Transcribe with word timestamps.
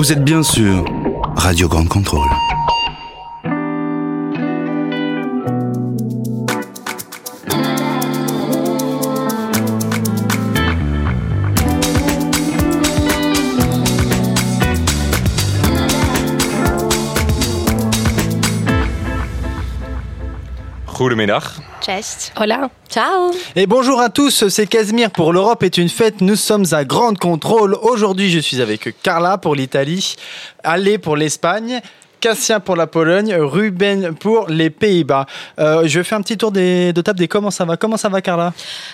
Vous 0.00 0.12
êtes 0.12 0.24
bien 0.24 0.42
sûr 0.42 0.82
Radio 1.36 1.68
Grande 1.68 1.90
Contrôle. 1.90 2.30
Hola. 22.36 22.70
Ciao. 22.88 23.32
Et 23.56 23.66
bonjour 23.66 24.00
à 24.00 24.10
tous, 24.10 24.46
c'est 24.48 24.66
Casimir 24.68 25.10
pour 25.10 25.32
l'Europe 25.32 25.64
est 25.64 25.76
une 25.76 25.88
fête. 25.88 26.20
Nous 26.20 26.36
sommes 26.36 26.64
à 26.70 26.84
Grande 26.84 27.18
Contrôle. 27.18 27.74
Aujourd'hui, 27.82 28.30
je 28.30 28.38
suis 28.38 28.60
avec 28.60 29.02
Carla 29.02 29.38
pour 29.38 29.56
l'Italie, 29.56 30.14
Ale 30.62 31.00
pour 31.00 31.16
l'Espagne. 31.16 31.80
Cassien 32.20 32.60
pour 32.60 32.76
la 32.76 32.86
Pologne, 32.86 33.34
Ruben 33.34 34.14
pour 34.14 34.48
les 34.48 34.70
Pays-Bas. 34.70 35.26
Euh, 35.58 35.82
je 35.86 35.98
vais 36.00 36.04
faire 36.04 36.18
un 36.18 36.22
petit 36.22 36.36
tour 36.36 36.52
des, 36.52 36.92
de 36.92 37.00
table 37.00 37.18
des 37.18 37.28
comment 37.28 37.50
ça 37.50 37.64
va. 37.64 37.76
Comment 37.76 37.96
ça 37.96 38.08
va, 38.08 38.20
Carla? 38.20 38.52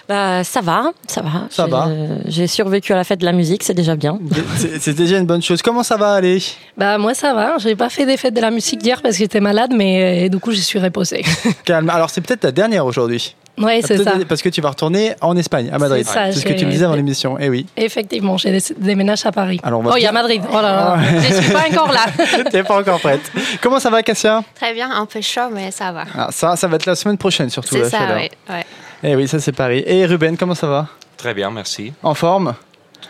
Bah, 0.09 0.45
ça 0.45 0.61
va, 0.61 0.93
ça 1.07 1.23
va. 1.23 1.31
Ça 1.51 1.65
J'ai- 1.65 1.71
va. 1.71 1.89
J'ai 2.27 2.47
survécu 2.47 2.93
à 2.93 2.97
la 2.97 3.05
fête 3.05 3.21
de 3.21 3.25
la 3.27 3.33
musique, 3.33 3.63
c'est 3.63 3.75
déjà 3.75 3.97
bien. 3.97 4.19
C'est 4.57 4.81
c'est 4.81 4.95
déjà 4.95 5.19
une 5.19 5.27
bonne 5.27 5.43
chose. 5.43 5.61
Comment 5.63 5.83
ça 5.83 5.97
va 5.97 6.13
aller 6.13 6.43
Bah 6.77 6.99
moi 6.99 7.15
ça 7.15 7.35
va, 7.35 7.59
j'ai 7.59 7.75
pas 7.77 7.89
fait 7.91 8.07
des 8.07 8.17
fêtes 8.17 8.35
de 8.35 8.41
la 8.41 8.51
musique 8.51 8.85
hier 8.85 9.03
parce 9.03 9.15
que 9.17 9.19
j'étais 9.21 9.41
malade, 9.41 9.73
mais 9.77 10.27
euh, 10.27 10.29
du 10.29 10.39
coup 10.39 10.53
je 10.53 10.61
suis 10.61 10.79
reposée. 10.79 11.25
Calme. 11.65 11.91
Alors, 11.91 12.11
c'est 12.11 12.21
peut-être 12.21 12.41
ta 12.41 12.53
dernière 12.53 12.87
aujourd'hui. 12.87 13.35
Ouais, 13.59 13.81
c'est 13.83 14.03
ça. 14.03 14.13
Parce 14.29 14.43
que 14.43 14.49
tu 14.49 14.61
vas 14.61 14.71
retourner 14.71 15.15
en 15.21 15.37
Espagne, 15.37 15.71
à 15.73 15.79
Madrid. 15.79 16.07
C'est 16.07 16.33
ce 16.33 16.45
que 16.45 16.53
tu 16.53 16.67
me 16.67 16.71
disais 16.71 16.85
avant 16.85 16.95
l'émission. 16.95 17.37
Eh 17.39 17.49
oui. 17.49 17.67
Effectivement, 17.77 18.37
j'ai 18.37 18.53
des- 18.53 18.75
déménagé 18.79 19.27
à 19.29 19.33
Paris. 19.33 19.61
Alors, 19.63 19.83
oh, 19.85 19.95
il 19.97 20.03
y 20.03 20.07
a 20.07 20.13
Madrid. 20.13 20.43
Oh 20.51 20.55
là 20.57 20.63
là, 20.63 20.99
je 21.29 21.35
suis 21.43 21.53
pas 21.53 21.65
encore 21.71 21.93
là. 21.93 22.07
T'es 22.51 22.63
pas 22.63 22.79
encore 22.79 23.01
prête. 23.01 23.21
Comment 23.63 23.79
ça 23.81 23.91
va, 23.91 24.03
Cassia? 24.03 24.43
Très 24.55 24.73
bien, 24.75 24.91
un 24.91 25.07
peu 25.07 25.21
chaud, 25.21 25.49
mais 25.53 25.71
ça 25.71 25.93
va. 25.93 26.05
Ah, 26.17 26.29
Ça, 26.31 26.57
ça 26.57 26.67
va 26.69 26.77
être 26.77 26.87
la 26.87 26.95
semaine 26.95 27.19
prochaine, 27.19 27.51
surtout 27.51 27.75
C'est 27.75 27.81
la 27.83 27.91
ça, 27.91 27.99
oui. 28.17 28.29
ouais. 28.51 28.65
Eh 29.03 29.15
oui, 29.17 29.29
ça 29.29 29.39
c'est 29.39 29.53
Paris. 29.53 29.83
Et 29.87 30.07
Ruben, 30.07 30.37
comment 30.37 30.55
ça 30.55 30.67
va? 30.67 30.89
Très 31.17 31.33
bien, 31.35 31.51
merci. 31.51 31.93
En 32.03 32.15
forme? 32.15 32.55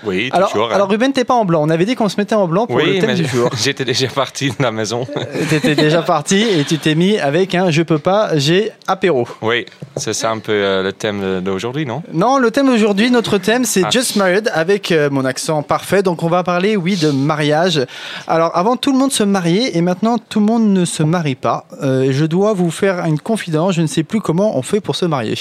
Oui, 0.05 0.29
alors, 0.33 0.51
toujours. 0.51 0.70
hein. 0.70 0.75
alors 0.75 0.89
Ruben, 0.89 1.12
t'es 1.12 1.25
pas 1.25 1.34
en 1.34 1.45
blanc. 1.45 1.62
On 1.65 1.70
avait 1.70 1.84
dit 1.87 1.95
qu'on 1.95 2.09
se 2.09 2.17
mettait 2.19 2.34
en 2.34 2.47
blanc 2.47 2.67
pour 2.67 2.77
oui, 2.77 2.95
le 2.95 2.98
thème 3.01 3.11
mais 3.11 3.15
du 3.17 3.27
jour. 3.27 3.51
j'étais 3.62 3.84
déjà 3.84 4.09
parti 4.09 4.51
de 4.51 4.55
la 4.62 4.70
maison. 4.70 5.06
T'étais 5.51 5.75
déjà 5.75 6.03
parti 6.03 6.43
et 6.43 6.65
tu 6.65 6.78
t'es 6.78 6.95
mis 6.95 7.19
avec 7.19 7.55
un 7.55 7.70
je 7.70 7.83
peux 7.83 7.98
pas, 7.98 8.37
j'ai 8.37 8.70
apéro. 8.87 9.27
oui, 9.43 9.67
c'est 9.97 10.12
ça 10.12 10.31
un 10.31 10.39
peu 10.39 10.53
euh, 10.53 10.83
le 10.83 10.93
thème 10.93 11.41
d'aujourd'hui, 11.41 11.87
non? 11.87 12.03
Non, 12.12 12.39
le 12.39 12.51
thème 12.51 12.67
d'aujourd'hui, 12.67 13.11
notre 13.11 13.39
thème, 13.39 13.65
c'est 13.65 13.84
Ah. 13.84 13.91
Just 13.91 14.17
Married 14.17 14.51
avec 14.53 14.93
euh, 14.93 15.09
mon 15.11 15.25
accent 15.25 15.62
parfait. 15.62 16.03
Donc, 16.03 16.23
on 16.23 16.28
va 16.28 16.43
parler, 16.43 16.77
oui, 16.77 16.97
de 16.97 17.11
mariage. 17.11 17.81
Alors, 18.27 18.56
avant, 18.56 18.77
tout 18.77 18.93
le 18.93 18.98
monde 18.98 19.12
se 19.12 19.23
mariait 19.23 19.77
et 19.77 19.81
maintenant, 19.81 20.19
tout 20.19 20.41
le 20.41 20.47
monde 20.47 20.69
ne 20.69 20.84
se 20.84 21.03
marie 21.03 21.34
pas. 21.34 21.67
Euh, 21.83 22.09
je 22.11 22.25
dois 22.27 22.53
vous 22.53 22.71
faire 22.71 23.05
une 23.06 23.19
confidence. 23.19 23.75
Je 23.75 23.83
ne 23.83 23.87
sais 23.87 24.03
plus 24.03 24.21
comment 24.21 24.56
on 24.59 24.62
fait 24.62 24.81
pour 24.81 24.97
se 24.97 25.05
marier. 25.06 25.37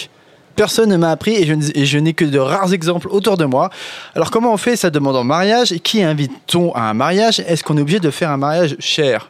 Personne 0.56 0.90
ne 0.90 0.98
m'a 0.98 1.12
appris 1.12 1.36
et 1.36 1.46
je, 1.86 1.98
n'ai 1.98 2.14
que 2.14 2.26
de 2.26 2.40
rares 2.40 2.74
exemples 2.74 3.08
autour 3.10 3.38
de 3.38 3.46
moi. 3.46 3.70
Alors, 4.16 4.32
comment 4.32 4.54
on 4.54 4.58
fait 4.58 4.76
Ça 4.76 4.90
demande 4.90 5.16
en 5.16 5.24
mariage? 5.24 5.74
Qui 5.84 6.02
invite-t-on 6.02 6.74
à 6.74 6.82
un 6.82 6.94
mariage? 6.94 7.42
Est-ce 7.42 7.64
qu'on 7.64 7.78
est 7.78 7.82
obligé 7.82 8.00
de 8.00 8.10
faire 8.10 8.32
un 8.32 8.38
mariage 8.38 8.76
cher? 8.80 9.30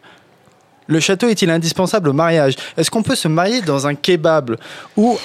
Le 0.87 0.99
château 0.99 1.27
est-il 1.27 1.49
indispensable 1.49 2.09
au 2.09 2.13
mariage? 2.13 2.55
Est-ce 2.77 2.91
qu'on 2.91 3.01
peut 3.01 3.15
se 3.15 3.27
marier 3.27 3.61
dans 3.61 3.87
un 3.87 3.95
kebab 3.95 4.57
ou 4.95 5.17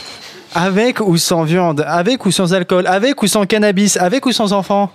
avec 0.54 1.00
ou 1.00 1.16
sans 1.18 1.44
viande, 1.44 1.84
avec 1.86 2.24
ou 2.24 2.30
sans 2.30 2.54
alcool, 2.54 2.86
avec 2.86 3.22
ou 3.22 3.26
sans 3.26 3.44
cannabis, 3.44 3.96
avec 3.96 4.24
ou 4.26 4.32
sans 4.32 4.52
enfants 4.52 4.90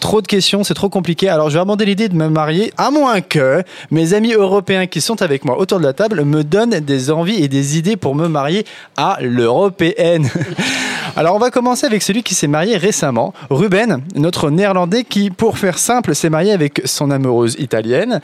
Trop 0.00 0.20
de 0.20 0.26
questions, 0.26 0.62
c'est 0.64 0.74
trop 0.74 0.88
compliqué. 0.88 1.28
Alors 1.28 1.50
je 1.50 1.54
vais 1.54 1.60
abandonner 1.60 1.90
l'idée 1.90 2.08
de 2.08 2.14
me 2.14 2.28
marier, 2.28 2.72
à 2.76 2.90
moins 2.90 3.20
que 3.20 3.62
mes 3.90 4.14
amis 4.14 4.32
européens 4.32 4.86
qui 4.86 5.00
sont 5.00 5.22
avec 5.22 5.44
moi 5.44 5.58
autour 5.58 5.78
de 5.78 5.84
la 5.84 5.92
table 5.92 6.24
me 6.24 6.44
donnent 6.44 6.80
des 6.80 7.10
envies 7.10 7.42
et 7.42 7.48
des 7.48 7.78
idées 7.78 7.96
pour 7.96 8.14
me 8.14 8.28
marier 8.28 8.64
à 8.96 9.18
l'européenne. 9.20 10.28
Alors 11.16 11.34
on 11.34 11.38
va 11.38 11.50
commencer 11.50 11.86
avec 11.86 12.02
celui 12.02 12.22
qui 12.22 12.34
s'est 12.34 12.46
marié 12.46 12.76
récemment, 12.76 13.32
Ruben, 13.48 14.02
notre 14.14 14.50
néerlandais 14.50 15.04
qui, 15.04 15.30
pour 15.30 15.56
faire 15.58 15.78
simple, 15.78 16.14
s'est 16.14 16.30
marié 16.30 16.52
avec 16.52 16.82
son 16.84 17.10
amoureuse 17.10 17.56
italienne. 17.58 18.20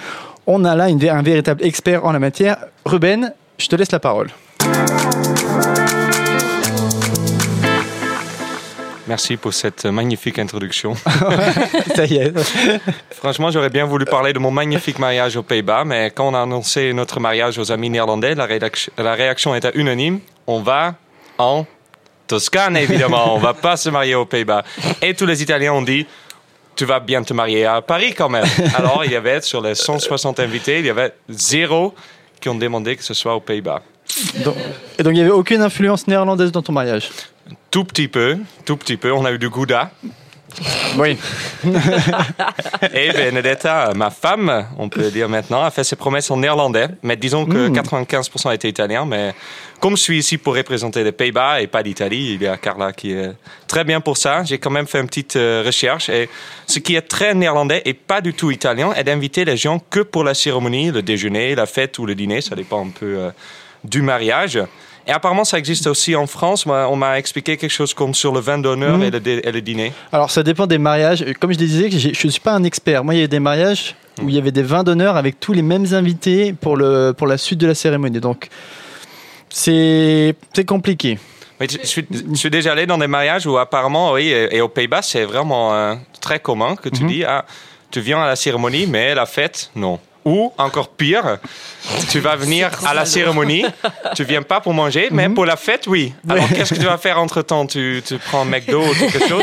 On 0.46 0.64
a 0.64 0.74
là 0.74 0.84
un 0.84 1.22
véritable 1.22 1.64
expert 1.64 2.04
en 2.04 2.12
la 2.12 2.18
matière. 2.18 2.56
Ruben, 2.84 3.32
je 3.58 3.68
te 3.68 3.76
laisse 3.76 3.92
la 3.92 4.00
parole. 4.00 4.28
Merci 9.12 9.36
pour 9.36 9.52
cette 9.52 9.84
magnifique 9.84 10.38
introduction. 10.38 10.94
Ça 11.94 12.06
y 12.06 12.16
est. 12.16 12.32
Franchement, 13.10 13.50
j'aurais 13.50 13.68
bien 13.68 13.84
voulu 13.84 14.06
parler 14.06 14.32
de 14.32 14.38
mon 14.38 14.50
magnifique 14.50 14.98
mariage 14.98 15.36
aux 15.36 15.42
Pays-Bas, 15.42 15.84
mais 15.84 16.10
quand 16.14 16.28
on 16.30 16.34
a 16.34 16.40
annoncé 16.40 16.94
notre 16.94 17.20
mariage 17.20 17.58
aux 17.58 17.70
amis 17.70 17.90
néerlandais, 17.90 18.34
la, 18.34 18.48
la 18.96 19.12
réaction 19.12 19.54
était 19.54 19.70
unanime. 19.74 20.20
On 20.46 20.62
va 20.62 20.94
en 21.36 21.66
Toscane, 22.26 22.78
évidemment. 22.78 23.34
on 23.34 23.38
va 23.38 23.52
pas 23.52 23.76
se 23.76 23.90
marier 23.90 24.14
aux 24.14 24.24
Pays-Bas. 24.24 24.62
Et 25.02 25.12
tous 25.12 25.26
les 25.26 25.42
Italiens 25.42 25.74
ont 25.74 25.82
dit, 25.82 26.06
tu 26.74 26.86
vas 26.86 26.98
bien 26.98 27.22
te 27.22 27.34
marier 27.34 27.66
à 27.66 27.82
Paris 27.82 28.14
quand 28.14 28.30
même. 28.30 28.46
Alors, 28.74 29.02
il 29.04 29.12
y 29.12 29.16
avait, 29.16 29.42
sur 29.42 29.60
les 29.60 29.74
160 29.74 30.40
invités, 30.40 30.78
il 30.78 30.86
y 30.86 30.90
avait 30.90 31.12
zéro 31.28 31.92
qui 32.40 32.48
ont 32.48 32.54
demandé 32.54 32.96
que 32.96 33.04
ce 33.04 33.12
soit 33.12 33.34
aux 33.34 33.40
Pays-Bas. 33.40 33.82
Donc- 34.42 34.56
et 34.98 35.02
donc 35.02 35.12
il 35.12 35.16
n'y 35.16 35.20
avait 35.22 35.30
aucune 35.30 35.60
influence 35.60 36.06
néerlandaise 36.06 36.50
dans 36.50 36.62
ton 36.62 36.72
mariage? 36.72 37.10
Tout 37.70 37.84
petit 37.84 38.08
peu, 38.08 38.38
tout 38.64 38.76
petit 38.76 38.96
peu. 38.96 39.12
On 39.12 39.24
a 39.24 39.32
eu 39.32 39.38
du 39.38 39.48
gouda. 39.48 39.90
Oui. 40.98 41.16
Et 42.92 43.12
Benedetta, 43.12 43.92
ma 43.94 44.10
femme, 44.10 44.66
on 44.78 44.88
peut 44.88 45.10
dire 45.10 45.28
maintenant, 45.28 45.62
a 45.62 45.70
fait 45.70 45.84
ses 45.84 45.96
promesses 45.96 46.30
en 46.30 46.36
néerlandais. 46.36 46.88
Mais 47.02 47.16
disons 47.16 47.46
que 47.46 47.68
95% 47.68 48.54
étaient 48.54 48.68
italiens. 48.68 49.06
Mais 49.06 49.34
comme 49.80 49.96
je 49.96 50.02
suis 50.02 50.18
ici 50.18 50.38
pour 50.38 50.54
représenter 50.54 51.04
les 51.04 51.12
Pays-Bas 51.12 51.62
et 51.62 51.66
pas 51.66 51.82
l'Italie, 51.82 52.34
il 52.34 52.42
y 52.42 52.46
a 52.46 52.56
Carla 52.56 52.92
qui 52.92 53.12
est 53.12 53.32
très 53.66 53.84
bien 53.84 54.00
pour 54.00 54.16
ça. 54.16 54.44
J'ai 54.44 54.58
quand 54.58 54.70
même 54.70 54.86
fait 54.86 55.00
une 55.00 55.06
petite 55.06 55.36
euh, 55.36 55.62
recherche. 55.64 56.08
Et 56.08 56.28
ce 56.66 56.78
qui 56.78 56.94
est 56.94 57.02
très 57.02 57.34
néerlandais 57.34 57.82
et 57.84 57.94
pas 57.94 58.20
du 58.20 58.34
tout 58.34 58.50
italien 58.50 58.92
est 58.94 59.04
d'inviter 59.04 59.44
les 59.44 59.56
gens 59.56 59.80
que 59.90 60.00
pour 60.00 60.24
la 60.24 60.34
cérémonie, 60.34 60.90
le 60.90 61.02
déjeuner, 61.02 61.54
la 61.54 61.66
fête 61.66 61.98
ou 61.98 62.06
le 62.06 62.14
dîner. 62.14 62.40
Ça 62.40 62.54
dépend 62.54 62.84
un 62.86 62.90
peu 62.90 63.16
euh, 63.18 63.30
du 63.84 64.02
mariage. 64.02 64.60
Et 65.06 65.10
apparemment, 65.10 65.44
ça 65.44 65.58
existe 65.58 65.86
aussi 65.88 66.14
en 66.14 66.26
France. 66.26 66.64
Moi, 66.66 66.86
On 66.88 66.94
m'a 66.96 67.18
expliqué 67.18 67.56
quelque 67.56 67.70
chose 67.72 67.92
comme 67.92 68.14
sur 68.14 68.32
le 68.32 68.40
vin 68.40 68.58
d'honneur 68.58 69.02
et, 69.02 69.10
le 69.10 69.18
dé- 69.20 69.40
et 69.42 69.50
le 69.52 69.60
dîner. 69.60 69.92
Alors 70.12 70.30
ça 70.30 70.42
dépend 70.42 70.66
des 70.66 70.78
mariages. 70.78 71.24
Comme 71.40 71.52
je 71.52 71.58
disais, 71.58 71.90
je 71.90 72.08
ne 72.26 72.30
suis 72.30 72.40
pas 72.40 72.52
un 72.52 72.62
expert. 72.64 73.02
Moi, 73.02 73.14
il 73.14 73.20
y 73.20 73.24
a 73.24 73.26
des 73.26 73.40
mariages 73.40 73.96
où 74.22 74.28
il 74.28 74.34
y 74.34 74.38
avait 74.38 74.52
des 74.52 74.62
vins 74.62 74.84
d'honneur 74.84 75.16
avec 75.16 75.40
tous 75.40 75.52
les 75.54 75.62
mêmes 75.62 75.86
invités 75.92 76.52
pour, 76.52 76.76
le, 76.76 77.12
pour 77.12 77.26
la 77.26 77.36
suite 77.38 77.58
de 77.58 77.66
la 77.66 77.74
cérémonie. 77.74 78.20
Donc 78.20 78.48
c'est 79.48 80.34
compliqué. 80.66 81.18
Mais 81.60 81.66
je, 81.70 81.78
suis, 81.86 82.06
je 82.10 82.34
suis 82.34 82.50
déjà 82.50 82.72
allé 82.72 82.86
dans 82.86 82.98
des 82.98 83.06
mariages 83.06 83.46
où 83.46 83.56
apparemment, 83.58 84.12
oui, 84.12 84.28
et, 84.28 84.56
et 84.56 84.60
aux 84.60 84.68
Pays-Bas, 84.68 85.02
c'est 85.02 85.24
vraiment 85.24 85.74
euh, 85.74 85.94
très 86.20 86.40
commun 86.40 86.74
que 86.76 86.88
tu 86.88 87.04
dis, 87.04 87.24
ah, 87.24 87.44
tu 87.90 88.00
viens 88.00 88.20
à 88.22 88.26
la 88.26 88.36
cérémonie, 88.36 88.86
mais 88.86 89.14
la 89.14 89.26
fête, 89.26 89.70
non. 89.76 89.98
Ou 90.24 90.52
encore 90.56 90.88
pire, 90.90 91.38
tu 92.08 92.20
vas 92.20 92.36
venir 92.36 92.70
à 92.86 92.94
la 92.94 93.04
cérémonie, 93.04 93.64
tu 94.14 94.22
viens 94.24 94.42
pas 94.42 94.60
pour 94.60 94.72
manger, 94.72 95.08
mais 95.10 95.28
pour 95.28 95.44
la 95.46 95.56
fête, 95.56 95.86
oui. 95.88 96.12
Alors 96.28 96.48
qu'est-ce 96.48 96.74
que 96.74 96.78
tu 96.78 96.86
vas 96.86 96.98
faire 96.98 97.18
entre 97.18 97.42
temps 97.42 97.66
tu, 97.66 98.02
tu 98.06 98.18
prends 98.18 98.42
un 98.42 98.44
McDo 98.44 98.82
ou 98.82 98.94
quelque 98.94 99.28
chose 99.28 99.42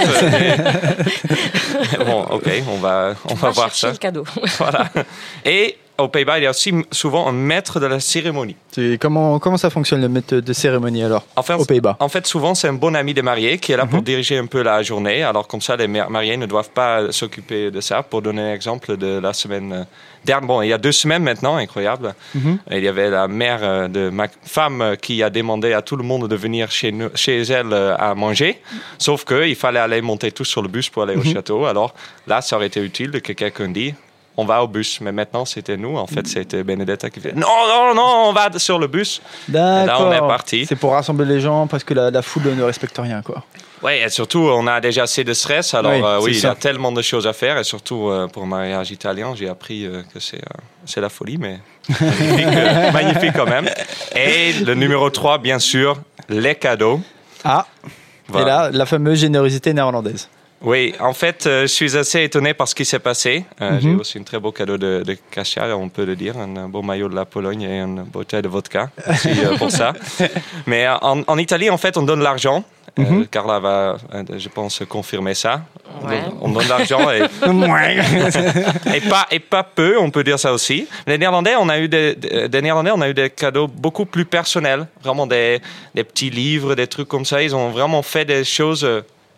Bon, 2.06 2.24
ok, 2.30 2.50
on 2.72 2.78
va, 2.78 3.14
on 3.30 3.34
va 3.36 3.50
voir 3.50 3.76
ça. 3.76 3.92
le 3.92 3.98
cadeau. 3.98 4.24
Voilà. 4.58 4.90
Et 5.44 5.78
aux 6.02 6.08
Pays-Bas, 6.08 6.40
il 6.40 6.44
y 6.44 6.48
a 6.48 6.50
aussi 6.52 6.74
souvent 6.92 7.28
un 7.28 7.32
maître 7.32 7.80
de 7.80 7.86
la 7.86 8.00
cérémonie. 8.00 8.56
Comment, 9.00 9.40
comment 9.40 9.58
ça 9.58 9.70
fonctionne 9.70 10.02
le 10.02 10.10
maître 10.10 10.36
de 10.38 10.54
cérémonie 10.54 11.04
alors 11.04 11.24
En 11.36 11.44
fait, 11.44 11.54
aux 11.54 11.66
Pays-Bas? 11.66 11.98
En 12.00 12.10
fait, 12.10 12.26
souvent, 12.28 12.56
c'est 12.56 12.68
un 12.68 12.74
bon 12.74 12.96
ami 12.96 13.14
des 13.14 13.22
mariés 13.22 13.58
qui 13.58 13.72
est 13.72 13.78
là 13.78 13.84
Mhm. 13.86 13.90
pour 13.92 14.02
diriger 14.02 14.38
un 14.38 14.46
peu 14.46 14.62
la 14.62 14.82
journée. 14.84 15.24
Alors, 15.24 15.48
comme 15.48 15.62
ça, 15.62 15.76
les 15.76 15.88
mar- 15.88 16.10
mariés 16.10 16.38
ne 16.38 16.46
doivent 16.46 16.70
pas 16.70 17.12
s'occuper 17.12 17.72
de 17.72 17.82
ça. 17.82 18.04
Pour 18.04 18.22
donner 18.22 18.42
un 18.42 18.54
exemple 18.54 18.96
de 18.98 19.20
la 19.20 19.34
semaine 19.34 19.74
euh, 19.74 19.84
dernière, 20.24 20.48
bon, 20.48 20.62
il 20.62 20.70
y 20.70 20.74
a 20.74 20.78
deux 20.78 20.92
semaines 20.92 21.24
maintenant, 21.24 21.56
incroyable. 21.58 22.14
Mhm. 22.36 22.60
Il 22.72 22.84
y 22.84 22.88
avait 22.88 23.10
la 23.10 23.28
mère 23.28 23.60
euh, 23.62 23.88
de 23.88 24.10
ma 24.10 24.28
femme 24.44 24.96
qui 25.02 25.22
a 25.24 25.30
demandé 25.30 25.74
à 25.74 25.82
tout 25.82 25.96
le 25.98 26.04
monde 26.04 26.28
de 26.28 26.36
venir 26.36 26.72
chez, 26.72 26.92
nous, 26.92 27.10
chez 27.16 27.42
elle 27.42 27.74
euh, 27.74 27.96
à 27.98 28.16
manger. 28.16 28.62
Sauf 28.98 29.26
qu'il 29.26 29.56
fallait 29.56 29.80
aller 29.80 30.02
monter 30.02 30.32
tous 30.32 30.46
sur 30.46 30.62
le 30.62 30.68
bus 30.70 30.90
pour 30.90 31.04
aller 31.04 31.16
Mhm. 31.16 31.22
au 31.22 31.34
château. 31.34 31.66
Alors, 31.66 31.94
là, 32.28 32.42
ça 32.42 32.56
aurait 32.56 32.68
été 32.68 32.80
utile 32.82 33.22
que 33.22 33.34
quelqu'un 33.34 33.70
dise 33.70 33.94
on 34.40 34.46
va 34.46 34.64
au 34.64 34.68
bus. 34.68 35.00
Mais 35.02 35.12
maintenant, 35.12 35.46
c'était 35.46 35.78
nous. 35.78 35.98
En 35.98 36.08
fait, 36.08 36.28
c'était 36.28 36.64
Benedetta 36.64 37.10
qui 37.10 37.20
fait 37.20 37.34
non, 37.36 37.48
non, 37.68 37.94
non, 37.96 38.14
on 38.30 38.34
va 38.34 38.50
sur 38.58 38.80
le 38.80 38.88
bus. 38.88 39.22
D'accord. 39.48 40.08
on 40.08 40.12
est 40.12 40.20
parti. 40.20 40.66
C'est 40.66 40.76
pour 40.76 40.92
rassembler 40.94 41.26
les 41.26 41.40
gens 41.40 41.68
parce 41.68 41.84
que 41.84 41.94
la, 41.94 42.12
la 42.12 42.22
foule 42.22 42.44
ne 42.56 42.64
respecte 42.64 42.98
rien 42.98 43.22
quoi. 43.22 43.44
Oui, 43.82 43.94
et 43.94 44.10
surtout, 44.10 44.40
on 44.40 44.68
a 44.68 44.82
déjà 44.82 45.04
assez 45.04 45.24
de 45.24 45.34
stress. 45.34 45.74
Alors, 45.74 45.94
Oui, 45.94 46.02
euh, 46.04 46.20
oui, 46.22 46.32
il 46.36 46.44
y 46.44 46.46
a 46.46 46.54
tellement 46.56 46.92
de 46.92 47.02
choses 47.02 47.26
à 47.26 47.32
faire. 47.32 47.58
Et 47.58 47.64
surtout, 47.64 48.10
euh, 48.10 48.28
pour 48.28 48.44
un 48.44 48.46
mariage 48.46 48.92
italien, 48.92 49.34
j'ai 49.36 49.48
appris 49.48 49.86
euh, 49.86 50.02
que 50.14 50.20
c'est 50.20 50.36
euh, 50.38 50.62
c'est 50.86 51.00
la 51.00 51.08
folie, 51.08 51.38
mais 51.38 51.60
magnifique, 52.02 52.46
euh, 52.58 52.92
magnifique 53.00 53.32
quand 53.34 53.46
même. 53.46 53.70
Et 54.16 54.52
le 54.66 54.74
numéro 54.76 55.10
3, 55.10 55.38
bien 55.38 55.60
sûr, 55.60 55.98
les 56.28 56.56
cadeaux. 56.56 57.00
Ah, 57.46 57.66
Voilà. 58.28 58.44
et 58.46 58.50
là, 58.50 58.70
la 58.78 58.86
fameuse 58.86 59.20
générosité 59.20 59.72
néerlandaise. 59.74 60.28
Oui, 60.62 60.94
en 61.00 61.14
fait, 61.14 61.48
euh, 61.48 61.62
je 61.62 61.68
suis 61.68 61.96
assez 61.98 62.24
étonné 62.24 62.54
par 62.54 62.68
ce 62.68 62.76
qui 62.76 62.84
s'est 62.84 63.00
passé. 63.00 63.46
Euh, 63.62 63.72
Mhm. 63.72 63.80
J'ai 63.82 63.96
aussi 63.96 64.18
un 64.20 64.24
très 64.24 64.40
beau 64.40 64.52
cadeau 64.52 64.78
de, 64.78 65.04
de 65.06 65.18
Kasia, 65.32 65.76
on 65.78 65.88
peut 65.88 66.04
le 66.06 66.16
dire, 66.18 66.36
un 66.38 66.68
beau 66.68 66.82
maillot 66.82 67.08
de 67.08 67.16
la 67.16 67.24
Pologne 67.26 67.62
et 67.62 67.80
une 67.80 68.04
bouteille 68.04 68.42
de 68.42 68.50
vodka. 68.50 68.90
Merci 69.08 69.30
euh, 69.46 69.56
pour 69.58 69.72
ça. 69.72 69.94
Mais 70.68 70.86
euh, 70.86 70.96
en, 71.02 71.22
en 71.26 71.38
Italie, 71.38 71.70
en 71.70 71.78
fait, 71.78 71.96
on 71.98 72.04
donne 72.04 72.22
l'argent. 72.22 72.64
Euh, 73.00 73.04
Mhm. 73.04 73.28
Carla 73.28 73.60
va, 73.60 73.98
euh, 74.14 74.24
je 74.38 74.50
pense, 74.50 74.82
confirmer 74.90 75.34
ça. 75.34 75.62
On 76.02 76.08
Ouais. 76.08 76.22
On 76.42 76.50
donne 76.50 76.68
l'argent 76.68 77.10
et, 77.12 77.22
et 78.96 79.02
pas 79.02 79.28
et 79.32 79.40
pas 79.40 79.64
peu, 79.64 79.98
on 79.98 80.10
peut 80.12 80.24
dire 80.26 80.40
ça 80.40 80.52
aussi. 80.52 80.88
Les 81.08 81.18
Néerlandais, 81.18 81.56
on 81.58 81.70
a 81.70 81.80
eu 81.80 81.88
des, 81.88 82.16
Néerlandais, 82.62 82.92
on 82.94 83.00
a 83.00 83.08
eu 83.10 83.14
des 83.14 83.30
cadeaux 83.30 83.68
beaucoup 83.68 84.06
plus 84.06 84.26
personnels, 84.26 84.88
vraiment 85.04 85.26
des, 85.28 85.62
des 85.96 86.04
petits 86.04 86.30
livres, 86.32 86.76
des 86.76 86.88
trucs 86.88 87.08
comme 87.08 87.24
ça. 87.26 87.42
Ils 87.42 87.56
ont 87.56 87.70
vraiment 87.70 88.02
fait 88.02 88.26
des 88.26 88.44
choses 88.44 88.86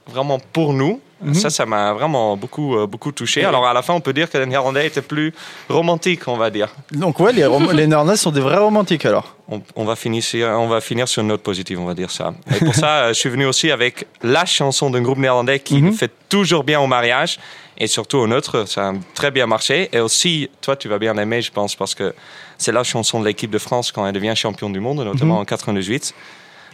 vraiment 0.08 0.40
pour 0.54 0.74
nous. 0.74 1.00
Ça, 1.34 1.50
ça 1.50 1.66
m'a 1.66 1.94
vraiment 1.94 2.36
beaucoup 2.36 2.76
euh, 2.76 2.88
beaucoup 2.88 3.12
touché. 3.12 3.44
Alors 3.46 3.66
à 3.68 3.74
la 3.74 3.82
fin, 3.82 3.94
on 3.94 4.02
peut 4.02 4.14
dire 4.14 4.30
que 4.30 4.38
les 4.38 4.46
Néerlandais 4.46 4.88
étaient 4.88 5.02
plus 5.02 5.34
romantiques, 5.70 6.28
on 6.28 6.38
va 6.38 6.50
dire. 6.50 6.70
Donc 6.92 7.20
ouais, 7.20 7.32
les, 7.74 7.88
Néerlandais 7.88 8.18
sont 8.18 8.32
des 8.32 8.42
vrais 8.42 8.58
romantiques 8.58 9.06
alors. 9.06 9.36
On, 9.48 9.62
on 9.76 9.86
va 9.86 9.96
finir 9.96 10.24
sur, 10.24 10.48
on 10.48 10.68
va 10.68 10.82
finir 10.82 11.08
sur 11.08 11.22
une 11.22 11.28
note 11.28 11.42
positive, 11.44 11.80
on 11.80 11.86
va 11.86 11.94
dire 11.94 12.10
ça. 12.12 12.34
Et 12.56 12.60
pour 12.64 12.74
ça, 12.76 12.88
euh, 13.04 13.08
je 13.10 13.20
suis 13.20 13.30
venu 13.30 13.46
aussi 13.46 13.70
avec 13.70 14.08
la 14.24 14.46
chanson 14.46 14.90
d'un 14.90 15.02
groupe 15.02 15.18
néerlandais 15.20 15.60
qui 15.60 15.82
Mhm. 15.82 15.94
fait 15.94 16.12
toujours 16.30 16.64
bien 16.64 16.80
au 16.80 16.88
mariage 16.88 17.40
et 17.78 17.88
surtout 17.88 18.18
au 18.18 18.28
nôtre. 18.28 18.68
Ça 18.68 18.90
a 18.90 18.94
très 19.14 19.32
bien 19.32 19.48
marché. 19.48 19.90
Et 19.94 20.00
aussi, 20.00 20.50
toi, 20.62 20.76
tu 20.76 20.88
vas 20.88 21.00
bien 21.00 21.14
l'aimer, 21.14 21.42
je 21.42 21.52
pense, 21.52 21.76
parce 21.76 21.96
que 21.96 22.14
c'est 22.58 22.72
la 22.72 22.84
chanson 22.84 23.20
de 23.20 23.26
l'équipe 23.26 23.52
de 23.52 23.58
France 23.58 23.92
quand 23.92 24.06
elle 24.08 24.14
devient 24.14 24.34
champion 24.36 24.70
du 24.70 24.80
monde, 24.80 25.00
notamment 25.04 25.36
Mhm. 25.36 25.42
en 25.42 25.46
98. 25.46 26.14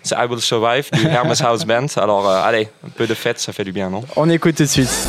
C'est 0.04 0.16
I 0.16 0.26
Will 0.30 0.40
Survive 0.42 0.90
du 0.94 1.08
Hermes 1.08 1.34
House 1.40 1.66
Band. 1.66 1.88
Alors, 1.98 2.30
euh, 2.30 2.42
allez, 2.44 2.70
un 2.86 2.90
peu 2.90 3.08
de 3.08 3.14
fête, 3.14 3.40
ça 3.40 3.52
fait 3.54 3.64
du 3.64 3.72
bien, 3.72 3.90
non? 3.90 4.04
On 4.16 4.30
écoute 4.30 4.56
tout 4.56 4.64
de 4.64 4.68
suite. 4.68 5.08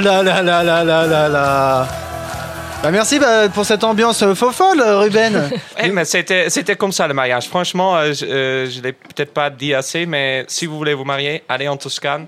La 0.00 0.22
la 0.22 0.42
la 0.42 0.62
la 0.62 0.84
la 0.84 1.06
la 1.06 1.28
la. 1.28 1.88
Bah 2.82 2.90
merci 2.90 3.18
bah, 3.18 3.48
pour 3.48 3.64
cette 3.64 3.82
ambiance 3.84 4.22
euh, 4.22 4.34
faux 4.34 4.52
folle, 4.52 4.80
euh, 4.80 4.98
Ruben. 4.98 5.50
Eh, 5.82 5.90
mais 5.90 6.04
c'était, 6.04 6.50
c'était 6.50 6.76
comme 6.76 6.92
ça 6.92 7.06
le 7.08 7.14
mariage. 7.14 7.48
Franchement, 7.48 7.96
euh, 7.96 8.12
je 8.12 8.78
ne 8.78 8.82
l'ai 8.82 8.92
peut-être 8.92 9.32
pas 9.32 9.50
dit 9.50 9.74
assez, 9.74 10.06
mais 10.06 10.44
si 10.48 10.66
vous 10.66 10.76
voulez 10.76 10.94
vous 10.94 11.04
marier, 11.04 11.42
allez 11.48 11.68
en 11.68 11.76
Toscane. 11.76 12.26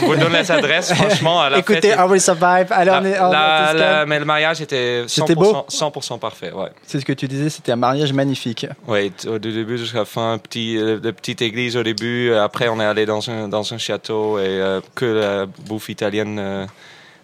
Vous 0.00 0.16
donne 0.16 0.32
les 0.32 0.50
adresses, 0.50 0.92
franchement. 0.92 1.40
À 1.40 1.50
la 1.50 1.58
Écoutez, 1.58 1.80
fête, 1.90 1.98
I 1.98 2.02
will 2.08 2.20
survive. 2.20 2.66
Allez, 2.70 2.90
la- 2.90 3.00
on 3.00 3.04
est, 3.04 3.20
on 3.20 3.30
la- 3.30 3.72
la- 3.74 4.06
mais 4.06 4.18
le 4.18 4.24
mariage 4.24 4.60
était 4.60 5.02
100%, 5.06 5.08
C'était 5.08 5.34
beau? 5.34 5.64
100% 5.68 6.18
parfait. 6.18 6.52
Ouais. 6.52 6.68
C'est 6.86 7.00
ce 7.00 7.04
que 7.04 7.12
tu 7.12 7.26
disais, 7.28 7.50
c'était 7.50 7.72
un 7.72 7.76
mariage 7.76 8.12
magnifique. 8.12 8.66
Oui, 8.86 9.12
au 9.26 9.38
début 9.38 9.78
jusqu'à 9.78 9.98
la 10.00 10.04
fin, 10.04 10.38
petit, 10.38 10.76
euh, 10.78 10.98
de 11.00 11.10
petite 11.10 11.42
église 11.42 11.76
au 11.76 11.82
début. 11.82 12.30
euh, 12.30 12.44
Après, 12.44 12.68
on 12.68 12.80
est 12.80 12.84
allé 12.84 13.06
dans 13.06 13.28
un, 13.30 13.48
dans 13.48 13.72
un 13.74 13.78
château 13.78 14.38
et 14.38 14.42
euh, 14.46 14.80
que 14.94 15.04
la 15.04 15.46
bouffe 15.66 15.88
italienne, 15.88 16.38
euh, 16.38 16.66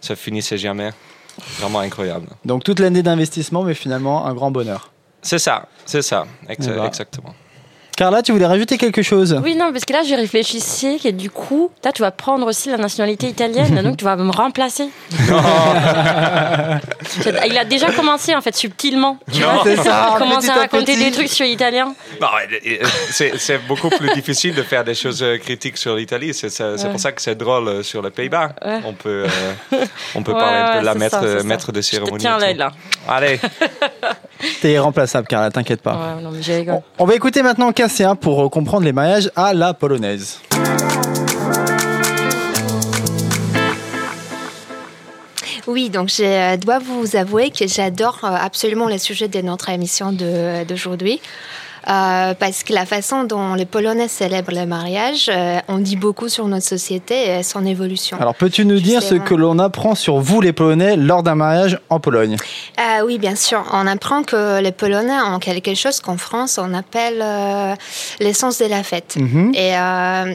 ça 0.01 0.17
finissait 0.17 0.59
jamais. 0.59 0.91
Vraiment 1.59 1.81
incroyable. 1.81 2.27
Donc 2.45 2.63
toute 2.65 2.79
l'année 2.79 3.03
d'investissement, 3.03 3.63
mais 3.63 3.75
finalement 3.75 4.27
un 4.27 4.35
grand 4.35 4.51
bonheur. 4.51 4.91
C'est 5.23 5.39
ça, 5.39 5.67
c'est 5.87 6.03
ça, 6.03 6.27
Eh 6.49 6.57
ben. 6.57 6.85
exactement. 6.85 7.35
Carla, 7.97 8.23
tu 8.23 8.33
voulais 8.33 8.47
rajouter 8.47 8.79
quelque 8.79 9.03
chose? 9.03 9.39
Oui, 9.45 9.55
non, 9.55 9.71
parce 9.71 9.85
que 9.85 9.93
là, 9.93 10.03
je 10.03 10.15
réfléchissais 10.15 10.97
que 11.03 11.11
du 11.11 11.29
coup, 11.31 11.71
là, 11.85 11.93
tu 11.93 12.01
vas 12.01 12.11
prendre 12.11 12.47
aussi 12.47 12.71
la 12.71 12.79
nationalité 12.79 13.27
italienne, 13.29 13.83
donc 13.83 13.99
tu 13.99 14.05
vas 14.05 14.17
me 14.17 14.31
remplacer. 14.33 14.89
Il 17.47 17.59
a 17.59 17.65
déjà 17.65 17.91
commencé, 17.93 18.35
en 18.35 18.41
fait, 18.41 18.57
subtilement. 18.57 19.19
Tu 19.31 19.41
Non, 19.41 19.53
vois, 19.55 19.63
c'est 19.65 19.77
ça, 19.77 20.11
Il 20.15 20.19
commence 20.19 20.45
petit 20.45 20.51
à 20.51 20.55
raconter 20.55 20.95
petit. 20.95 21.05
des 21.05 21.11
trucs 21.11 21.29
sur 21.29 21.45
l'italien. 21.45 21.95
Non, 22.21 22.29
euh, 22.29 22.79
c'est 23.11 23.33
c'est 23.39 23.59
beaucoup 23.67 23.91
plus 23.91 24.09
difficile 24.15 24.55
de 24.55 24.63
faire 24.63 24.85
des 24.85 24.95
choses 24.95 25.23
euh, 25.23 25.37
critiques 25.39 25.77
sur 25.77 25.95
l'Italie. 25.95 26.33
C'est 26.35 26.49
c'est- 26.49 26.77
c'est 26.79 26.85
Ouais. 26.87 26.91
pour 26.91 27.01
ça 27.01 27.13
que 27.13 27.21
c'est 27.21 27.35
drôle 27.35 27.69
euh, 27.69 27.83
sur 27.83 28.03
les 28.03 28.11
Pays-Bas. 28.11 28.51
Ouais. 28.65 28.81
On 28.87 28.93
peut, 28.95 29.27
euh, 29.73 29.85
on 30.15 30.23
peut 30.23 30.33
Ouais, 30.33 30.39
parler 30.39 30.59
un 30.59 30.73
peu 30.75 30.81
de 30.81 30.85
la 30.87 30.95
maître, 30.95 31.21
ça, 31.39 31.43
maître 31.45 31.73
de 31.73 31.81
cérémonie. 31.81 32.19
tiens 32.19 32.39
et 32.39 32.55
là, 32.55 32.71
là. 33.09 33.15
Allez, 33.15 33.39
T'es 34.61 34.73
irremplaçable, 34.73 35.27
Carla, 35.29 35.51
t'inquiète 35.51 35.83
pas. 35.83 35.93
Ouais, 36.17 36.23
non, 36.23 36.31
mais 36.33 36.43
je 36.43 36.53
rigole. 36.53 36.81
On 36.99 37.05
va 37.05 37.15
écouter 37.15 37.43
maintenant 37.43 37.71
Pour 38.21 38.45
euh, 38.45 38.49
comprendre 38.49 38.85
les 38.85 38.93
mariages 38.93 39.29
à 39.35 39.53
la 39.55 39.75
polonaise. 39.75 40.39
Oui, 45.67 45.91
donc 45.91 46.09
je 46.09 46.23
euh, 46.23 46.57
dois 46.57 46.79
vous 46.79 47.17
avouer 47.17 47.51
que 47.51 47.67
j'adore 47.67 48.21
euh, 48.23 48.37
absolument 48.41 48.87
le 48.87 48.99
sujet 48.99 49.27
de 49.27 49.41
notre 49.41 49.69
émission 49.69 50.13
d'aujourd'hui. 50.13 51.21
Euh, 51.89 52.35
parce 52.35 52.63
que 52.63 52.73
la 52.73 52.87
façon 52.87 53.25
dont 53.25 53.55
les 53.55 53.65
Polonais 53.65 54.09
célèbrent 54.09 54.53
le 54.53 54.67
mariage, 54.67 55.31
euh, 55.33 55.59
on 55.69 55.79
dit 55.79 55.97
beaucoup 55.97 56.29
sur 56.29 56.47
notre 56.47 56.67
société 56.67 57.39
et 57.39 57.43
son 57.43 57.67
évolution. 57.67 58.17
Alors, 58.21 58.35
peux-tu 58.35 58.65
nous 58.65 58.81
dire 58.81 59.03
ce 59.03 59.17
que 59.17 59.35
l'on 59.35 59.59
apprend 59.59 59.95
sur 59.95 60.19
vous, 60.19 60.41
les 60.41 60.53
Polonais, 60.53 60.97
lors 60.97 61.23
d'un 61.23 61.35
mariage 61.35 61.79
en 61.91 61.99
Pologne? 61.99 62.37
Ah 62.77 63.01
oui, 63.05 63.19
bien 63.19 63.35
sûr. 63.35 63.65
On 63.73 63.87
apprend 63.87 64.23
que 64.23 64.61
les 64.61 64.73
Polonais 64.73 65.21
ont 65.21 65.39
quelque 65.39 65.75
chose 65.75 66.01
qu'en 66.01 66.17
France, 66.17 66.59
on 66.63 66.73
appelle 66.75 67.21
euh, 67.21 67.75
l'essence 68.21 68.59
de 68.59 68.67
la 68.67 68.83
fête. 68.83 69.17
Mhm. 69.17 69.53
Et 69.55 69.77
euh, 69.77 70.35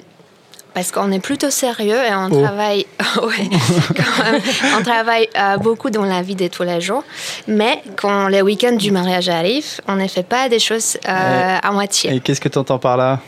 parce 0.78 0.92
qu'on 0.92 1.12
est 1.12 1.20
plutôt 1.20 1.50
sérieux 1.50 1.98
et 2.08 2.14
on 2.14 2.30
Oh. 2.32 2.40
travaille, 2.44 2.86
ouais, 3.24 3.50
quand 3.96 4.24
même. 4.32 4.42
on 4.78 4.84
travaille 4.84 5.28
euh, 5.36 5.58
beaucoup 5.58 5.90
dans 5.90 6.06
la 6.06 6.22
vie 6.22 6.36
de 6.36 6.48
tous 6.50 6.62
les 6.62 6.80
jours. 6.82 7.04
Mais 7.48 7.82
quand 7.96 8.28
les 8.28 8.44
week-ends 8.44 8.76
du 8.76 8.92
mariage 8.92 9.28
arrivent, 9.28 9.82
on 9.88 9.96
ne 9.96 10.08
fait 10.08 10.22
pas 10.22 10.50
des 10.50 10.60
choses 10.60 10.98
euh, 11.10 11.58
à 11.64 11.72
moitié. 11.72 12.14
Et 12.14 12.20
qu'est-ce 12.20 12.40
que 12.40 12.50
tu 12.50 12.60
entends 12.60 12.78
par 12.78 12.96
là? 12.96 13.20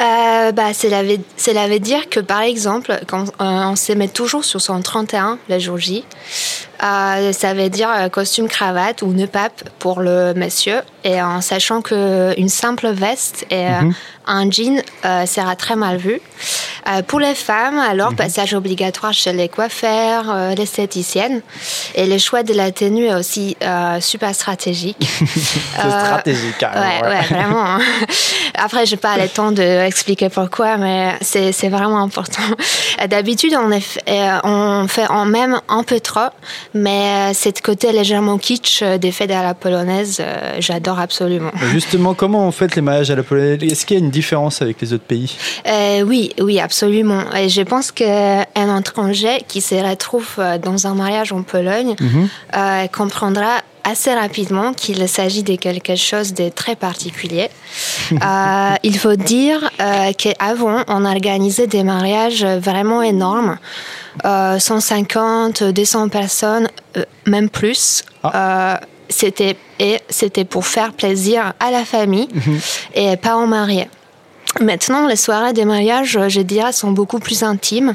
Euh, 0.00 0.52
bah, 0.52 0.72
cela, 0.72 1.02
veut, 1.02 1.18
cela 1.36 1.66
veut 1.66 1.80
dire 1.80 2.08
que, 2.08 2.20
par 2.20 2.42
exemple, 2.42 2.96
quand 3.08 3.24
euh, 3.40 3.72
on 3.72 3.74
se 3.74 3.92
met 3.92 4.06
toujours 4.06 4.44
sur 4.44 4.60
son 4.60 4.80
31, 4.82 5.38
le 5.48 5.58
jour 5.58 5.78
J, 5.78 6.04
euh, 6.82 7.32
ça 7.32 7.54
veut 7.54 7.68
dire 7.68 7.88
euh, 7.90 8.08
costume, 8.08 8.48
cravate 8.48 9.02
ou 9.02 9.08
nœud 9.12 9.26
pape 9.26 9.62
pour 9.78 10.00
le 10.00 10.34
monsieur, 10.34 10.80
et 11.04 11.20
en 11.22 11.40
sachant 11.40 11.80
qu'une 11.82 12.48
simple 12.48 12.88
veste 12.90 13.46
et 13.50 13.66
euh, 13.66 13.90
un 14.26 14.50
jean 14.50 14.82
euh, 15.04 15.26
sera 15.26 15.56
très 15.56 15.76
mal 15.76 15.96
vu. 15.96 16.20
Euh, 16.88 17.02
pour 17.02 17.20
les 17.20 17.34
femmes, 17.36 17.78
alors, 17.78 18.14
passage 18.14 18.54
obligatoire 18.54 19.12
chez 19.12 19.32
les 19.32 19.48
coiffeurs, 19.48 20.24
euh, 20.28 20.54
l'esthéticienne, 20.54 21.40
et 21.94 22.06
le 22.06 22.18
choix 22.18 22.42
de 22.42 22.52
la 22.54 22.72
tenue 22.72 23.06
est 23.06 23.14
aussi 23.14 23.56
euh, 23.62 24.00
super 24.00 24.34
stratégique. 24.34 24.96
C'est 25.00 25.80
stratégique, 25.80 26.58
carrément. 26.58 26.82
Ouais, 26.84 27.02
ouais. 27.02 27.08
ouais, 27.08 27.26
vraiment. 27.26 27.64
hein. 27.64 27.78
Après, 28.56 28.84
j'ai 28.86 28.96
pas 28.96 29.16
le 29.16 29.28
temps 29.28 29.52
d'expliquer 29.52 30.28
pourquoi, 30.28 30.76
mais 30.76 31.14
c'est 31.22 31.68
vraiment 31.68 32.00
important. 32.02 32.42
D'habitude, 33.08 33.54
on, 33.56 33.70
on 34.44 34.88
fait 34.88 35.06
en 35.08 35.24
même 35.24 35.60
un 35.68 35.82
peu 35.82 36.00
trop, 36.00 36.28
mais 36.74 37.30
euh, 37.30 37.34
cette 37.34 37.60
côté 37.62 37.92
légèrement 37.92 38.38
kitsch 38.38 38.82
euh, 38.82 38.98
des 38.98 39.12
fêtes 39.12 39.30
à 39.30 39.42
la 39.42 39.54
polonaise, 39.54 40.18
euh, 40.20 40.56
j'adore 40.58 40.98
absolument. 40.98 41.50
Justement, 41.72 42.14
comment 42.14 42.46
on 42.46 42.52
fait 42.52 42.74
les 42.74 42.82
mariages 42.82 43.10
à 43.10 43.16
la 43.16 43.22
polonaise? 43.22 43.62
Est-ce 43.62 43.86
qu'il 43.86 43.98
y 43.98 44.00
a 44.00 44.04
une 44.04 44.10
différence 44.10 44.62
avec 44.62 44.80
les 44.80 44.92
autres 44.92 45.04
pays? 45.04 45.36
Euh, 45.66 46.02
oui, 46.02 46.32
oui, 46.40 46.60
absolument. 46.60 47.24
Et 47.34 47.48
je 47.48 47.62
pense 47.62 47.92
qu'un 47.92 48.78
étranger 48.78 49.42
qui 49.48 49.60
se 49.60 49.74
retrouve 49.74 50.40
dans 50.62 50.86
un 50.86 50.94
mariage 50.94 51.32
en 51.32 51.42
Pologne 51.42 51.94
euh, 52.56 52.86
comprendra 52.88 53.60
assez 53.84 54.12
rapidement 54.12 54.72
qu'il 54.72 55.06
s'agit 55.08 55.42
de 55.42 55.56
quelque 55.56 55.96
chose 55.96 56.34
de 56.34 56.48
très 56.48 56.76
particulier. 56.76 57.48
Euh, 58.12 58.74
il 58.82 58.98
faut 58.98 59.16
dire 59.16 59.70
euh, 59.80 60.12
qu'avant, 60.12 60.84
on 60.86 61.04
organisait 61.06 61.66
des 61.66 61.82
mariages 61.82 62.44
vraiment 62.44 63.00
énormes. 63.00 63.58
Euh, 64.24 64.58
150, 64.58 65.62
200 65.64 66.08
personnes, 66.08 66.68
euh, 66.96 67.04
même 67.26 67.48
plus. 67.48 68.04
Euh, 68.24 68.76
c'était 69.08 69.56
et 69.78 69.98
c'était 70.08 70.44
pour 70.44 70.66
faire 70.66 70.92
plaisir 70.92 71.54
à 71.60 71.70
la 71.70 71.84
famille 71.84 72.28
et 72.94 73.16
pas 73.16 73.36
aux 73.36 73.46
mariés. 73.46 73.88
Maintenant, 74.60 75.06
les 75.06 75.16
soirées 75.16 75.52
des 75.52 75.64
mariages, 75.64 76.18
je 76.28 76.40
dirais, 76.40 76.72
sont 76.72 76.92
beaucoup 76.92 77.18
plus 77.18 77.42
intimes, 77.42 77.94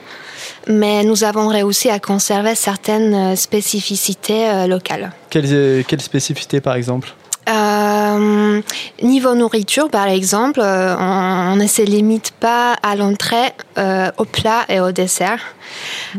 mais 0.68 1.04
nous 1.04 1.24
avons 1.24 1.48
réussi 1.48 1.90
à 1.90 2.00
conserver 2.00 2.56
certaines 2.56 3.14
euh, 3.14 3.36
spécificités 3.36 4.50
euh, 4.50 4.68
locales. 4.68 5.12
Quelles, 5.30 5.54
euh, 5.54 5.84
quelles 5.88 6.02
spécificités, 6.02 6.62
par 6.62 6.76
exemple? 6.76 7.14
Euh, 7.50 8.62
niveau 9.02 9.34
nourriture, 9.34 9.90
par 9.90 10.08
exemple, 10.08 10.60
on, 10.62 11.56
ne 11.56 11.68
se 11.68 11.82
limite 11.82 12.32
pas 12.32 12.74
à 12.84 12.96
l'entrée, 12.96 13.54
euh, 13.78 14.12
au 14.18 14.26
plat 14.26 14.66
et 14.68 14.80
au 14.82 14.92
dessert. 14.92 15.40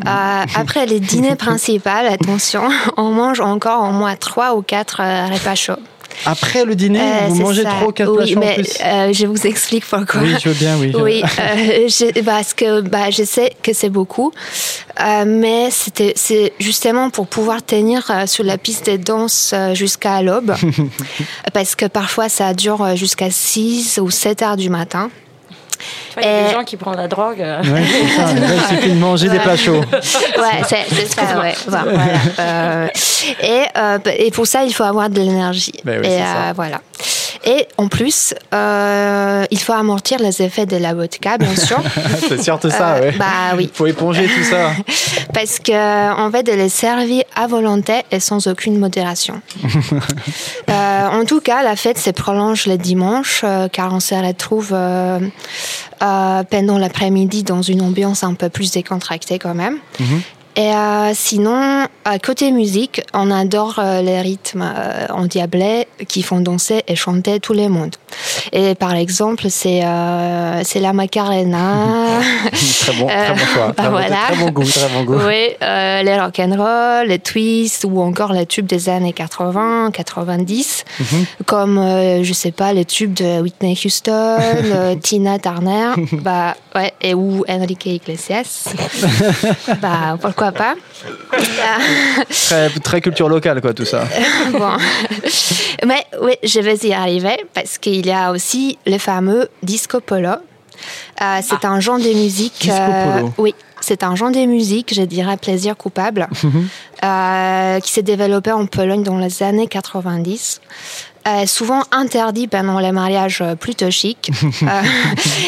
Euh, 0.07 0.45
après 0.55 0.87
les 0.87 1.01
dîners 1.01 1.37
principaux, 1.37 1.91
attention, 1.91 2.63
on 2.97 3.11
mange 3.11 3.41
encore 3.41 3.83
au 3.89 3.93
moins 3.93 4.17
trois 4.17 4.55
ou 4.55 4.63
quatre 4.63 5.01
repas 5.01 5.55
chauds. 5.55 5.83
Après 6.27 6.65
le 6.65 6.75
dîner, 6.75 7.01
Euh, 7.01 7.27
vous 7.29 7.37
mangez 7.37 7.63
ça. 7.63 7.87
ou 7.87 7.93
quatre 7.93 8.11
Oui, 8.13 8.37
en 8.37 8.41
mais 8.41 8.55
plus 8.55 8.73
euh, 8.85 9.13
je 9.13 9.27
vous 9.27 9.47
explique 9.47 9.85
pourquoi. 9.87 10.21
Oui, 10.23 10.35
je 10.43 10.49
veux 10.49 10.55
bien, 10.55 10.77
oui. 10.79 10.93
Oui, 10.95 11.23
euh, 11.23 11.89
je- 11.89 12.21
parce 12.23 12.55
que 12.55 12.81
bah, 12.81 13.11
je 13.11 13.23
sais 13.25 13.53
que 13.63 13.73
c'est 13.73 13.89
beaucoup, 13.91 14.33
mais 15.27 15.71
c'était 15.71 16.13
c'est 16.17 16.53
justement 16.59 17.11
pour 17.11 17.27
pouvoir 17.27 17.63
tenir 17.65 18.11
sur 18.27 18.45
la 18.45 18.59
piste 18.59 18.91
de 18.91 18.97
danse 18.97 19.53
euh, 19.55 19.75
jusqu'à 19.75 20.21
l'aube, 20.23 20.55
parce 21.53 21.75
que 21.75 21.87
parfois 21.87 22.29
ça 22.29 22.55
dure 22.55 22.97
jusqu'à 22.97 23.31
6 23.31 23.99
ou 24.03 24.11
7 24.11 24.43
heures 24.43 24.57
du 24.57 24.71
matin. 24.71 25.11
Il 26.17 26.23
y 26.23 26.27
a 26.27 26.49
des 26.49 26.53
gens 26.55 26.65
qui 26.65 26.77
prennent 26.77 26.97
la 26.97 27.09
drogue. 27.09 27.41
euh, 27.41 27.63
Ouais, 27.63 27.83
c'est 27.87 28.17
ça. 28.17 28.33
Là, 28.35 28.47
il 28.55 28.77
suffit 28.77 28.91
de 28.91 28.99
manger 28.99 29.29
des 29.29 29.39
plats 29.39 29.57
chauds. 29.57 29.81
Ouais, 29.93 30.63
c'est 30.69 30.85
c'est 30.89 31.09
ça, 31.15 31.39
ouais. 31.41 31.55
Voilà, 31.67 31.85
voilà. 31.93 32.13
Euh, 32.41 32.87
et, 33.43 33.63
euh, 33.77 33.99
et 34.17 34.31
pour 34.31 34.47
ça, 34.47 34.65
il 34.65 34.73
faut 34.75 34.85
avoir 34.85 35.09
de 35.11 35.21
l'énergie. 35.21 35.73
Ben 35.85 36.01
oui, 36.03 36.09
et 36.09 36.21
euh, 36.21 36.53
voilà. 36.55 36.81
Et 37.45 37.67
en 37.77 37.89
plus, 37.89 38.35
euh, 38.55 39.45
il 39.51 39.59
faut 39.61 39.73
amortir 39.73 40.19
les 40.19 40.43
effets 40.43 40.67
de 40.67 40.77
la 40.77 40.95
vodka, 40.95 41.39
bien 41.39 41.55
sûr. 41.69 41.79
c'est 42.29 42.43
surtout 42.43 42.71
ça, 42.71 42.95
Euh, 42.97 43.01
ouais. 43.11 43.13
Bah 43.19 43.55
oui. 43.57 43.71
faut 43.73 43.87
éponger 43.87 44.27
tout 44.27 44.45
ça. 44.45 44.73
Parce 45.35 45.59
que 45.59 46.13
en 46.21 46.31
fait, 46.31 46.43
de 46.43 46.53
les 46.53 46.69
servir 46.69 47.23
à 47.37 47.47
volonté 47.47 48.03
et 48.11 48.21
sans 48.21 48.47
aucune 48.47 48.79
modération. 48.79 49.41
Euh, 50.71 51.07
en 51.09 51.25
tout 51.25 51.41
cas, 51.41 51.63
la 51.63 51.77
fête 51.77 51.99
se 51.99 52.11
prolonge 52.11 52.67
le 52.67 52.77
dimanche, 52.77 53.43
car 53.73 53.93
on 53.95 54.01
se 54.01 54.15
retrouve 54.15 54.77
pendant 55.99 56.79
l'après-midi 56.79 57.43
dans 57.43 57.63
une 57.63 57.81
ambiance 57.83 58.23
un 58.23 58.35
peu 58.35 58.49
plus 58.51 58.71
décontractée 58.73 59.39
quand 59.39 59.55
même. 59.55 59.79
Et 60.61 60.73
euh, 60.75 61.13
sinon, 61.15 61.87
à 62.05 62.19
côté 62.19 62.51
musique, 62.51 63.01
on 63.15 63.31
adore 63.31 63.77
euh, 63.79 64.03
les 64.03 64.21
rythmes 64.21 64.63
euh, 64.77 65.07
endiablés 65.11 65.87
qui 66.09 66.23
font 66.25 66.41
danser 66.41 66.83
et 66.89 66.97
chanter 66.97 67.39
tout 67.39 67.53
le 67.55 67.69
monde. 67.69 67.95
Et 68.51 68.75
par 68.75 68.95
exemple, 68.97 69.45
c'est 69.51 69.85
euh, 69.85 70.63
c'est 70.65 70.81
la 70.81 70.93
Macarena. 70.93 71.85
très 72.81 72.93
bon, 72.95 73.07
très 73.07 73.31
bon 73.35 73.47
choix. 73.55 73.67
bah 73.69 73.75
Très 73.77 73.89
voilà. 73.91 74.17
Très 74.33 74.37
bon 74.37 74.51
goût, 74.51 74.65
très 74.65 74.89
bon 74.89 75.05
goût. 75.05 75.19
Oui, 75.29 75.55
les 75.61 76.21
rock'n'roll, 76.21 77.07
les 77.07 77.21
twists 77.21 77.85
ou 77.89 78.01
encore 78.01 78.33
les 78.33 78.47
tubes 78.47 78.67
des 78.67 78.89
années 78.89 79.13
80, 79.13 79.93
90, 79.93 80.85
Mhm. 80.99 81.25
comme 81.47 81.77
je 82.23 82.33
sais 82.33 82.51
pas 82.51 82.73
les 82.73 82.85
tubes 82.85 83.15
de 83.15 83.41
Whitney 83.43 83.79
Houston, 83.85 84.39
Tina 85.03 85.39
Turner, 85.39 85.93
bah 86.23 86.57
ouais, 86.75 86.93
et 87.01 87.15
ou 87.15 87.45
Enrique 87.49 87.87
Iglesias. 87.87 88.75
bah 89.81 90.17
pourquoi 90.21 90.48
pas. 90.53 90.75
Ah, 91.33 91.79
Très, 92.31 92.71
très 92.71 93.01
culture 93.01 93.29
locale, 93.29 93.61
quoi, 93.61 93.75
tout 93.75 93.85
ça. 93.85 94.05
bon. 94.53 94.77
Mais 95.87 96.05
oui, 96.23 96.35
je 96.43 96.61
vais 96.61 96.77
y 96.77 96.93
arriver 96.93 97.45
parce 97.55 97.79
qu'il 97.79 98.07
y 98.07 98.13
a 98.13 98.31
aussi 98.31 98.79
le 98.87 98.99
fameux 98.99 99.49
disco 99.63 100.01
polo. 100.01 100.31
Euh, 101.21 101.41
c'est 101.43 101.65
un 101.65 101.81
genre 101.81 101.99
de 101.99 102.13
musique. 102.13 102.61
Disco 102.61 102.75
polo. 102.77 103.33
oui, 103.39 103.55
c'est 103.81 104.03
un 104.03 104.15
genre 104.15 104.31
de 104.31 104.45
musique, 104.45 104.93
je 104.95 105.03
dirais 105.03 105.37
plaisir 105.37 105.77
coupable, 105.77 106.29
euh, 107.05 107.81
qui 107.81 107.93
s'est 107.93 108.03
développé 108.03 108.53
en 108.53 108.67
Pologne 108.67 109.03
dans 109.03 109.19
les 109.19 109.43
années 109.43 109.67
90. 109.67 110.61
Euh, 111.29 111.47
souvent 111.47 111.83
interdit 111.91 112.47
pendant 112.47 112.79
les 112.79 112.93
mariages 112.93 113.41
euh, 113.43 113.55
plutôt 113.55 113.91
chics. 113.91 114.31
Euh, 114.63 114.83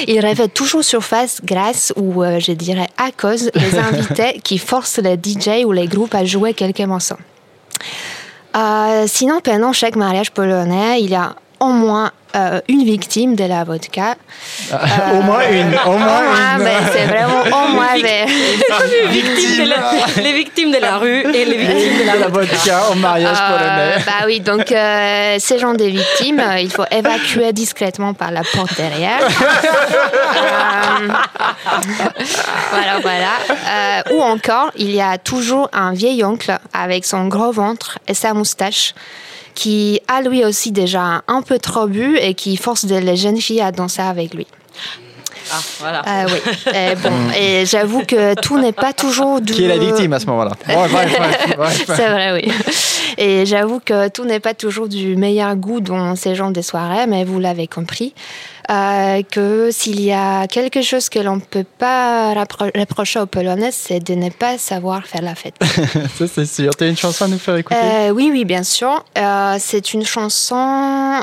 il 0.06 0.24
revêt 0.24 0.48
toujours 0.48 0.84
surface 0.84 1.40
grâce 1.44 1.92
ou, 1.96 2.22
je 2.38 2.52
dirais, 2.52 2.88
à 2.96 3.10
cause 3.10 3.50
des 3.52 3.78
invités 3.88 4.40
qui 4.42 4.56
forcent 4.56 4.98
les 4.98 5.14
DJ 5.14 5.64
ou 5.64 5.72
les 5.72 5.86
groupes 5.86 6.14
à 6.14 6.24
jouer 6.24 6.54
quelques 6.54 6.80
morceaux. 6.80 7.18
Sinon, 9.06 9.40
pendant 9.42 9.72
chaque 9.72 9.96
mariage 9.96 10.30
polonais, 10.30 11.02
il 11.02 11.10
y 11.10 11.14
a 11.14 11.34
au 11.60 11.68
moins 11.68 12.10
euh, 12.36 12.60
une 12.68 12.84
victime 12.84 13.34
de 13.36 13.44
la 13.44 13.64
vodka. 13.64 14.14
au 15.12 15.22
moins 15.22 15.42
une. 15.50 15.74
Au 15.84 15.90
Au 15.90 15.98
moins 15.98 16.56
une. 16.56 16.62
mais 16.64 16.76
c'est 16.92 17.06
vraiment 17.06 17.42
au 17.42 17.68
moins. 17.72 17.86
les, 17.96 18.26
victimes 19.08 19.64
de 19.64 19.68
la, 19.68 20.22
les 20.22 20.32
victimes 20.32 20.70
de 20.70 20.78
la 20.78 20.96
rue 20.98 21.20
et 21.34 21.44
les 21.44 21.56
victimes 21.56 21.98
de 21.98 22.06
la 22.06 22.16
la 22.16 22.28
vodka 22.28 22.82
au 22.92 22.94
mariage 22.94 23.36
Euh, 23.40 23.58
polonais. 23.58 24.04
bah 24.06 24.26
oui, 24.26 24.40
donc 24.40 24.70
euh, 24.72 25.36
ces 25.38 25.58
gens 25.58 25.74
des 25.74 25.90
victimes, 25.90 26.40
euh, 26.40 26.60
il 26.60 26.70
faut 26.70 26.84
évacuer 26.90 27.52
discrètement 27.52 28.14
par 28.14 28.30
la 28.30 28.42
porte 28.44 28.76
derrière. 28.76 29.20
Euh, 29.20 31.08
voilà, 32.70 32.98
voilà. 33.02 33.32
Euh, 33.68 34.14
ou 34.14 34.22
encore, 34.22 34.70
il 34.76 34.90
y 34.92 35.00
a 35.00 35.18
toujours 35.18 35.68
un 35.72 35.92
vieil 35.92 36.24
oncle 36.24 36.56
avec 36.72 37.04
son 37.04 37.26
gros 37.26 37.52
ventre 37.52 37.98
et 38.06 38.14
sa 38.14 38.34
moustache 38.34 38.94
qui 39.54 40.00
a 40.08 40.22
lui 40.22 40.44
aussi 40.44 40.72
déjà 40.72 41.22
un 41.26 41.42
peu 41.42 41.58
trop 41.58 41.86
bu 41.86 42.16
et 42.18 42.34
qui 42.34 42.56
force 42.56 42.84
les 42.84 43.16
jeunes 43.16 43.40
filles 43.40 43.60
à 43.60 43.72
danser 43.72 44.02
avec 44.02 44.34
lui. 44.34 44.46
Ah, 45.52 45.60
voilà. 45.80 46.02
Euh, 46.06 46.26
oui. 46.28 46.72
Et 46.74 46.94
bon, 46.96 47.10
et 47.36 47.66
j'avoue 47.66 48.02
que 48.04 48.34
tout 48.40 48.58
n'est 48.58 48.72
pas 48.72 48.92
toujours 48.92 49.40
du... 49.40 49.52
Qui 49.52 49.64
est 49.64 49.68
la 49.68 49.78
victime 49.78 50.12
à 50.12 50.20
ce 50.20 50.26
moment-là. 50.26 50.52
C'est 51.86 52.08
vrai, 52.08 52.32
oui. 52.32 52.52
Et 53.18 53.46
j'avoue 53.46 53.80
que 53.84 54.08
tout 54.08 54.24
n'est 54.24 54.40
pas 54.40 54.54
toujours 54.54 54.88
du 54.88 55.16
meilleur 55.16 55.56
goût 55.56 55.80
dans 55.80 56.14
ces 56.14 56.34
genres 56.34 56.52
de 56.52 56.62
soirées, 56.62 57.06
mais 57.06 57.24
vous 57.24 57.40
l'avez 57.40 57.66
compris. 57.66 58.14
Euh, 58.68 59.22
que 59.22 59.70
s'il 59.70 60.00
y 60.00 60.12
a 60.12 60.46
quelque 60.46 60.82
chose 60.82 61.08
que 61.08 61.18
l'on 61.18 61.36
ne 61.36 61.40
peut 61.40 61.64
pas 61.78 62.34
reprocher 62.34 63.20
aux 63.20 63.26
Polonaises, 63.26 63.76
c'est 63.76 64.00
de 64.00 64.14
ne 64.14 64.30
pas 64.30 64.58
savoir 64.58 65.06
faire 65.06 65.22
la 65.22 65.34
fête. 65.34 65.54
Ça, 66.18 66.26
c'est 66.26 66.46
sûr. 66.46 66.74
Tu 66.76 66.84
as 66.84 66.88
une 66.88 66.96
chanson 66.96 67.24
à 67.24 67.28
nous 67.28 67.38
faire 67.38 67.56
écouter? 67.56 67.80
Euh, 67.80 68.10
oui, 68.10 68.30
oui, 68.32 68.44
bien 68.44 68.62
sûr. 68.62 69.04
Euh, 69.16 69.56
c'est 69.58 69.94
une 69.94 70.04
chanson, 70.04 71.22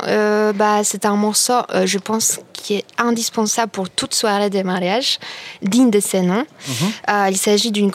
bah, 0.56 0.82
c'est 0.84 1.06
un 1.06 1.16
morceau, 1.16 1.62
je 1.86 1.98
pense, 1.98 2.40
qui 2.68 2.76
est 2.76 2.86
indispensable 2.98 3.72
pour 3.72 3.90
toute 3.90 4.14
soirée 4.14 4.50
de 4.50 4.62
mariage, 4.62 5.20
digne 5.62 5.90
de 5.90 6.02
ses 6.02 6.22
noms. 6.22 6.46
Euh, 7.10 7.28
il 7.30 7.38
s'agit 7.38 7.72
d'une 7.72 7.92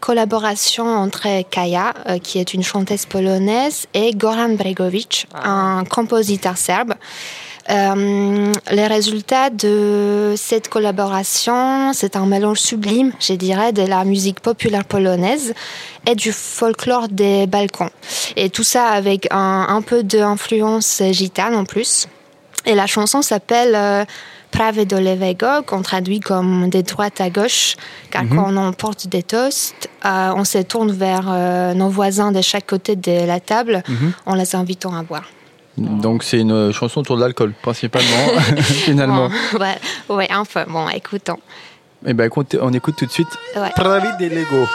collaboration 0.00 0.86
entre 0.86 1.28
euh, 1.28 2.18
qui 2.18 2.38
est 2.38 2.54
une 2.54 2.64
chanteuse 2.64 3.06
polonaise, 3.06 3.86
et 3.94 4.12
Goran 4.12 4.50
Bregovic, 4.50 5.28
un 5.34 5.84
compositeur 5.84 6.56
serbe. 6.56 6.94
Euh, 7.70 8.52
les 8.70 8.86
résultats 8.86 9.50
de 9.50 10.34
cette 10.36 10.68
collaboration, 10.68 11.92
c'est 11.92 12.16
un 12.16 12.24
mélange 12.24 12.60
sublime, 12.60 13.12
je 13.20 13.34
dirais, 13.34 13.72
de 13.72 13.82
la 13.82 14.04
musique 14.04 14.40
populaire 14.40 14.84
polonaise 14.84 15.52
et 16.06 16.14
du 16.14 16.32
folklore 16.32 17.08
des 17.08 17.46
Balkans. 17.46 17.90
Et 18.36 18.48
tout 18.48 18.62
ça 18.62 18.86
avec 18.86 19.28
un, 19.30 19.66
un 19.68 19.82
peu 19.82 20.02
d'influence 20.02 21.02
gitane 21.10 21.54
en 21.54 21.64
plus. 21.64 22.08
Et 22.64 22.74
la 22.74 22.86
chanson 22.86 23.20
s'appelle 23.20 23.74
euh, 23.74 24.04
Prawe 24.50 24.86
do 24.86 24.96
lewego, 24.96 25.62
qu'on 25.66 25.82
traduit 25.82 26.20
comme 26.20 26.70
des 26.70 26.82
droites 26.82 27.20
à 27.20 27.28
gauche, 27.28 27.76
car 28.10 28.22
quand 28.28 28.56
on 28.56 28.72
porte 28.72 29.06
des 29.06 29.22
toasts, 29.22 29.90
euh, 30.06 30.32
on 30.34 30.44
se 30.44 30.58
tourne 30.58 30.90
vers 30.90 31.74
nos 31.74 31.90
voisins 31.90 32.32
de 32.32 32.40
chaque 32.40 32.66
côté 32.66 32.96
de 32.96 33.26
la 33.26 33.40
table 33.40 33.82
en 34.24 34.34
les 34.34 34.56
invitant 34.56 34.94
à 34.94 35.02
boire. 35.02 35.24
Donc, 35.78 36.22
c'est 36.22 36.40
une 36.40 36.72
chanson 36.72 37.00
autour 37.00 37.16
de 37.16 37.22
l'alcool, 37.22 37.52
principalement, 37.62 38.28
finalement. 38.60 39.28
Bon, 39.52 39.58
ouais, 39.58 39.78
ouais, 40.08 40.28
enfin, 40.34 40.64
bon, 40.68 40.88
écoutons. 40.88 41.38
Eh 42.06 42.12
ben, 42.14 42.24
écoute, 42.24 42.56
on 42.60 42.72
écoute 42.72 42.94
tout 42.96 43.06
de 43.06 43.10
suite 43.10 43.28
Ouais. 43.56 43.70
Pravi 43.74 44.08
des 44.18 44.28
Lego. 44.28 44.66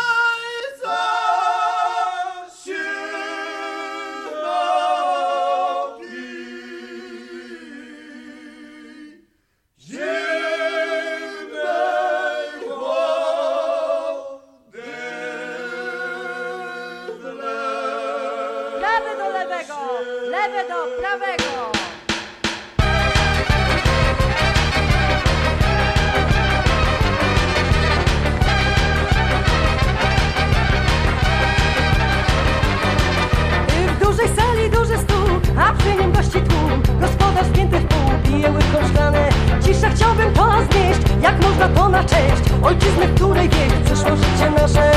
Spięty 37.44 37.80
w 37.80 37.86
pół, 37.86 38.10
pije 38.24 38.52
łyką 38.52 38.88
szklane. 38.90 39.30
Cisza 39.66 39.90
chciałbym 39.90 40.34
to 40.34 40.50
znieść, 40.72 41.02
jak 41.22 41.42
można 41.42 41.68
to 41.68 41.90
na 41.90 42.04
cześć. 42.04 42.44
Ojczyzny, 42.64 43.08
której 43.16 43.50
wieś 43.50 43.74
przyszło 43.86 44.16
życie 44.16 44.52
nasze. 44.58 44.92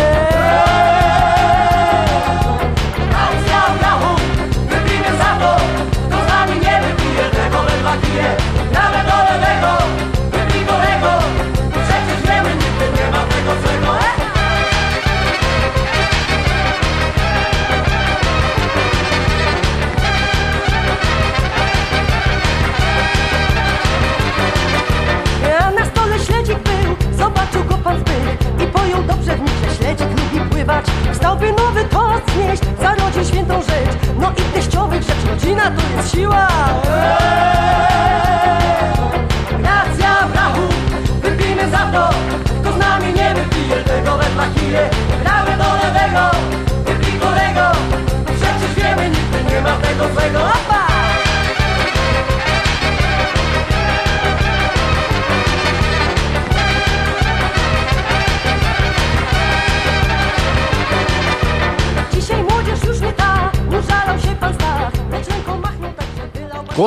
Racja 3.13 3.61
brachu, 3.79 4.15
wypijmy 4.71 5.19
za 5.19 5.31
to, 5.41 5.57
kto 6.09 6.17
z 6.25 6.29
nami 6.29 6.61
nie 6.61 6.81
wypije 6.83 7.31
tego 7.31 7.63
ledwa 7.63 7.93
pije. 8.03 8.56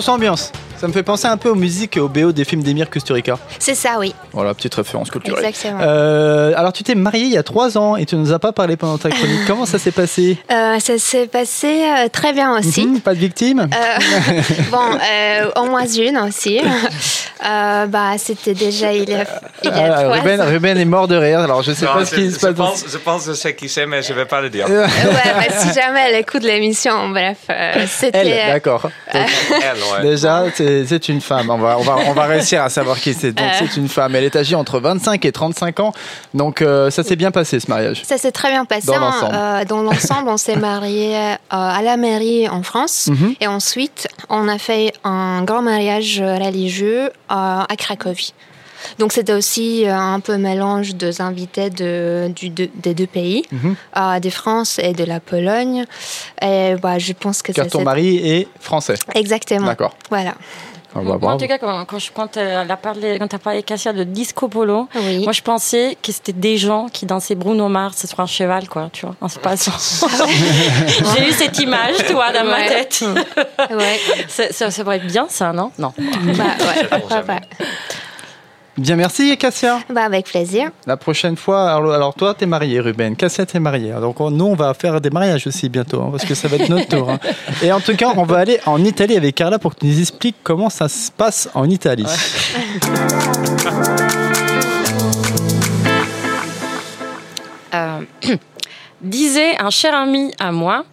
Ambiance. 0.09 0.51
Ça 0.77 0.87
me 0.87 0.93
fait 0.93 1.03
penser 1.03 1.27
un 1.27 1.37
peu 1.37 1.49
aux 1.49 1.55
musiques 1.55 1.97
et 1.97 1.99
aux 1.99 2.09
BO 2.09 2.31
des 2.31 2.45
films 2.45 2.63
d'Emir 2.63 2.89
Kusturica. 2.89 3.37
C'est 3.59 3.75
ça, 3.75 3.97
oui. 3.99 4.15
Voilà, 4.31 4.53
petite 4.53 4.73
référence 4.75 5.11
culturelle. 5.11 5.43
Exactement. 5.45 5.79
Euh, 5.83 6.53
alors, 6.55 6.71
tu 6.73 6.83
t'es 6.83 6.95
mariée 6.95 7.25
il 7.25 7.31
y 7.31 7.37
a 7.37 7.43
trois 7.43 7.77
ans 7.77 7.95
et 7.97 8.05
tu 8.05 8.15
nous 8.15 8.31
as 8.31 8.39
pas 8.39 8.51
parlé 8.53 8.77
pendant 8.77 8.97
ta 8.97 9.09
chronique. 9.09 9.41
Comment 9.47 9.65
ça 9.65 9.77
s'est 9.77 9.91
passé? 9.91 10.37
Euh, 10.51 10.79
ça 10.79 10.97
s'est 10.97 11.27
passé 11.27 11.67
euh, 11.83 12.07
très 12.09 12.33
bien 12.33 12.57
aussi. 12.57 12.87
Mhm, 12.87 13.01
Pas 13.01 13.13
de 13.13 13.19
victime? 13.19 13.67
Euh, 13.71 14.41
bon, 14.71 14.77
euh, 14.79 15.51
au 15.61 15.65
moins 15.65 15.85
une 15.85 16.17
aussi. 16.17 16.59
Euh, 17.41 17.85
bah, 17.85 18.15
c'était 18.17 18.53
déjà 18.53 18.91
il 18.91 19.09
y 19.09 19.13
a, 19.13 19.23
il 19.63 19.69
y 19.69 19.73
a 19.73 19.93
Ah, 19.95 20.03
trois 20.03 20.15
Ruben, 20.17 20.41
ans. 20.41 20.45
Ruben 20.45 20.77
est 20.77 20.83
mort 20.83 21.07
de 21.07 21.15
rire. 21.15 21.39
Alors, 21.39 21.63
je 21.63 21.71
sais 21.71 21.85
Non, 21.85 21.93
pas 21.93 22.03
ce 22.05 22.15
qui 22.15 22.29
se 22.31 22.35
je 22.37 22.47
passe. 22.47 22.53
pense, 22.53 22.83
je 22.91 22.97
pense 22.97 23.23
que 23.25 23.31
je 23.31 23.37
sais 23.37 23.55
qui 23.55 23.69
c'est, 23.69 23.85
mais 23.85 24.01
je 24.01 24.11
ne 24.11 24.17
vais 24.17 24.25
pas 24.25 24.41
le 24.41 24.49
dire. 24.49 24.69
Ouais, 24.69 24.83
bah, 24.85 25.43
si 25.57 25.71
jamais 25.73 26.01
elle 26.09 26.15
écoute 26.19 26.43
l'émission, 26.43 27.07
bref, 27.07 27.37
euh, 27.49 27.85
c'était. 27.87 28.27
Elle, 28.27 28.53
d'accord. 28.55 28.89
Ouais. 29.13 30.01
Déjà, 30.01 30.43
c'est 30.53 31.07
une 31.07 31.21
femme. 31.21 31.49
On 31.49 31.57
va, 31.57 31.77
on, 31.79 31.83
va, 31.83 31.95
on 32.07 32.11
va 32.11 32.25
réussir 32.25 32.61
à 32.61 32.67
savoir 32.67 32.99
qui 32.99 33.13
c'est. 33.13 33.31
Donc. 33.31 33.47
C'est 33.59 33.77
une 33.77 33.87
femme. 33.89 34.15
Elle 34.15 34.23
est 34.23 34.35
âgée 34.35 34.55
entre 34.55 34.79
25 34.79 35.23
et 35.25 35.31
35 35.31 35.79
ans. 35.79 35.93
Donc, 36.33 36.61
euh, 36.61 36.89
ça 36.89 37.03
s'est 37.03 37.15
bien 37.15 37.31
passé, 37.31 37.59
ce 37.59 37.69
mariage. 37.69 38.01
Ça 38.05 38.17
s'est 38.17 38.31
très 38.31 38.49
bien 38.51 38.65
passé. 38.65 38.87
Dans 38.87 38.95
hein. 38.95 38.99
l'ensemble. 38.99 39.35
Euh, 39.35 39.65
dans 39.65 39.81
l'ensemble, 39.81 40.29
on 40.29 40.37
s'est 40.37 40.55
marié 40.69 41.15
euh, 41.17 41.35
à 41.49 41.81
la 41.81 41.97
mairie 41.97 42.47
en 42.49 42.63
France. 42.63 43.07
Mhm. 43.07 43.35
Et 43.41 43.47
ensuite, 43.47 44.07
on 44.29 44.47
a 44.47 44.57
fait 44.57 44.93
un 45.03 45.43
grand 45.43 45.61
mariage 45.61 46.19
religieux 46.21 47.05
euh, 47.05 47.09
à 47.29 47.75
Cracovie. 47.77 48.33
Donc 48.97 49.11
c'était 49.11 49.33
aussi 49.33 49.83
un 49.89 50.21
peu 50.21 50.37
mélange 50.37 50.95
des 50.95 51.19
invités 51.19 51.69
de, 51.69 52.31
du- 52.33 52.49
de- 52.49 52.69
des 52.75 52.93
deux 52.93 53.07
pays, 53.07 53.43
Mhm. 53.51 53.75
euh, 53.97 54.19
de 54.21 54.29
France 54.29 54.79
et 54.81 54.93
de 54.93 55.03
la 55.03 55.19
Pologne. 55.19 55.83
Et 56.41 56.75
bah, 56.81 56.97
je 56.97 57.11
pense 57.11 57.41
que 57.41 57.51
Car 57.51 57.67
ton 57.67 57.81
mari 57.83 58.15
est 58.25 58.47
français. 58.61 58.95
Exactement. 59.15 59.65
D'accord. 59.67 59.95
Voilà. 60.09 60.33
Ah 60.95 60.99
bah, 61.03 61.17
Moi, 61.21 61.33
en 61.33 61.37
tout 61.37 61.45
cas, 61.47 61.57
quand, 61.59 61.85
quand, 61.85 61.99
je, 61.99 62.11
quand 62.11 62.37
euh, 62.37 62.63
elle 62.63 62.71
a 62.71 62.77
parlé, 62.77 63.19
quand 63.19 63.27
t'as 63.27 63.37
parlé 63.37 63.61
Cassia 63.63 63.93
de 63.93 64.03
disco 64.03 64.47
polo, 64.47 64.87
Oui. 64.95 65.23
moi 65.23 65.33
je 65.33 65.41
pensais 65.41 65.97
que 66.01 66.11
c'était 66.11 66.33
des 66.33 66.57
gens 66.57 66.87
qui 66.91 67.05
dansaient 67.05 67.35
Bruno 67.35 67.69
Mars 67.69 68.05
sur 68.07 68.19
un 68.19 68.25
cheval, 68.25 68.67
quoi, 68.67 68.89
tu 68.91 69.05
vois, 69.05 69.15
en 69.21 69.27
se 69.27 69.37
passant. 69.39 69.71
J'ai 71.15 71.27
eu 71.27 71.31
cette 71.31 71.59
image, 71.59 71.97
toi, 72.09 72.31
dans 72.31 72.45
ma 72.45 72.67
tête. 72.67 73.03
Ouais. 73.71 73.99
ça, 74.27 74.51
ça, 74.51 74.71
ça 74.71 74.83
pourrait 74.83 74.97
être 74.97 75.07
bien, 75.07 75.27
ça, 75.29 75.53
non? 75.53 75.71
Non. 75.77 75.93
Bah, 75.97 76.43
ouais. 77.27 77.39
Bien, 78.79 78.95
merci 78.95 79.35
Cassia. 79.37 79.79
Bah, 79.89 80.03
avec 80.05 80.25
plaisir. 80.27 80.69
La 80.87 80.95
prochaine 80.95 81.35
fois, 81.35 81.69
alors, 81.73 81.93
alors 81.93 82.13
toi, 82.13 82.33
t'es 82.33 82.45
marié, 82.45 82.79
Ruben. 82.79 83.13
Cassia, 83.17 83.45
t'es 83.45 83.59
marié. 83.59 83.91
Donc 83.99 84.21
on- 84.21 84.31
nous, 84.31 84.45
on 84.45 84.55
va 84.55 84.73
faire 84.73 85.01
des 85.01 85.09
mariages 85.09 85.45
aussi 85.47 85.67
bientôt, 85.67 86.01
hein, 86.01 86.07
parce 86.11 86.23
que 86.23 86.33
ça 86.33 86.47
va 86.47 86.55
être 86.55 86.69
notre 86.69 86.87
tour. 86.87 87.09
hein. 87.09 87.19
Et 87.61 87.71
en 87.73 87.81
tout 87.81 87.95
cas, 87.97 88.13
on 88.15 88.23
va 88.23 88.37
aller 88.37 88.59
en 88.65 88.81
Italie 88.83 89.17
avec 89.17 89.35
Carla 89.35 89.59
pour 89.59 89.75
que 89.75 89.81
tu 89.81 89.87
nous 89.87 89.99
expliques 89.99 90.37
comment 90.43 90.69
ça 90.69 90.87
se 90.87 91.11
passe 91.11 91.49
en 91.53 91.69
Italie. 91.69 92.05
Euh, 97.73 97.99
disait 99.01 99.57
un 99.59 99.69
cher 99.69 99.93
ami 99.95 100.31
à 100.39 100.51
moi, 100.51 100.83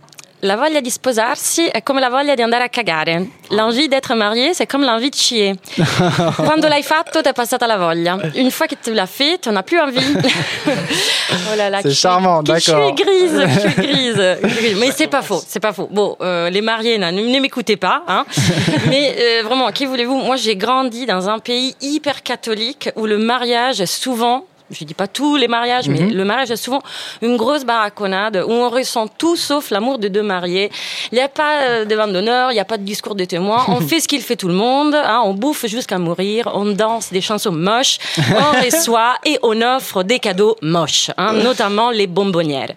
la 0.41 0.57
voglia 0.57 0.81
di 0.81 0.91
sposarsi 0.91 1.67
è 1.67 1.83
come 1.83 2.01
la 2.01 2.11
voglia 2.11 2.35
di 2.35 2.43
andare 2.43 2.65
a 2.65 2.69
cagare. 2.69 3.27
L'envie 3.51 3.89
d'être 3.89 4.15
marié, 4.15 4.53
c'est 4.53 4.67
comme 4.67 4.85
l'envie 4.85 5.09
de 5.09 5.17
chier. 5.17 5.55
Quando 6.37 6.69
l'hai 6.69 6.83
fatto, 6.83 7.23
t'es 7.23 7.33
passata 7.33 7.67
la 7.67 7.79
voglia. 7.79 8.19
Une 8.35 8.51
fois 8.51 8.67
que 8.67 8.75
tu 8.75 8.93
l'as 8.93 9.07
fait, 9.07 9.39
tu 9.41 9.49
n'as 9.51 9.63
plus 9.63 9.81
envie. 9.81 9.99
oh 10.69 11.57
là 11.57 11.71
là, 11.71 11.81
C'est 11.81 11.95
charmant, 11.95 12.43
d'accord. 12.43 12.61
Je 12.61 12.85
suis 12.85 13.05
grise, 13.05 13.47
je 13.49 13.61
suis 13.61 13.83
grise. 13.83 14.37
grise. 14.43 14.77
Mais 14.79 14.91
c'est 14.91 15.07
pas 15.07 15.23
faux, 15.23 15.43
c'est 15.47 15.61
pas 15.61 15.73
faux. 15.73 15.89
Bon, 15.91 16.17
euh, 16.21 16.51
les 16.51 16.61
mariés, 16.61 16.99
ne, 16.99 17.11
ne 17.11 17.41
m'écoutez 17.41 17.77
pas. 17.77 18.03
Hein. 18.07 18.27
Mais 18.89 19.17
euh, 19.19 19.43
vraiment, 19.43 19.71
qui 19.73 19.87
voulez-vous? 19.87 20.19
Moi, 20.19 20.37
j'ai 20.37 20.57
grandi 20.57 21.07
dans 21.07 21.31
un 21.31 21.39
pays 21.39 21.75
hyper 21.81 22.23
catholique 22.23 22.91
où 22.97 23.07
le 23.07 23.17
mariage 23.17 23.81
est 23.81 23.87
souvent 23.87 24.45
je 24.71 24.85
dis 24.85 24.95
pas 24.95 25.07
tous 25.07 25.37
les 25.37 25.49
mariages, 25.49 25.89
mais 25.89 25.99
le 26.01 26.25
mariage 26.25 26.51
est 26.51 26.57
souvent 26.57 26.83
une 27.23 27.37
grosse 27.37 27.65
baraconnade 27.65 28.43
où 28.47 28.51
on 28.53 28.69
ressent 28.69 29.07
tout 29.09 29.37
sauf 29.37 29.71
l'amour 29.71 29.99
de 29.99 30.09
deux 30.09 30.23
mariés. 30.23 30.71
Il 31.13 31.15
n'y 31.17 31.21
a 31.21 31.29
pas 31.29 31.61
euh, 31.63 31.85
de 31.85 31.95
vente 31.95 32.13
d'honneur, 32.13 32.51
il 32.51 32.55
n'y 32.55 32.61
a 32.61 32.65
pas 32.65 32.77
de 32.79 32.83
discours 32.83 33.15
de 33.15 33.25
témoin. 33.25 33.65
On 33.69 33.81
fait 33.89 34.01
ce 34.01 34.09
qu'il 34.09 34.21
fait 34.23 34.37
tout 34.37 34.49
le 34.49 34.55
monde. 34.55 34.95
hein, 34.95 35.23
on 35.25 35.35
bouffe 35.35 35.67
jusqu'à 35.67 35.99
mourir. 35.99 36.51
On 36.55 36.65
danse 36.67 37.13
des 37.13 37.21
chansons 37.21 37.53
moches. 37.53 37.99
On 38.19 38.65
reçoit 38.65 39.15
et 39.25 39.39
on 39.43 39.61
offre 39.63 40.03
des 40.03 40.19
cadeaux 40.19 40.57
moches, 40.63 41.11
hein, 41.17 41.33
notamment 41.33 41.91
les 41.91 42.07
bonbonnières. 42.07 42.73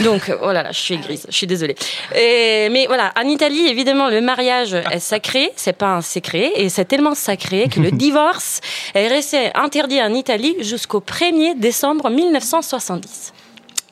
Donc, 0.00 0.28
euh, 0.28 0.36
oh 0.42 0.52
là 0.52 0.62
là, 0.62 0.72
je 0.72 0.78
suis 0.78 0.96
grise, 0.98 1.26
je 1.28 1.34
suis 1.36 1.46
désolée. 1.46 1.76
Et- 2.16 2.68
mais 2.70 2.86
voilà, 2.86 3.12
en 3.18 3.26
Italie, 3.28 3.66
évidemment, 3.68 4.08
le 4.08 4.20
mariage 4.20 4.74
est 4.74 4.98
sacré, 4.98 5.52
c'est 5.56 5.72
pas 5.72 5.88
un 5.88 6.02
secret, 6.02 6.52
et 6.56 6.68
c'est 6.68 6.84
tellement 6.84 7.14
sacré 7.14 7.68
que 7.68 7.80
le 7.80 7.90
divorce 8.06 8.60
est 8.94 9.08
resté 9.08 9.50
interdit 9.54 10.00
en 10.02 10.12
Italie 10.14 10.56
jusqu'au 10.60 11.00
1er 11.28 11.54
décembre 11.54 12.08
1970. 12.08 13.32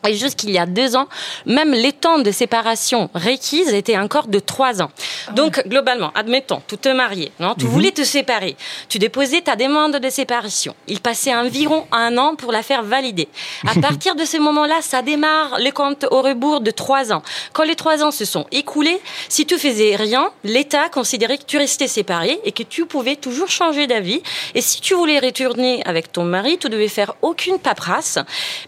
Et 0.07 0.15
jusqu'il 0.15 0.51
y 0.51 0.59
a 0.59 0.67
deux 0.67 0.95
ans, 0.95 1.09
même 1.47 1.73
les 1.73 1.93
temps 1.93 2.19
de 2.19 2.31
séparation 2.31 3.11
requises 3.15 3.73
étaient 3.73 3.99
encore 3.99 4.29
de 4.29 4.39
trois 4.39 4.81
ans. 4.81 4.91
Donc, 5.35 5.67
globalement, 5.67 6.13
admettons, 6.15 6.63
tu 6.69 6.79
te 6.79 6.89
mariais, 6.89 7.33
non? 7.41 7.55
Tu 7.59 7.67
voulais 7.67 7.91
te 7.91 8.05
séparer. 8.05 8.57
Tu 8.89 8.99
déposais 8.99 9.41
ta 9.41 9.57
demande 9.57 9.97
de 9.97 10.09
séparation. 10.11 10.75
Il 10.87 11.01
passait 11.01 11.35
environ 11.35 11.87
un 11.91 12.17
an 12.19 12.37
pour 12.37 12.53
la 12.53 12.63
faire 12.63 12.83
valider. 12.83 13.29
À 13.67 13.75
partir 13.81 14.15
de 14.15 14.25
ce 14.25 14.37
moment-là, 14.37 14.77
ça 14.81 15.03
démarre 15.03 15.59
le 15.59 15.71
compte 15.71 16.07
au 16.11 16.23
rebours 16.23 16.61
de 16.61 16.71
trois 16.71 17.13
ans. 17.13 17.23
Quand 17.53 17.65
les 17.65 17.75
trois 17.75 18.05
ans 18.05 18.13
se 18.13 18.25
sont 18.25 18.47
écoulés, 18.53 19.01
si 19.29 19.45
tu 19.45 19.59
faisais 19.59 19.97
rien, 19.97 20.31
l'État 20.45 20.89
considérait 20.89 21.39
que 21.39 21.45
tu 21.47 21.59
restais 21.59 21.89
séparé 21.89 22.39
et 22.45 22.53
que 22.53 22.63
tu 22.63 22.87
pouvais 22.87 23.17
toujours 23.17 23.49
changer 23.49 23.87
d'avis. 23.87 24.23
Et 24.55 24.61
si 24.61 24.81
tu 24.81 24.95
voulais 24.95 25.19
retourner 25.19 25.83
avec 25.85 26.13
ton 26.13 26.25
mari, 26.25 26.59
tu 26.59 26.69
devais 26.69 26.89
faire 26.89 27.15
aucune 27.23 27.59
paperasse. 27.59 28.19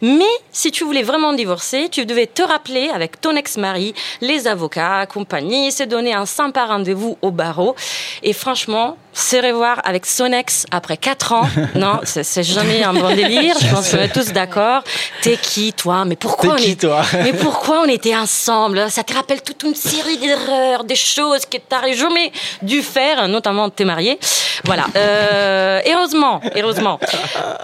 Mais 0.02 0.24
si 0.50 0.72
tu 0.72 0.84
voulais 0.84 1.02
vraiment 1.02 1.17
divorcer, 1.34 1.88
tu 1.90 2.06
devais 2.06 2.26
te 2.26 2.42
rappeler 2.42 2.90
avec 2.94 3.20
ton 3.20 3.34
ex-mari, 3.36 3.92
les 4.20 4.46
avocats, 4.46 5.04
compagnie, 5.06 5.72
se 5.72 5.82
donner 5.82 6.14
un 6.14 6.26
sympa 6.26 6.64
rendez-vous 6.66 7.18
au 7.22 7.30
barreau. 7.30 7.74
Et 8.22 8.32
franchement, 8.32 8.96
se 9.12 9.36
revoir 9.36 9.80
avec 9.84 10.06
son 10.06 10.32
ex 10.32 10.64
après 10.70 10.96
quatre 10.96 11.32
ans, 11.32 11.48
non, 11.74 12.00
c'est 12.04 12.42
jamais 12.44 12.82
un 12.84 12.94
bon 12.94 13.14
délire. 13.14 13.56
Je 13.60 13.66
pense 13.74 13.90
qu'on 13.90 13.98
est 13.98 14.12
tous 14.12 14.32
d'accord. 14.32 14.82
T'es 15.22 15.36
qui, 15.36 15.72
toi? 15.72 16.04
Mais 16.04 16.16
pourquoi 16.16 16.54
on 16.54 16.56
qui, 16.56 16.70
est- 16.72 16.80
toi? 16.80 17.02
Mais 17.24 17.32
pourquoi 17.32 17.80
on 17.84 17.88
était 17.88 18.16
ensemble? 18.16 18.88
Ça 18.90 19.02
te 19.02 19.12
rappelle 19.12 19.42
toute 19.42 19.62
une 19.64 19.74
série 19.74 20.18
d'erreurs, 20.18 20.84
des 20.84 20.94
choses 20.96 21.44
que 21.46 21.58
t'aurais 21.58 21.94
jamais 21.94 22.30
dû 22.62 22.80
faire, 22.82 23.26
notamment 23.28 23.68
t'es 23.70 23.84
marié. 23.84 24.18
Voilà. 24.64 24.84
Euh, 24.96 25.80
heureusement, 25.86 26.40
heureusement. 26.56 26.98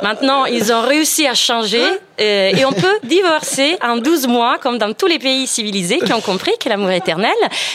Maintenant, 0.03 0.45
ils 0.45 0.73
ont 0.73 0.83
réussi 0.83 1.27
à 1.27 1.35
changer 1.35 1.83
euh, 2.21 2.53
et 2.57 2.65
on 2.65 2.73
peut 2.73 2.99
divorcer 3.03 3.77
en 3.83 3.97
12 3.97 4.27
mois, 4.29 4.59
comme 4.59 4.79
dans 4.79 4.93
tous 4.93 5.07
les 5.07 5.19
pays 5.19 5.47
civilisés 5.47 5.99
qui 5.99 6.13
ont 6.13 6.21
compris 6.21 6.53
que 6.61 6.69
l'amour 6.69 6.91
éternel 6.91 7.35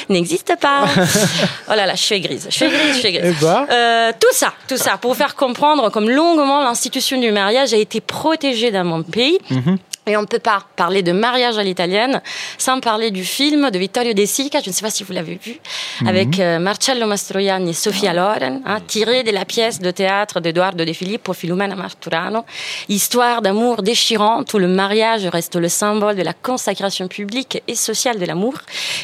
n'existe 0.09 0.53
pas. 0.59 0.85
Oh 1.71 1.75
là 1.75 1.85
là, 1.85 1.93
je 1.95 2.01
suis 2.01 2.19
grise, 2.19 2.47
je 2.49 2.55
suis 2.55 2.67
grise, 2.67 2.95
je 2.95 2.99
suis 2.99 3.11
grise. 3.11 3.35
Eh 3.39 3.43
ben. 3.43 3.67
Euh, 3.69 4.11
tout 4.19 4.33
ça, 4.35 4.53
tout 4.67 4.77
ça, 4.77 4.97
pour 4.97 5.11
vous 5.11 5.17
faire 5.17 5.35
comprendre 5.35 5.89
comme 5.91 6.09
longuement 6.09 6.63
l'institution 6.63 7.19
du 7.19 7.31
mariage 7.31 7.73
a 7.73 7.77
été 7.77 8.01
protégée 8.01 8.71
dans 8.71 8.85
mon 8.85 9.03
pays. 9.03 9.37
Et 10.09 10.17
on 10.17 10.21
ne 10.21 10.25
peut 10.25 10.39
pas 10.39 10.63
parler 10.75 11.03
de 11.03 11.11
mariage 11.11 11.59
à 11.59 11.63
l'italienne 11.63 12.21
sans 12.57 12.79
parler 12.79 13.11
du 13.11 13.23
film 13.23 13.69
de 13.69 13.77
Vittorio 13.77 14.13
De 14.13 14.25
Sica, 14.25 14.59
je 14.59 14.69
ne 14.69 14.73
sais 14.73 14.81
pas 14.81 14.89
si 14.89 15.03
vous 15.03 15.13
l'avez 15.13 15.39
vu, 15.41 15.57
avec 16.07 16.39
euh, 16.39 16.57
Marcello 16.57 17.05
Mastroianni 17.05 17.69
et 17.69 17.73
Sofia 17.73 18.11
Loren, 18.11 18.61
hein, 18.65 18.79
tiré 18.87 19.23
de 19.23 19.29
la 19.29 19.45
pièce 19.45 19.79
de 19.79 19.91
théâtre 19.91 20.39
d'Edoardo 20.39 20.83
De 20.83 20.93
Filippo, 20.93 21.33
Filumena 21.33 21.75
Marturano. 21.75 22.43
Histoire 22.87 23.43
d'amour 23.43 23.83
déchirante 23.83 24.51
où 24.53 24.57
le 24.57 24.67
mariage 24.67 25.27
reste 25.27 25.55
le 25.57 25.69
symbole 25.69 26.15
de 26.15 26.23
la 26.23 26.33
consacration 26.33 27.07
publique 27.07 27.61
et 27.67 27.75
sociale 27.75 28.17
de 28.17 28.25
l'amour. 28.25 28.55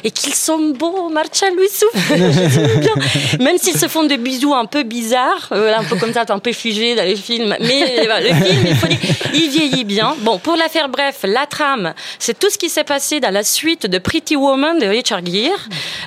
Et 0.03 0.09
qu'ils 0.09 0.33
sont 0.33 0.69
beaux, 0.69 1.09
Marcello 1.09 1.61
et 1.61 1.69
Sofia, 1.69 2.15
bien. 2.79 2.95
Même 3.39 3.59
s'ils 3.59 3.77
se 3.77 3.87
font 3.87 4.05
des 4.05 4.17
bisous 4.17 4.55
un 4.55 4.65
peu 4.65 4.81
bizarres, 4.81 5.49
euh, 5.51 5.71
un 5.77 5.83
peu 5.83 5.97
comme 5.97 6.13
ça, 6.13 6.23
un 6.29 6.39
peu 6.39 6.51
figé 6.51 6.95
dans 6.95 7.05
les 7.05 7.15
films. 7.15 7.55
Mais 7.59 8.07
euh, 8.07 8.19
le 8.21 8.33
film, 8.33 8.65
il 8.67 8.75
faut 8.75 8.87
dire, 8.87 8.99
il 9.35 9.49
vieillit 9.49 9.83
bien. 9.83 10.15
Bon, 10.19 10.39
pour 10.39 10.55
la 10.55 10.67
faire 10.69 10.89
bref, 10.95 11.19
la 11.23 11.45
trame, 11.45 11.93
c'est 12.19 12.37
tout 12.39 12.49
ce 12.49 12.57
qui 12.57 12.69
s'est 12.69 12.83
passé 12.85 13.19
dans 13.19 13.33
la 13.33 13.43
suite 13.43 13.85
de 13.87 13.97
Pretty 13.97 14.35
Woman 14.35 14.79
de 14.79 14.85
Richard 14.87 15.25
Gere. 15.25 15.59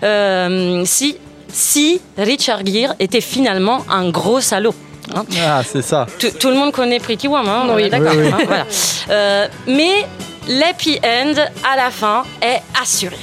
Euh, 0.03 0.83
si, 0.87 1.17
si 1.53 2.01
Richard 2.17 2.65
Gere 2.65 2.95
était 2.99 3.21
finalement 3.21 3.85
un 3.91 4.09
gros 4.11 4.41
salaud. 4.41 4.75
hein. 5.15 5.25
Ah, 5.47 5.63
c'est 5.71 5.83
ça. 5.83 6.07
Tout, 6.19 6.31
tout 6.41 6.49
le 6.49 6.55
monde 6.57 6.73
connaît 6.73 7.01
Pretty 7.01 7.29
Woman, 7.29 7.69
hein, 7.71 7.75
Oui. 7.77 7.89
d'accord. 7.91 8.13
Oui, 8.17 8.23
oui. 8.25 8.33
hein, 8.33 8.45
voilà. 8.47 8.67
Euh, 9.11 9.49
mais 9.67 10.07
l'happy 10.49 10.99
end 11.05 11.35
à 11.71 11.77
la 11.77 11.91
fin 11.91 12.23
est 12.43 12.61
assuré. 12.83 13.17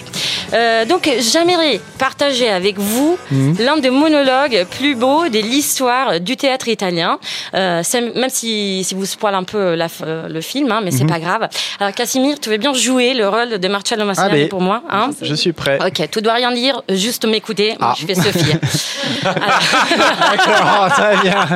Euh, 0.54 0.86
donc 0.86 1.10
j'aimerais 1.20 1.80
partager 1.98 2.50
avec 2.50 2.78
vous 2.78 3.18
l'un 3.60 3.78
des 3.78 3.90
monologues 3.90 4.66
plus 4.72 4.96
beaux 4.96 5.28
de 5.28 5.40
l'histoire 5.40 6.20
du 6.20 6.38
théâtre 6.38 6.68
italien. 6.68 7.20
Euh, 7.54 7.82
même 7.94 8.30
si, 8.30 8.84
si 8.84 8.96
vous 8.96 9.06
spoil 9.06 9.36
un 9.36 9.44
peu 9.44 9.76
la 9.76 9.88
euh, 10.04 10.28
le 10.28 10.42
film, 10.42 10.72
hein, 10.72 10.82
mais 10.84 10.92
c'est 10.92 11.06
pas 11.06 11.20
grave. 11.20 11.48
Alors 11.80 11.94
Casimir, 11.94 12.40
tu 12.40 12.50
veux 12.50 12.58
bien 12.58 12.74
jouer 12.74 13.14
le 13.14 13.28
rôle 13.28 13.60
de 13.60 13.68
Marcello 13.68 14.06
Mastroianni 14.06 14.48
pour 14.48 14.62
moi 14.62 14.84
hein 14.90 15.12
Je 15.22 15.34
suis 15.34 15.54
prêt. 15.54 15.80
Ok, 15.86 16.10
tu 16.12 16.22
dois 16.22 16.34
rien 16.34 16.52
dire, 16.52 16.82
juste 16.90 17.26
m'écouter. 17.26 17.76
Ah. 17.80 17.94
je 17.98 18.06
fais 18.06 18.16
Sophie. 18.16 18.54
D'accord, 19.24 20.90
très 20.92 21.18
bien. 21.18 21.48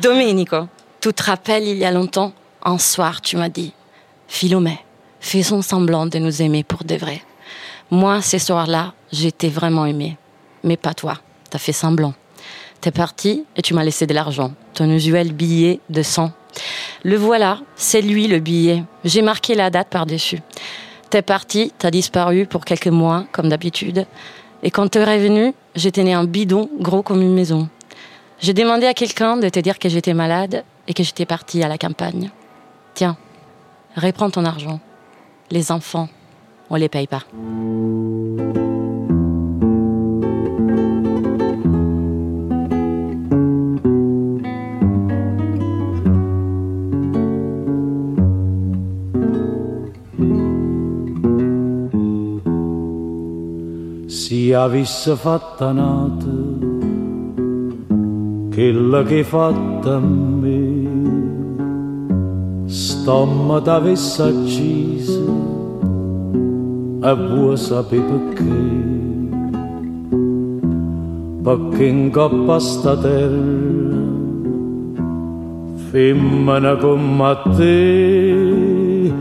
Domenico, 0.00 0.68
tu 1.00 1.12
te 1.12 1.22
rappelles 1.22 1.64
il 1.64 1.78
y 1.78 1.84
a 1.84 1.90
longtemps, 1.90 2.32
un 2.64 2.78
soir, 2.78 3.20
tu 3.20 3.36
m'as 3.36 3.48
dit 3.48 3.72
Philomé, 4.28 4.78
faisons 5.20 5.62
semblant 5.62 6.06
de 6.06 6.18
nous 6.18 6.42
aimer 6.42 6.64
pour 6.64 6.84
de 6.84 6.94
vrai. 6.94 7.22
Moi, 7.90 8.20
ce 8.22 8.38
soir-là, 8.38 8.94
j'étais 9.12 9.48
vraiment 9.48 9.86
aimée. 9.86 10.16
Mais 10.64 10.76
pas 10.76 10.94
toi. 10.94 11.14
T'as 11.50 11.58
fait 11.58 11.72
semblant. 11.72 12.14
T'es 12.80 12.90
parti 12.90 13.44
et 13.56 13.62
tu 13.62 13.74
m'as 13.74 13.84
laissé 13.84 14.06
de 14.06 14.14
l'argent. 14.14 14.52
Ton 14.74 14.90
usuel 14.90 15.32
billet 15.32 15.80
de 15.88 16.02
100. 16.02 16.30
Le 17.02 17.16
voilà, 17.16 17.60
c'est 17.76 18.02
lui 18.02 18.28
le 18.28 18.38
billet. 18.40 18.84
J'ai 19.04 19.22
marqué 19.22 19.54
la 19.54 19.70
date 19.70 19.88
par-dessus. 19.88 20.40
T'es 21.10 21.22
parti, 21.22 21.72
t'as 21.78 21.90
disparu 21.90 22.46
pour 22.46 22.64
quelques 22.64 22.88
mois, 22.88 23.24
comme 23.32 23.48
d'habitude. 23.48 24.06
Et 24.62 24.70
quand 24.70 24.88
t'es 24.88 25.04
revenu, 25.04 25.54
j'étais 25.74 26.04
né 26.04 26.12
un 26.12 26.24
bidon 26.24 26.68
gros 26.78 27.02
comme 27.02 27.22
une 27.22 27.34
maison. 27.34 27.68
J'ai 28.40 28.52
demandé 28.52 28.86
à 28.86 28.94
quelqu'un 28.94 29.36
de 29.36 29.48
te 29.48 29.58
dire 29.58 29.78
que 29.78 29.88
j'étais 29.88 30.14
malade 30.14 30.64
et 30.86 30.94
que 30.94 31.02
j'étais 31.02 31.26
partie 31.26 31.62
à 31.62 31.68
la 31.68 31.78
campagne. 31.78 32.30
Tiens, 32.94 33.16
reprends 33.96 34.30
ton 34.30 34.44
argent. 34.44 34.80
Les 35.50 35.72
enfants, 35.72 36.08
on 36.70 36.76
les 36.76 36.88
paye 36.88 37.06
pas. 37.06 37.24
si 54.28 54.52
avesse 54.52 55.14
fatta 55.16 55.72
nata 55.72 56.26
quella 58.50 59.02
che 59.02 59.22
fatta 59.22 59.94
a 59.96 60.00
me 60.00 60.67
stomma 62.68 63.60
t'avesse 63.60 64.22
accisa 64.22 65.20
e 67.02 67.14
vuoi 67.14 67.56
sapere 67.56 68.02
perché 68.02 68.96
perché 71.42 71.84
in 71.84 72.10
coppa 72.10 72.54
a 72.56 72.58
sta 72.60 72.94
terra 72.96 73.88
femmina 75.90 76.76
come 76.76 77.36
te. 77.56 79.12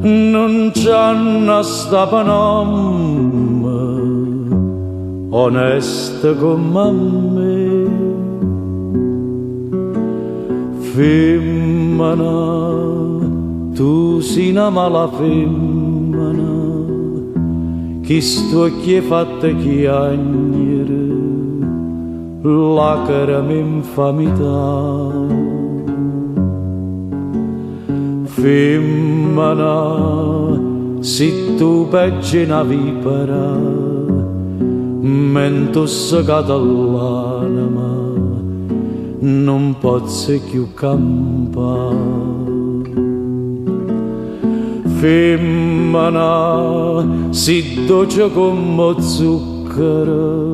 Non 0.00 0.70
c'hanno 0.72 1.62
sta 1.62 2.06
panomma 2.06 3.78
onesta 5.30 6.32
come 6.34 6.92
me 6.92 7.67
femmina 10.98 12.34
tu 13.76 14.20
sei 14.20 14.50
una 14.50 14.68
mala 14.68 15.06
femmina. 15.16 16.56
Che 18.02 18.20
sto 18.20 18.68
che 18.82 19.00
fatta 19.02 19.48
chiagnere 19.48 21.06
la 22.42 23.02
cara 23.06 23.40
m'infamità 23.42 24.86
femmina 28.24 29.76
se 31.00 31.54
tu 31.56 31.86
peggi 31.90 32.44
una 32.44 32.62
vipera 32.62 33.46
mento 35.00 35.84
catalana 36.24 37.77
non 39.20 39.76
posso 39.78 40.38
più 40.50 40.72
campare. 40.74 41.96
Femmina 44.98 46.58
si 47.30 47.84
dolce 47.86 48.32
come 48.32 49.00
zucchero 49.00 50.48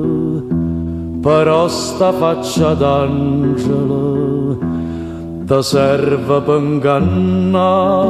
però 1.24 1.66
sta 1.68 2.12
faccia 2.12 2.74
d'angelo 2.74 4.58
ti 5.46 5.62
serve 5.62 6.40
per 6.42 6.60
ingannare 6.60 8.02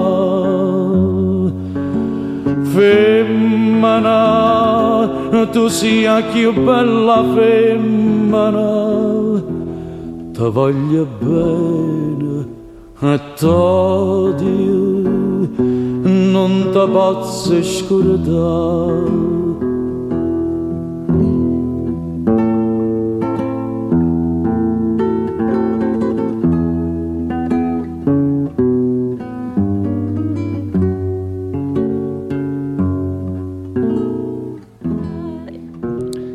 femmina 2.73 4.19
tu 5.53 5.69
sia 5.69 6.21
più 6.33 6.53
bella 6.53 7.23
femmina 7.37 8.62
Ta 10.35 10.40
tavaglia 10.40 11.05
bene 11.05 12.47
e 13.01 13.20
t'odio, 13.37 15.07
non 16.03 16.70
t'abbazzi 16.73 17.62
scurità. 17.62 19.43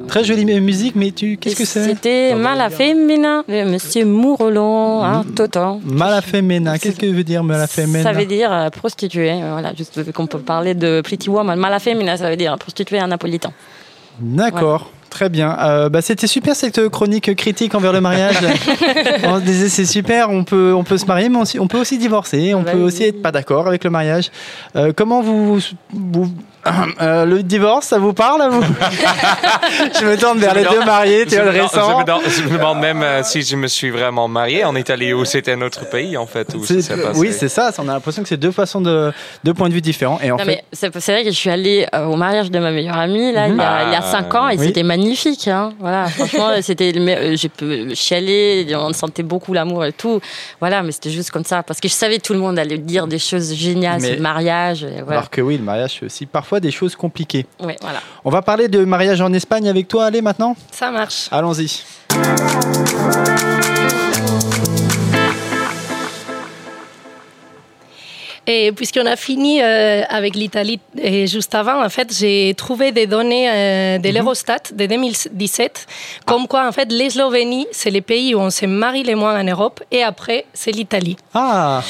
Très 0.10 0.24
jolie 0.24 0.46
musique, 0.60 0.96
mais 0.96 1.12
tu, 1.12 1.38
qu'est-ce 1.38 1.56
que 1.56 1.66
c'est? 1.66 1.84
C'était 1.86 2.34
Mala 2.36 2.70
Femina 2.70 3.44
de 3.48 3.64
Monsieur 3.64 4.06
Mourlon, 4.06 5.04
hein, 5.04 5.24
Toton. 5.36 5.80
Malafemena, 5.86 6.80
qu'est-ce 6.80 6.98
que 6.98 7.06
veut 7.06 7.24
dire 7.24 7.44
Malafemena 7.44 8.04
Ça 8.04 8.12
veut 8.12 8.26
dire 8.26 8.52
euh, 8.52 8.70
prostituée. 8.70 9.32
euh, 9.32 9.52
Voilà, 9.52 9.74
juste 9.78 9.98
vu 10.04 10.12
qu'on 10.12 10.26
peut 10.28 10.40
parler 10.40 10.74
de 10.74 11.02
Pretty 11.02 11.30
Woman. 11.30 11.58
Mala 11.60 11.80
Femina, 11.80 12.18
ça 12.18 12.30
veut 12.30 12.38
dire 12.38 12.58
prostituée 12.58 13.02
en 13.02 13.08
napolitain. 13.08 13.52
D'accord. 14.20 14.92
Très 15.10 15.30
bien. 15.30 15.58
Euh, 15.60 15.90
bah, 15.90 16.02
C'était 16.04 16.28
super 16.28 16.56
cette 16.56 16.88
chronique 16.90 17.36
critique 17.36 17.74
envers 17.74 17.94
le 17.94 18.00
mariage. 18.02 18.38
on 19.24 19.40
se 19.40 19.44
disait 19.44 19.70
c'est 19.70 19.86
super, 19.86 20.30
on 20.30 20.44
peut, 20.44 20.72
on 20.76 20.84
peut 20.84 20.98
se 21.00 21.06
marier, 21.08 21.30
mais 21.30 21.40
on, 21.60 21.68
peut 21.68 21.80
aussi 21.80 21.98
divorcer, 21.98 22.54
on 22.54 22.62
Bah 22.62 22.74
peut 22.74 22.78
oui. 22.78 22.84
aussi 22.84 23.04
être 23.06 23.22
pas 23.22 23.32
d'accord 23.32 23.68
avec 23.68 23.84
le 23.84 23.90
mariage. 23.90 24.30
Euh, 24.76 24.94
comment 24.96 25.22
vous, 25.22 25.60
vous- 25.92 26.32
euh, 27.02 27.26
le 27.26 27.44
divorce, 27.44 27.88
ça 27.88 27.98
vous 28.00 28.14
parle 28.14 28.42
à 28.42 28.50
vous 28.50 28.64
Je 30.00 30.06
me 30.06 30.18
tourne 30.18 30.40
vers 30.40 30.54
les 30.54 30.64
deux 30.64 30.84
mariés, 30.86 31.26
tu 31.26 31.36
je, 31.36 31.42
vois 31.42 31.52
le 31.52 31.62
récent. 31.62 31.92
je 31.92 31.96
me 32.02 32.06
demande- 32.06 32.22
je 32.28 32.42
me 32.44 32.58
demande 32.58 32.80
même 32.80 33.04
euh, 33.04 33.22
si 33.24 33.42
je 33.42 33.56
me 33.56 33.68
suis 33.68 33.90
vraiment 33.90 34.28
marié 34.28 34.64
en 34.64 34.76
Italie 34.76 35.14
ou 35.14 35.26
c'était 35.26 35.54
un 35.54 35.62
autre 35.62 35.90
pays 35.90 36.18
en 36.18 36.26
fait 36.26 36.54
où 36.56 36.64
ça 36.66 36.76
passé. 36.98 37.20
oui, 37.20 37.32
c'est 37.38 37.50
ça. 37.50 37.72
On 37.78 37.88
a 37.90 37.94
l'impression 37.94 38.22
que 38.24 38.30
c'est 38.30 38.38
deux 38.38 38.52
façons 38.52 38.82
de 38.82 39.12
deux 39.44 39.54
points 39.54 39.70
de 39.70 39.74
vue 39.74 39.82
différents. 39.82 40.20
Et 40.24 40.32
en 40.32 40.38
Non, 40.38 40.44
fait, 40.46 40.64
mais 40.72 40.90
c'est 40.92 41.12
vrai 41.12 41.24
que 41.24 41.32
je 41.32 41.36
suis 41.36 41.50
allée 41.50 41.86
euh, 41.94 42.06
au 42.06 42.16
mariage 42.16 42.52
de 42.52 42.60
ma 42.60 42.72
meilleure 42.72 42.98
amie 42.98 43.32
là, 43.32 43.48
il, 43.48 43.56
y 43.56 43.60
a, 43.62 43.84
il 43.88 43.92
y 43.94 43.96
a 43.96 44.02
cinq 44.02 44.34
ans 44.36 44.50
et 44.50 44.58
Oui. 44.58 44.66
c'était 44.68 44.84
magnifique. 44.84 45.48
Hein. 45.48 45.74
Voilà, 45.80 46.08
franchement, 46.08 46.50
c'était 46.62 46.92
j'ai 47.36 47.50
pu 47.50 47.96
chialer, 47.96 48.68
on 48.76 48.94
sentait 48.94 49.24
beaucoup 49.24 49.54
l'amour 49.54 49.86
et 49.86 49.94
tout. 49.94 50.20
Voilà, 50.60 50.84
mais 50.84 50.92
c'était 50.92 51.10
juste 51.10 51.32
comme 51.32 51.46
ça 51.46 51.64
parce 51.64 51.80
que 51.80 51.88
je 51.88 51.94
savais 51.94 52.18
que 52.18 52.24
tout 52.24 52.34
le 52.34 52.40
monde 52.40 52.58
allait 52.60 52.78
dire 52.78 53.08
des 53.08 53.20
choses 53.20 53.54
géniales 53.54 54.00
Mais- 54.02 54.08
sur 54.08 54.16
le 54.18 54.22
mariage. 54.22 54.84
et 54.84 55.02
voilà. 55.04 55.20
alors 55.20 55.30
que 55.30 55.42
oui, 55.42 55.58
le 55.58 55.64
mariage 55.64 55.98
c'est 56.00 56.06
aussi 56.06 56.26
parfois 56.26 56.59
des 56.60 56.72
choses 56.72 56.96
compliquées. 56.96 57.46
Voilà. 57.60 58.00
On 58.24 58.30
va 58.30 58.42
parler 58.42 58.68
de 58.68 58.84
mariage 58.86 59.22
en 59.22 59.32
Espagne 59.34 59.70
avec 59.70 59.88
toi, 59.88 60.06
allez 60.06 60.22
maintenant. 60.22 60.56
Ça 60.72 60.92
marche. 60.92 61.28
Allons-y. 61.32 61.84
Et 68.52 68.72
puisqu'on 68.72 69.06
a 69.06 69.16
fini 69.16 69.62
euh, 69.62 70.02
avec 70.10 70.34
l'Italie 70.34 70.80
et 70.98 71.28
juste 71.28 71.54
avant, 71.54 71.86
en 71.86 71.90
fait, 71.90 72.12
j'ai 72.18 72.56
trouvé 72.58 72.92
des 72.92 73.06
données 73.06 73.48
euh, 73.48 74.00
de 74.00 74.10
l'Eurostat 74.10 74.74
de 74.74 74.88
2017, 74.88 75.86
comme 76.26 76.48
quoi, 76.48 76.68
en 76.68 76.72
fait, 76.72 76.92
l'Eslovénie, 76.92 77.68
c'est 77.72 77.92
le 77.92 78.02
pays 78.02 78.34
où 78.34 78.40
on 78.40 78.50
se 78.50 78.66
marie 78.66 79.04
le 79.04 79.16
moins 79.16 79.40
en 79.40 79.44
Europe, 79.44 79.84
et 79.92 80.02
après, 80.02 80.46
c'est 80.52 80.72
l'Italie. 80.72 81.16
Ah, 81.36 81.84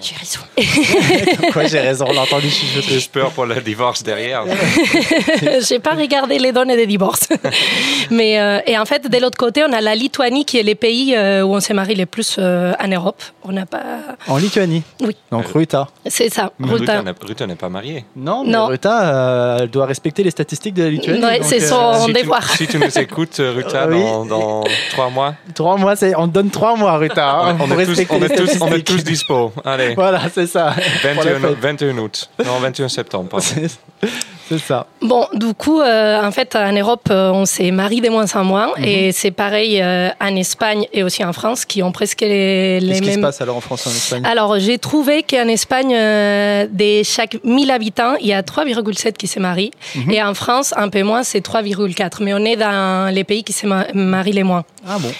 J'ai 0.00 0.14
raison. 0.14 0.40
quoi, 1.52 1.66
j'ai 1.66 1.80
raison, 1.80 2.06
on 2.08 2.12
l'a 2.12 2.22
entendu 2.22 2.48
chuchoter. 2.50 2.98
J'ai 3.00 3.08
peur 3.12 3.30
pour 3.32 3.46
le 3.46 3.60
divorce 3.60 4.02
derrière. 4.02 4.44
j'ai 5.68 5.78
pas 5.78 5.94
regardé 5.94 6.38
les 6.38 6.52
données 6.52 6.76
de 6.76 6.84
divorce. 6.84 7.28
Mais, 8.10 8.38
euh, 8.40 8.60
et 8.66 8.78
en 8.78 8.84
fait, 8.84 9.10
de 9.10 9.18
l'autre 9.18 9.36
côté, 9.36 9.62
on 9.68 9.72
a 9.72 9.80
la 9.80 9.94
Lituanie, 9.94 10.44
qui 10.44 10.58
est 10.58 10.62
le 10.62 10.74
pays 10.74 11.14
euh, 11.16 11.42
où 11.42 11.54
on 11.54 11.60
se 11.60 11.72
marie 11.72 11.94
le 11.94 12.06
plus 12.06 12.36
euh, 12.38 12.72
en 12.82 12.88
Europe. 12.88 13.22
On 13.44 13.52
n'a 13.52 13.66
pas. 13.66 13.82
En 14.28 14.36
Lituanie. 14.36 14.82
Oui. 15.00 15.16
Donc 15.32 15.46
Ruta. 15.48 15.88
C'est 16.06 16.32
ça. 16.32 16.52
Ruta 16.60 16.74
Ruta. 16.98 17.02
n'est- 17.02 17.14
Ruta 17.26 17.46
n'est 17.46 17.54
pas 17.56 17.68
mariée. 17.68 18.04
Non, 18.14 18.44
mais 18.44 18.50
Non. 18.52 18.66
Ruta, 18.66 19.02
euh, 19.02 19.58
elle 19.62 19.70
doit 19.70 19.86
respecter 19.86 20.22
les 20.22 20.30
statistiques 20.30 20.74
de 20.74 20.84
la 20.84 20.90
Lituanie. 20.90 21.22
Ouais, 21.24 21.38
donc, 21.40 21.48
c'est 21.48 21.62
euh, 21.62 21.68
son 21.68 22.06
si, 22.06 22.12
tu, 22.12 22.20
devoir. 22.20 22.48
si 22.56 22.66
tu 22.66 22.78
nous 22.78 22.98
écoutes, 22.98 23.36
Ruta, 23.40 23.86
Oui. 23.88 24.00
dans, 24.00 24.24
dans 24.26 24.64
trois 24.90 25.10
mois, 25.10 25.34
Trois 25.54 25.76
mois, 25.76 25.96
c'est, 25.96 26.14
on 26.16 26.28
te 26.28 26.34
donne 26.34 26.50
trois 26.50 26.76
mois, 26.76 26.96
Ruta. 26.98 27.30
hein, 27.30 27.56
on, 27.60 27.78
est 27.78 27.86
tous, 27.86 27.98
on, 28.10 28.22
est 28.22 28.36
tous, 28.36 28.50
on 28.60 28.72
est 28.72 28.86
tous 28.86 29.02
dispo. 29.02 29.52
Allez, 29.64 29.87
Voilà, 29.94 30.20
c'est 30.32 30.46
ça. 30.46 30.74
Pour 31.14 31.24
la 31.24 31.32
21, 31.34 31.48
fête. 31.48 31.58
21 31.58 31.98
août. 31.98 32.30
Non, 32.44 32.58
21 32.60 32.88
septembre. 32.88 33.38
C'est 33.40 34.58
ça. 34.58 34.86
Bon, 35.02 35.26
du 35.34 35.52
coup, 35.52 35.80
euh, 35.82 36.22
en 36.22 36.30
fait, 36.30 36.56
en 36.56 36.72
Europe, 36.72 37.08
euh, 37.10 37.30
on 37.32 37.44
s'est 37.44 37.70
marie 37.70 38.00
de 38.00 38.08
moins 38.08 38.24
en 38.34 38.44
moins. 38.44 38.68
Mhm. 38.78 38.84
Et 38.84 39.12
c'est 39.12 39.30
pareil 39.30 39.78
euh, 39.82 40.08
en 40.22 40.34
Espagne 40.36 40.86
et 40.94 41.02
aussi 41.02 41.22
en 41.22 41.34
France, 41.34 41.66
qui 41.66 41.82
ont 41.82 41.92
presque 41.92 42.22
les, 42.22 42.80
les 42.80 42.88
Qu'est-ce 42.88 43.00
qui 43.02 43.06
se 43.08 43.10
mêmes. 43.16 43.20
passe 43.22 43.42
alors 43.42 43.56
en 43.58 43.60
France 43.60 43.84
et 43.84 43.88
en 43.90 43.92
Espagne? 43.92 44.22
Alors, 44.24 44.58
j'ai 44.58 44.78
trouvé 44.78 45.22
qu'en 45.22 45.48
Espagne, 45.48 45.94
euh, 45.94 46.66
de 46.70 47.02
chaque 47.02 47.36
1000 47.44 47.70
habitants, 47.70 48.14
il 48.22 48.28
y 48.28 48.32
a 48.32 48.40
3,7 48.40 49.12
qui 49.12 49.26
se 49.26 49.38
marient. 49.38 49.72
Mhm. 49.94 50.10
Et 50.12 50.22
en 50.22 50.32
France, 50.32 50.72
un 50.78 50.88
peu 50.88 51.02
moins, 51.02 51.24
c'est 51.24 51.40
3,4. 51.46 52.22
Mais 52.22 52.32
on 52.32 52.44
est 52.46 52.56
dans 52.56 53.12
les 53.14 53.24
pays 53.24 53.44
qui 53.44 53.52
se 53.52 53.66
ma- 53.66 53.86
marient 53.92 54.32
les 54.32 54.44
moins. 54.44 54.64
Ah 54.88 54.96
bon 54.98 55.10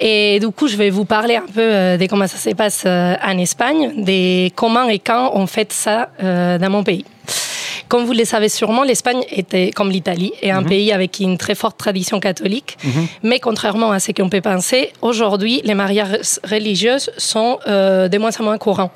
Et 0.00 0.38
du 0.40 0.50
coup, 0.50 0.68
je 0.68 0.76
vais 0.76 0.90
vous 0.90 1.04
parler 1.04 1.36
un 1.36 1.46
peu 1.52 1.60
euh, 1.60 1.96
de 1.96 2.06
comment 2.06 2.26
ça 2.26 2.38
se 2.38 2.54
passe 2.54 2.84
euh, 2.86 3.14
en 3.22 3.38
Espagne, 3.38 4.04
de 4.04 4.48
comment 4.54 4.88
et 4.88 4.98
quand 4.98 5.32
on 5.34 5.46
fait 5.46 5.72
ça 5.72 6.10
euh, 6.22 6.58
dans 6.58 6.70
mon 6.70 6.82
pays. 6.82 7.04
Comme 7.88 8.04
vous 8.04 8.12
le 8.12 8.24
savez 8.24 8.48
sûrement, 8.48 8.82
l'Espagne 8.82 9.22
était, 9.30 9.70
comme 9.70 9.90
l'Italie, 9.90 10.32
est 10.42 10.50
un 10.50 10.62
pays 10.62 10.92
avec 10.92 11.20
une 11.20 11.38
très 11.38 11.54
forte 11.54 11.78
tradition 11.78 12.20
catholique. 12.20 12.76
Mais 13.22 13.38
contrairement 13.40 13.90
à 13.92 14.00
ce 14.00 14.12
qu'on 14.12 14.28
peut 14.28 14.40
penser, 14.40 14.92
aujourd'hui, 15.02 15.60
les 15.64 15.74
mariages 15.74 16.38
religieux 16.48 16.96
sont 17.18 17.58
euh, 17.66 18.08
de 18.08 18.18
moins 18.18 18.30
en 18.40 18.44
moins 18.44 18.58
courants. 18.58 18.90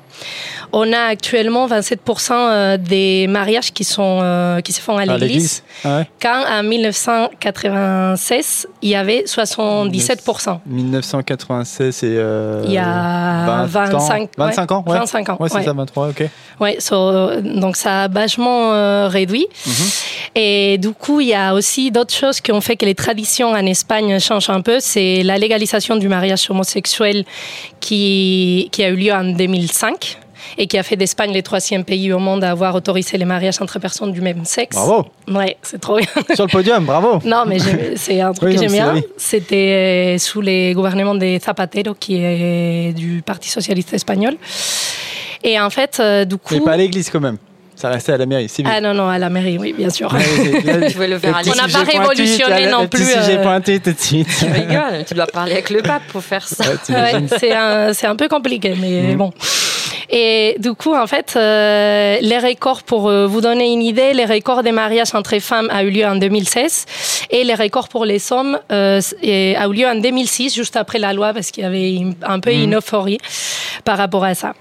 On 0.73 0.91
a 0.93 0.99
actuellement 1.09 1.67
27% 1.67 2.31
euh, 2.33 2.77
des 2.77 3.27
mariages 3.27 3.71
qui, 3.71 3.83
sont, 3.83 4.19
euh, 4.21 4.61
qui 4.61 4.73
se 4.73 4.81
font 4.81 4.97
à 4.97 5.05
l'église, 5.05 5.63
Ah 5.83 5.97
ouais. 5.99 6.09
quand 6.21 6.43
en 6.47 6.63
1996, 6.63 8.67
il 8.81 8.89
y 8.89 8.95
avait 8.95 9.23
77%. 9.25 10.59
1996, 10.65 11.95
c'est. 11.95 12.07
euh, 12.09 12.63
Il 12.65 12.73
y 12.73 12.77
a 12.77 13.65
20 13.65 13.93
ans. 13.93 13.97
25, 13.99 14.29
25 14.37 14.71
ans, 14.71 14.83
ouais. 14.87 14.97
25 14.99 15.29
ans, 15.29 15.37
Ouais, 15.39 15.49
c'est 15.49 15.63
ça, 15.63 15.73
23, 15.73 16.09
ok. 16.09 16.23
Ouais, 16.59 16.77
so, 16.79 17.41
donc 17.41 17.75
ça 17.75 18.03
a 18.03 18.07
vachement 18.07 18.71
euh, 18.79 19.07
réduit. 19.07 19.47
Et 20.35 20.77
du 20.77 20.91
coup, 20.91 21.21
il 21.21 21.27
y 21.27 21.33
a 21.33 21.53
aussi 21.53 21.91
d'autres 21.91 22.13
choses 22.13 22.41
qui 22.41 22.51
ont 22.51 22.61
fait 22.61 22.75
que 22.75 22.85
les 22.85 22.95
traditions 22.95 23.49
en 23.49 23.65
Espagne 23.65 24.19
changent 24.19 24.49
un 24.49 24.61
peu. 24.61 24.77
C'est 24.79 25.23
la 25.23 25.37
légalisation 25.37 25.95
du 25.95 26.07
mariage 26.07 26.49
homosexuel 26.49 27.25
qui, 27.79 28.69
qui 28.71 28.83
a 28.83 28.89
eu 28.89 28.95
lieu 28.95 29.13
en 29.13 29.23
2005 29.23 30.17
et 30.57 30.67
qui 30.67 30.77
a 30.77 30.83
fait 30.83 30.95
d'Espagne 30.95 31.33
le 31.33 31.41
troisième 31.41 31.83
pays 31.83 32.11
au 32.11 32.19
monde 32.19 32.43
à 32.43 32.51
avoir 32.51 32.75
autorisé 32.75 33.17
les 33.17 33.25
mariages 33.25 33.61
entre 33.61 33.79
personnes 33.79 34.11
du 34.11 34.21
même 34.21 34.45
sexe. 34.45 34.75
Bravo. 34.75 35.05
Ouais, 35.27 35.57
c'est 35.61 35.79
trop 35.79 35.97
bien. 35.97 36.07
Sur 36.35 36.45
le 36.45 36.51
podium, 36.51 36.85
bravo. 36.85 37.19
Non, 37.25 37.43
mais 37.45 37.57
c'est 37.95 38.21
un 38.21 38.33
truc 38.33 38.49
Oui, 38.49 38.55
que 38.55 38.61
j'aime 38.61 38.71
bien. 38.71 39.01
C'était 39.17 40.15
euh, 40.15 40.17
sous 40.17 40.41
les 40.41 40.73
gouvernements 40.73 41.15
de 41.15 41.37
Zapatero, 41.39 41.93
qui 41.93 42.15
est 42.15 42.93
du 42.93 43.21
Parti 43.25 43.49
socialiste 43.49 43.93
espagnol. 43.93 44.35
Et 45.43 45.59
en 45.59 45.69
fait, 45.69 45.97
euh, 45.99 46.25
du 46.25 46.37
coup. 46.37 46.55
Mais 46.55 46.61
pas 46.61 46.71
à 46.73 46.77
l'église 46.77 47.09
quand 47.09 47.19
même. 47.19 47.37
Ça 47.79 47.87
restait 47.87 48.11
à 48.11 48.17
la 48.17 48.25
mairie, 48.25 48.49
c'est 48.49 48.61
Ah 48.65 48.81
non, 48.81 48.93
non, 48.93 49.07
à 49.07 49.17
la 49.17 49.29
mairie, 49.29 49.57
oui, 49.57 49.71
bien 49.71 49.89
sûr. 49.89 50.13
Tu 50.89 50.97
veux 50.97 51.07
le 51.07 51.17
faire 51.17 51.33
à 51.37 51.39
On 51.49 51.55
n'a 51.55 51.67
pas 51.71 51.89
révolutionné 51.89 52.67
non 52.67 52.87
plus. 52.89 53.05
J'ai 53.25 53.37
euh, 53.37 53.41
pointé 53.41 53.79
tout 53.79 53.93
de 53.93 53.99
suite. 53.99 54.27
Tu 54.37 54.45
rigoles, 54.51 55.05
tu 55.07 55.13
dois 55.13 55.27
parler 55.27 55.53
avec 55.53 55.69
le 55.69 55.81
pape 55.81 56.03
pour 56.11 56.21
faire 56.21 56.45
ça. 56.45 56.65
Ouais, 56.89 57.23
c'est 57.39 57.53
un, 57.53 57.91
un 58.03 58.15
peu 58.17 58.27
compliqué, 58.27 58.75
mais 58.77 59.15
bon. 59.15 59.31
Et 60.09 60.55
du 60.59 60.73
coup, 60.73 60.93
en 60.93 61.07
fait, 61.07 61.35
euh, 61.37 62.17
les 62.19 62.39
records, 62.39 62.83
pour 62.83 63.07
euh, 63.09 63.27
vous 63.27 63.39
donner 63.41 63.71
une 63.71 63.81
idée, 63.83 64.11
les 64.13 64.25
records 64.25 64.63
des 64.63 64.71
mariages 64.73 65.13
entre 65.13 65.39
femmes 65.39 65.69
a 65.71 65.83
eu 65.83 65.89
lieu 65.91 66.05
en 66.05 66.15
2016 66.15 66.85
et 67.29 67.43
les 67.45 67.53
records 67.53 67.87
pour 67.87 68.03
les 68.05 68.33
hommes 68.33 68.59
euh, 68.73 68.99
a 69.23 69.67
eu 69.67 69.73
lieu 69.73 69.87
en 69.87 69.95
2006, 69.95 70.53
juste 70.53 70.75
après 70.75 70.97
la 70.99 71.13
loi, 71.13 71.31
parce 71.33 71.51
qu'il 71.51 71.63
y 71.63 71.65
avait 71.67 71.93
une- 71.93 72.15
un 72.23 72.39
peu 72.41 72.51
une 72.51 72.75
euphorie 72.75 73.19
par 73.85 73.97
rapport 73.97 74.23
à 74.25 74.33
ça. 74.35 74.53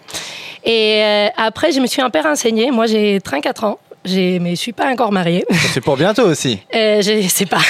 Et 0.65 1.03
euh, 1.03 1.29
après, 1.37 1.73
je 1.73 1.81
me 1.81 1.87
suis 1.87 2.03
un 2.03 2.11
peu 2.11 2.21
renseignée. 2.21 2.71
Moi, 2.71 2.87
j'ai 2.87 3.21
34 3.21 3.65
ans. 3.65 3.79
Je 4.05 4.39
me 4.39 4.55
suis 4.55 4.73
pas 4.73 4.87
encore 4.87 5.13
mariée. 5.13 5.45
C'est 5.73 5.81
pour 5.81 5.97
bientôt 5.97 6.23
aussi. 6.23 6.59
Euh, 6.75 7.03
je 7.03 7.27
sais 7.29 7.47
pas. 7.47 7.61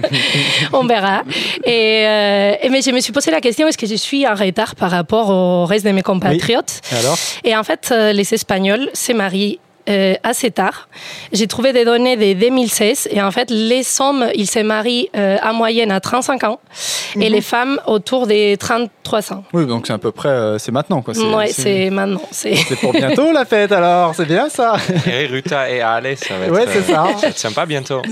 On 0.72 0.84
verra. 0.84 1.22
Et, 1.64 2.04
euh, 2.06 2.54
mais 2.70 2.80
je 2.80 2.90
me 2.90 3.00
suis 3.00 3.12
posé 3.12 3.30
la 3.30 3.40
question 3.40 3.66
est-ce 3.68 3.76
que 3.76 3.86
je 3.86 3.96
suis 3.96 4.26
en 4.26 4.34
retard 4.34 4.74
par 4.76 4.90
rapport 4.90 5.28
au 5.28 5.66
reste 5.66 5.84
de 5.84 5.90
mes 5.90 6.00
compatriotes? 6.02 6.80
Et 6.92 6.96
alors? 6.96 7.18
Et 7.44 7.56
en 7.56 7.62
fait, 7.64 7.90
euh, 7.92 8.12
les 8.12 8.32
Espagnols 8.32 8.88
se 8.94 9.12
marient 9.12 9.58
euh, 9.88 10.14
assez 10.22 10.50
tard. 10.50 10.88
J'ai 11.32 11.46
trouvé 11.46 11.72
des 11.72 11.84
données 11.84 12.16
de 12.16 12.38
2016 12.38 13.08
et 13.10 13.22
en 13.22 13.30
fait, 13.30 13.50
les 13.50 13.82
hommes, 14.00 14.26
ils 14.34 14.46
se 14.48 14.58
marient 14.60 15.08
euh, 15.16 15.36
en 15.42 15.54
moyenne 15.54 15.90
à 15.90 16.00
35 16.00 16.44
ans 16.44 16.60
et 17.18 17.28
les 17.28 17.40
femmes 17.40 17.80
autour 17.86 18.26
des 18.26 18.56
33 18.58 19.32
ans. 19.32 19.44
Oui, 19.52 19.66
donc 19.66 19.86
c'est 19.86 19.92
à 19.92 19.98
peu 19.98 20.12
près, 20.12 20.28
euh, 20.28 20.58
c'est 20.58 20.72
maintenant 20.72 21.02
quoi. 21.02 21.14
Ouais, 21.36 21.48
c'est 21.48 21.90
maintenant. 21.90 22.20
C'est 22.30 22.54
pour 22.80 22.92
bientôt 22.92 23.32
la 23.32 23.44
fête 23.44 23.72
alors, 23.72 24.14
c'est 24.14 24.26
bien 24.26 24.48
ça. 24.48 24.76
Et 25.06 25.26
Ruta 25.26 25.70
et 25.70 25.80
Ale, 25.80 26.16
ça 26.16 26.36
va 26.36 26.44
être, 26.46 26.52
Ouais, 26.52 26.64
c'est 26.72 26.82
ça. 26.92 27.04
euh, 27.04 27.12
ça 27.14 27.20
va 27.22 27.28
être 27.28 27.38
sympa 27.38 27.66
bientôt. 27.66 28.02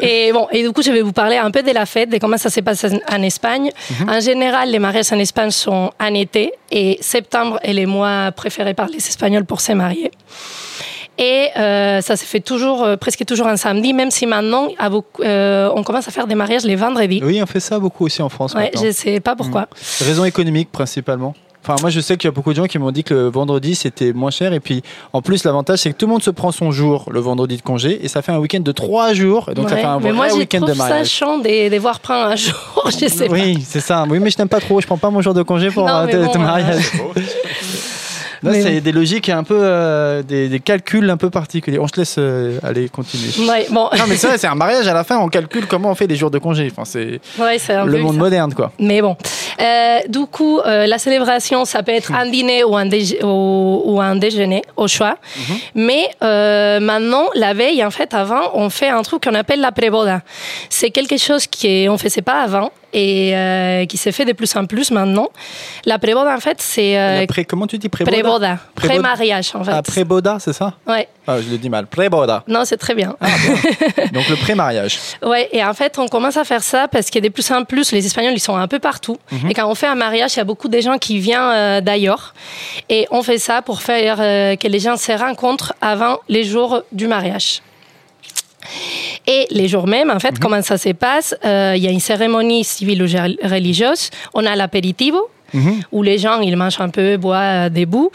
Et 0.00 0.32
bon, 0.32 0.46
et 0.52 0.62
du 0.62 0.72
coup, 0.72 0.82
je 0.82 0.90
vais 0.90 1.02
vous 1.02 1.12
parler 1.12 1.36
un 1.36 1.50
peu 1.50 1.62
de 1.62 1.70
la 1.72 1.86
fête, 1.86 2.10
de 2.10 2.18
comment 2.18 2.36
ça 2.36 2.50
se 2.50 2.60
passe 2.60 2.84
en, 3.10 3.22
Espagne. 3.22 3.70
En 4.08 4.20
général, 4.20 4.70
les 4.70 4.78
mariages 4.78 5.12
en 5.12 5.18
Espagne 5.18 5.50
sont 5.50 5.90
en 5.98 6.14
été 6.14 6.52
et 6.70 6.98
septembre 7.00 7.58
est 7.62 7.72
le 7.72 7.86
mois 7.86 8.30
préféré 8.32 8.74
par 8.74 8.88
les 8.88 8.98
Espagnols 8.98 9.44
pour 9.44 9.60
se 9.60 9.72
marier. 9.72 10.10
Et 11.18 11.48
euh, 11.56 12.02
ça 12.02 12.14
se 12.16 12.24
fait 12.26 12.40
toujours, 12.40 12.84
euh, 12.84 12.96
presque 12.96 13.24
toujours 13.24 13.46
un 13.46 13.56
samedi, 13.56 13.94
même 13.94 14.10
si 14.10 14.26
maintenant, 14.26 14.68
à 14.78 14.90
beaucoup- 14.90 15.22
euh, 15.22 15.70
on 15.74 15.82
commence 15.82 16.06
à 16.08 16.10
faire 16.10 16.26
des 16.26 16.34
mariages 16.34 16.64
les 16.64 16.76
vendredis. 16.76 17.22
Oui, 17.24 17.40
on 17.42 17.46
fait 17.46 17.60
ça 17.60 17.78
beaucoup 17.78 18.04
aussi 18.04 18.20
en 18.20 18.28
France 18.28 18.52
Ouais, 18.54 18.70
je 18.74 18.92
sais 18.92 19.20
pas 19.20 19.34
pourquoi. 19.34 19.66
Raison 20.00 20.24
économique 20.26 20.70
principalement. 20.70 21.34
Enfin, 21.68 21.74
moi, 21.80 21.90
je 21.90 21.98
sais 21.98 22.16
qu'il 22.16 22.28
y 22.28 22.30
a 22.30 22.32
beaucoup 22.32 22.50
de 22.50 22.56
gens 22.56 22.66
qui 22.66 22.78
m'ont 22.78 22.92
dit 22.92 23.02
que 23.02 23.12
le 23.12 23.28
vendredi 23.28 23.74
c'était 23.74 24.12
moins 24.12 24.30
cher. 24.30 24.52
Et 24.52 24.60
puis, 24.60 24.82
en 25.12 25.20
plus, 25.20 25.42
l'avantage 25.42 25.80
c'est 25.80 25.90
que 25.92 25.96
tout 25.96 26.06
le 26.06 26.12
monde 26.12 26.22
se 26.22 26.30
prend 26.30 26.52
son 26.52 26.70
jour 26.70 27.06
le 27.10 27.18
vendredi 27.18 27.56
de 27.56 27.62
congé 27.62 28.04
et 28.04 28.08
ça 28.08 28.22
fait 28.22 28.30
un 28.30 28.38
week-end 28.38 28.60
de 28.60 28.70
trois 28.72 29.12
jours. 29.14 29.48
Et 29.50 29.54
donc, 29.54 29.68
ça 29.68 29.76
fait 29.76 29.82
un 29.84 29.96
mais 29.98 30.10
vrai 30.10 30.12
moi, 30.12 30.28
je 30.28 30.34
week-end 30.34 30.58
trouve 30.58 30.70
de 30.70 30.74
ça 30.74 30.84
mariage. 30.88 31.08
chiant 31.08 31.38
de, 31.38 31.68
de 31.68 31.76
voir 31.78 31.98
prendre 31.98 32.26
un 32.30 32.36
jour, 32.36 32.54
je 33.00 33.08
sais 33.08 33.26
pas. 33.26 33.32
Oui, 33.34 33.58
c'est 33.66 33.80
ça. 33.80 34.04
Oui, 34.08 34.20
mais 34.20 34.30
je 34.30 34.38
n'aime 34.38 34.48
pas 34.48 34.60
trop. 34.60 34.80
Je 34.80 34.86
prends 34.86 34.96
pas 34.96 35.10
mon 35.10 35.20
jour 35.22 35.34
de 35.34 35.42
congé 35.42 35.70
pour 35.72 35.86
Non, 35.86 35.92
un 35.94 36.06
mais 36.06 36.12
tel 36.12 36.26
bon, 36.26 36.38
mariage. 36.38 36.92
Là, 38.42 38.52
c'est 38.54 38.80
des 38.80 38.92
logiques 38.92 39.28
un 39.28 39.42
peu, 39.44 39.58
euh, 39.60 40.22
des, 40.22 40.48
des 40.48 40.60
calculs 40.60 41.08
un 41.10 41.16
peu 41.16 41.30
particuliers. 41.30 41.78
On 41.78 41.88
se 41.88 41.96
laisse 41.96 42.16
euh, 42.18 42.58
aller 42.62 42.88
continuer. 42.88 43.28
Ouais, 43.48 43.66
bon, 43.70 43.88
Non, 43.96 44.04
mais 44.08 44.16
c'est 44.16 44.26
vrai, 44.28 44.38
c'est 44.38 44.46
un 44.46 44.54
mariage. 44.54 44.86
À 44.88 44.94
la 44.94 45.04
fin, 45.04 45.18
on 45.18 45.28
calcule 45.28 45.66
comment 45.66 45.90
on 45.90 45.94
fait 45.94 46.06
les 46.06 46.16
jours 46.16 46.30
de 46.30 46.38
congé. 46.38 46.68
Enfin, 46.70 46.84
c'est 46.84 47.20
ouais, 47.38 47.58
le 47.84 47.98
monde 47.98 48.14
ça. 48.14 48.18
moderne, 48.18 48.54
quoi. 48.54 48.72
Mais 48.78 49.00
bon, 49.02 49.16
Euh, 49.60 50.00
du 50.08 50.26
coup, 50.26 50.58
euh, 50.60 50.86
la 50.86 50.98
célébration, 50.98 51.64
ça 51.64 51.82
peut 51.82 51.92
être 51.92 52.12
un 52.12 52.26
dîner 52.26 52.62
ou 52.62 52.76
un, 52.76 52.84
déj- 52.86 53.22
ou, 53.24 53.82
ou 53.86 54.00
un 54.02 54.14
déjeuner, 54.16 54.62
au 54.76 54.86
choix. 54.86 55.16
Mais 55.74 56.10
euh, 56.22 56.78
maintenant, 56.80 57.26
la 57.34 57.54
veille, 57.54 57.82
en 57.84 57.90
fait, 57.90 58.12
avant, 58.12 58.50
on 58.54 58.68
fait 58.68 58.88
un 58.90 59.02
truc 59.02 59.24
qu'on 59.24 59.34
appelle 59.34 59.60
la 59.60 59.72
préboda. 59.72 60.20
C'est 60.68 60.90
quelque 60.90 61.16
chose 61.16 61.46
qu'on 61.46 61.92
ne 61.92 61.96
faisait 61.96 62.20
pas 62.22 62.42
avant 62.42 62.70
et 62.96 63.36
euh, 63.36 63.84
qui 63.84 63.98
s'est 63.98 64.10
fait 64.10 64.24
de 64.24 64.32
plus 64.32 64.56
en 64.56 64.64
plus 64.64 64.90
maintenant. 64.90 65.28
La 65.84 65.98
préboda, 65.98 66.34
en 66.34 66.40
fait, 66.40 66.62
c'est... 66.62 66.98
euh, 66.98 67.26
comment 67.46 67.66
tu 67.66 67.76
dis 67.76 67.90
préboda? 67.90 68.16
préboda, 68.16 68.58
pré-mariage, 68.74 69.50
en 69.54 69.62
fait. 69.62 69.70
Ah, 69.70 69.82
préboda, 69.82 70.38
c'est 70.40 70.54
ça? 70.54 70.72
Ouais. 70.88 71.06
Ah, 71.26 71.38
je 71.42 71.50
le 71.50 71.58
dis 71.58 71.68
mal. 71.68 71.86
Préboda. 71.86 72.42
Non, 72.48 72.64
c'est 72.64 72.78
très 72.78 72.94
bien. 72.94 73.14
Donc 74.12 74.28
le 74.30 74.36
pré-mariage. 74.36 74.98
Ouais, 75.22 75.48
et 75.52 75.62
en 75.62 75.74
fait, 75.74 75.98
on 75.98 76.08
commence 76.08 76.38
à 76.38 76.44
faire 76.44 76.62
ça 76.62 76.88
parce 76.88 77.10
que 77.10 77.18
de 77.18 77.28
plus 77.28 77.50
en 77.50 77.64
plus, 77.64 77.92
les 77.92 78.06
Espagnols, 78.06 78.32
ils 78.32 78.40
sont 78.40 78.56
un 78.56 78.68
peu 78.68 78.78
partout. 78.78 79.18
Et 79.48 79.52
quand 79.52 79.68
on 79.70 79.74
fait 79.74 79.88
un 79.88 79.94
mariage, 79.94 80.34
il 80.34 80.38
y 80.38 80.40
a 80.40 80.44
beaucoup 80.44 80.68
de 80.68 80.80
gens 80.80 80.96
qui 80.96 81.18
viennent 81.18 81.36
euh, 81.40 81.80
d'ailleurs. 81.82 82.34
Et 82.88 83.06
on 83.10 83.22
fait 83.22 83.38
ça 83.38 83.60
pour 83.60 83.82
faire 83.82 84.16
euh, 84.20 84.56
que 84.56 84.68
les 84.68 84.78
gens 84.78 84.96
se 84.96 85.12
rencontrent 85.12 85.74
avant 85.82 86.20
les 86.30 86.44
jours 86.44 86.82
du 86.92 87.08
mariage. 87.08 87.60
Et 89.26 89.46
les 89.50 89.68
jours 89.68 89.86
même, 89.86 90.10
en 90.10 90.20
fait, 90.20 90.38
comment 90.38 90.62
ça 90.62 90.78
se 90.78 90.90
passe? 90.90 91.34
Euh, 91.44 91.74
Il 91.76 91.82
y 91.82 91.88
a 91.88 91.90
une 91.90 92.00
cérémonie 92.00 92.64
civile 92.64 93.02
ou 93.02 93.06
religieuse. 93.48 94.10
On 94.34 94.44
a 94.46 94.54
l'apéritivo, 94.56 95.28
où 95.92 96.02
les 96.02 96.18
gens 96.18 96.40
ils 96.40 96.56
mangent 96.56 96.80
un 96.80 96.88
peu, 96.88 97.16
boivent 97.16 97.70
debout. 97.70 98.10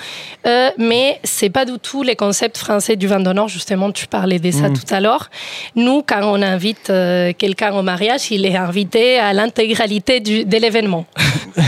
Euh, 0.47 0.69
mais 0.77 1.19
c'est 1.23 1.49
pas 1.49 1.65
du 1.65 1.77
tout 1.79 2.03
les 2.03 2.15
concepts 2.15 2.57
français 2.57 2.95
du 2.95 3.07
vin 3.07 3.19
d'honneur. 3.19 3.47
Justement, 3.47 3.91
tu 3.91 4.07
parlais 4.07 4.39
de 4.39 4.51
ça 4.51 4.69
tout 4.69 4.93
à 4.93 4.99
l'heure. 4.99 5.29
Nous, 5.75 6.03
quand 6.07 6.21
on 6.23 6.41
invite 6.41 6.89
euh, 6.89 7.31
quelqu'un 7.37 7.73
au 7.73 7.81
mariage, 7.81 8.31
il 8.31 8.45
est 8.45 8.55
invité 8.55 9.19
à 9.19 9.33
l'intégralité 9.33 10.19
de 10.19 10.57
l'événement. 10.57 11.05
Tant 11.55 11.61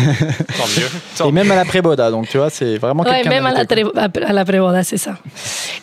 mieux. 0.77 0.87
Tant 1.17 1.29
Et 1.29 1.31
même 1.31 1.51
à 1.51 1.55
la 1.55 1.65
préboda. 1.65 2.09
Donc 2.11 2.27
tu 2.29 2.37
vois, 2.37 2.49
c'est 2.49 2.77
vraiment 2.77 3.03
Ouais, 3.03 3.21
quelqu'un. 3.21 3.29
même 3.29 3.45
à 3.45 3.53
la, 3.53 4.27
à 4.27 4.33
la 4.33 4.45
préboda, 4.45 4.83
c'est 4.83 4.97
ça. 4.97 5.15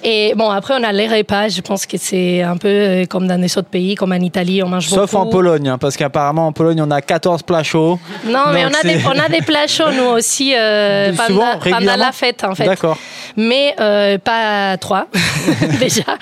Et 0.03 0.33
bon, 0.37 0.49
après, 0.51 0.75
on 0.79 0.83
a 0.83 0.93
les 0.93 1.07
repas. 1.09 1.49
Je 1.49 1.61
pense 1.61 1.87
que 1.87 1.97
c'est 1.99 2.43
un 2.43 2.57
peu 2.57 2.69
euh, 2.69 3.05
comme 3.07 3.27
dans 3.27 3.40
les 3.40 3.57
autres 3.59 3.69
pays, 3.69 3.95
comme 3.95 4.12
en 4.12 4.16
Italie, 4.16 4.62
on 4.62 4.69
mange 4.69 4.88
Sauf 4.88 5.12
beaucoup. 5.12 5.23
en 5.23 5.27
Pologne, 5.27 5.69
hein, 5.69 5.79
parce 5.79 5.97
qu'apparemment 5.97 6.47
en 6.47 6.53
Pologne 6.53 6.81
on 6.83 6.90
a 6.90 7.01
14 7.01 7.43
plats 7.43 7.62
chauds. 7.62 7.99
Non, 8.27 8.45
mais 8.53 8.64
on 8.64 8.69
a, 8.69 8.83
des, 8.83 9.01
on 9.07 9.19
a 9.19 9.29
des 9.29 9.43
plats 9.43 9.66
chauds, 9.70 9.90
nous 9.92 10.04
aussi, 10.04 10.54
euh, 10.56 11.12
pendant, 11.12 11.96
la 11.96 12.12
fête, 12.12 12.44
en 12.44 12.54
fait. 12.54 12.66
D'accord. 12.66 12.98
Mais 13.37 13.74
euh, 13.80 14.18
pas 14.18 14.76
trois, 14.76 15.06
déjà. 15.80 16.18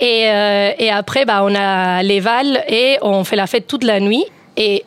Et, 0.00 0.28
euh, 0.28 0.70
et 0.78 0.90
après, 0.90 1.24
bah, 1.24 1.40
on 1.42 1.54
a 1.54 2.02
les 2.02 2.20
vals 2.20 2.62
et 2.68 2.98
on 3.02 3.24
fait 3.24 3.36
la 3.36 3.46
fête 3.46 3.66
toute 3.66 3.84
la 3.84 4.00
nuit. 4.00 4.24
Et 4.56 4.84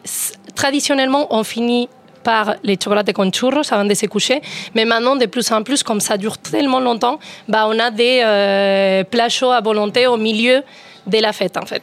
traditionnellement, 0.56 1.28
on 1.32 1.44
finit 1.44 1.89
par 2.24 2.56
les 2.63 2.78
chocolates 2.82 3.12
con 3.13 3.32
churros 3.32 3.62
avant 3.72 3.86
de 3.86 3.94
se 3.94 4.06
coucher. 4.06 4.41
Mais 4.76 4.86
maintenant, 4.86 5.15
de 5.15 5.26
plus 5.26 5.52
en 5.52 5.63
plus, 5.63 5.84
comme 5.84 6.00
ça 6.00 6.17
dure 6.17 6.38
tellement 6.38 6.80
longtemps, 6.80 7.20
bah, 7.48 7.65
on 7.67 7.78
a 7.80 7.91
des 7.91 8.22
euh, 8.24 9.04
plats 9.04 9.30
chauds 9.30 9.52
à 9.52 9.62
volonté 9.62 10.08
au 10.08 10.17
milieu 10.17 10.62
de 11.08 11.18
la 11.18 11.34
fête, 11.34 11.58
en 11.58 11.66
fait. 11.66 11.82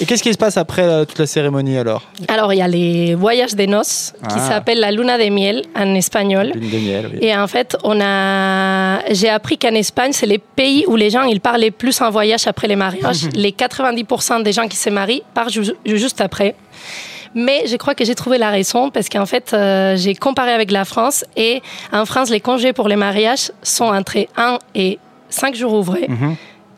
Et 0.00 0.06
qu'est-ce 0.06 0.22
qui 0.22 0.32
se 0.32 0.38
passe 0.38 0.56
après 0.56 0.82
euh, 0.82 1.04
toute 1.04 1.18
la 1.18 1.26
cérémonie 1.26 1.78
alors? 1.78 2.02
Alors, 2.28 2.52
il 2.52 2.58
y 2.58 2.62
a 2.62 2.68
les 2.68 3.14
voyages 3.14 3.54
de 3.54 3.66
noces 3.66 4.12
qui 4.28 4.36
Ah. 4.38 4.48
s'appellent 4.48 4.80
la 4.80 4.90
luna 4.90 5.16
de 5.18 5.28
miel 5.30 5.62
en 5.76 5.94
espagnol. 5.94 6.52
Lune 6.54 6.70
de 6.70 6.78
miel, 6.78 7.10
oui. 7.12 7.18
Et 7.22 7.36
en 7.36 7.46
fait, 7.46 7.76
on 7.84 8.00
a, 8.00 9.00
j'ai 9.12 9.28
appris 9.28 9.58
qu'en 9.58 9.74
Espagne, 9.74 10.12
c'est 10.12 10.26
les 10.26 10.38
pays 10.38 10.84
où 10.88 10.96
les 10.96 11.10
gens 11.10 11.22
ils 11.22 11.40
parlent 11.40 11.60
le 11.62 11.70
plus 11.70 12.00
en 12.00 12.10
voyage 12.10 12.46
après 12.46 12.66
les 12.68 12.76
mariages. 12.76 13.28
les 13.34 13.52
90% 13.52 14.42
des 14.42 14.52
gens 14.52 14.66
qui 14.66 14.76
se 14.76 14.90
marient 14.90 15.22
partent 15.34 15.52
ju- 15.52 15.74
juste 15.86 16.20
après. 16.20 16.54
Mais 17.34 17.64
je 17.66 17.76
crois 17.76 17.94
que 17.94 18.04
j'ai 18.04 18.14
trouvé 18.14 18.36
la 18.38 18.50
raison 18.50 18.90
parce 18.90 19.08
qu'en 19.08 19.24
fait, 19.24 19.52
euh, 19.54 19.96
j'ai 19.96 20.14
comparé 20.14 20.52
avec 20.52 20.70
la 20.70 20.84
France 20.84 21.24
et 21.36 21.62
en 21.92 22.04
France, 22.04 22.28
les 22.28 22.40
congés 22.40 22.72
pour 22.74 22.88
les 22.88 22.96
mariages 22.96 23.50
sont 23.62 23.86
entre 23.86 24.18
1 24.36 24.58
et 24.74 24.98
5 25.30 25.54
jours 25.54 25.72
ouvrés. 25.72 26.08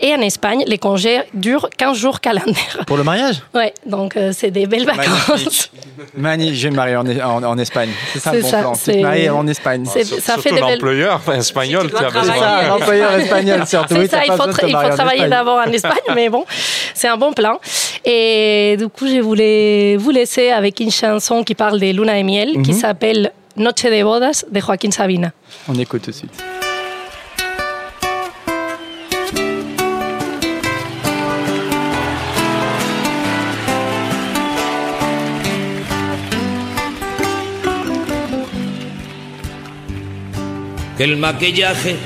Et 0.00 0.12
en 0.14 0.20
Espagne, 0.20 0.64
les 0.66 0.76
congés 0.78 1.20
durent 1.34 1.68
15 1.76 1.96
jours 1.96 2.20
calendaires. 2.20 2.80
Pour 2.86 2.96
le 2.96 3.04
mariage? 3.04 3.36
Ouais, 3.54 3.72
donc 3.86 4.16
euh, 4.16 4.32
c'est 4.36 4.50
des 4.50 4.66
belles 4.66 4.84
vacances. 4.84 5.70
Mani, 6.16 6.54
je 6.54 6.64
vais 6.64 6.70
me 6.70 6.76
marier 6.76 6.96
en, 6.96 7.06
en- 7.06 7.44
en 7.44 7.58
Espagne. 7.58 7.90
C'est 8.12 8.18
ça 8.18 8.32
le 8.32 8.38
C'est 8.38 8.42
bon 8.42 8.50
ça, 8.50 8.58
plan. 8.60 8.72
Tu 8.72 8.78
c'est- 8.80 8.92
te 8.92 8.98
maries 8.98 9.30
en 9.30 9.46
Espagne. 9.46 9.84
C'est- 9.86 10.04
ça 10.20 10.36
fait 10.36 10.50
des 10.50 10.56
belles- 10.60 10.72
l'employeur 10.74 11.20
espagnol 11.36 11.82
Si 11.84 11.88
tu 11.90 11.96
qui 11.96 12.04
a 12.04 12.10
besoin. 12.10 12.34
Ça, 12.34 12.68
l'employeur 12.68 13.12
espagnol 13.14 13.66
surtout. 13.66 13.94
C'est 13.94 14.00
Oui, 14.00 14.08
ça, 14.08 14.20
il 14.26 14.32
faut, 14.32 14.42
tra- 14.48 14.64
il 14.68 14.76
faut 14.76 14.96
travailler 14.96 15.22
Espagne. 15.22 15.30
d'abord 15.30 15.58
en 15.66 15.72
Espagne, 15.72 16.14
mais 16.14 16.28
bon, 16.28 16.44
c'est 16.92 17.08
un 17.08 17.16
bon 17.16 17.32
plan. 17.32 17.58
Et 18.04 18.76
du 18.78 18.88
coup, 18.88 19.06
je 19.06 19.20
voulais 19.20 19.96
vous 19.96 20.10
laisser 20.10 20.50
avec 20.50 20.80
une 20.80 20.90
chanson 20.90 21.44
qui 21.44 21.54
parle 21.54 21.78
des 21.78 21.92
luna 21.92 22.18
et 22.18 22.22
miel, 22.24 22.62
qui 22.64 22.74
s'appelle 22.74 23.32
Noche 23.56 23.84
de 23.84 24.02
bodas 24.02 24.44
de 24.50 24.60
Joaquín 24.60 24.90
Sabina. 24.90 25.30
On 25.68 25.74
écoute 25.78 26.02
tout 26.02 26.10
de 26.10 26.16
suite. 26.16 26.32
Que 40.96 41.02
el 41.02 41.16
maquillaje 41.16 41.96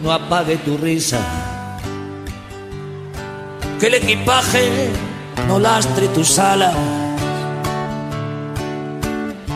no 0.00 0.12
apague 0.12 0.56
tu 0.58 0.76
risa. 0.76 1.18
Que 3.80 3.86
el 3.86 3.94
equipaje 3.94 4.90
no 5.48 5.58
lastre 5.58 6.08
tus 6.08 6.38
alas. 6.38 6.74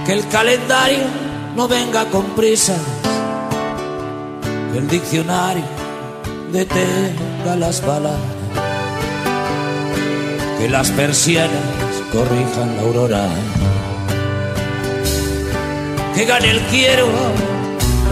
Que 0.07 0.15
el 0.15 0.27
calendario 0.29 1.05
no 1.57 1.69
venga 1.69 2.07
con 2.07 2.25
prisas. 2.31 2.81
Que 4.73 4.79
el 4.79 4.89
diccionario 4.89 5.65
detenga 6.51 7.57
las 7.59 7.85
balas. 7.87 8.19
Que 10.59 10.71
las 10.71 10.91
persianas 10.91 11.51
corrijan 12.13 12.77
la 12.77 12.83
aurora. 12.83 13.29
Que 16.15 16.25
gane 16.25 16.51
el 16.51 16.61
quiero 16.63 17.09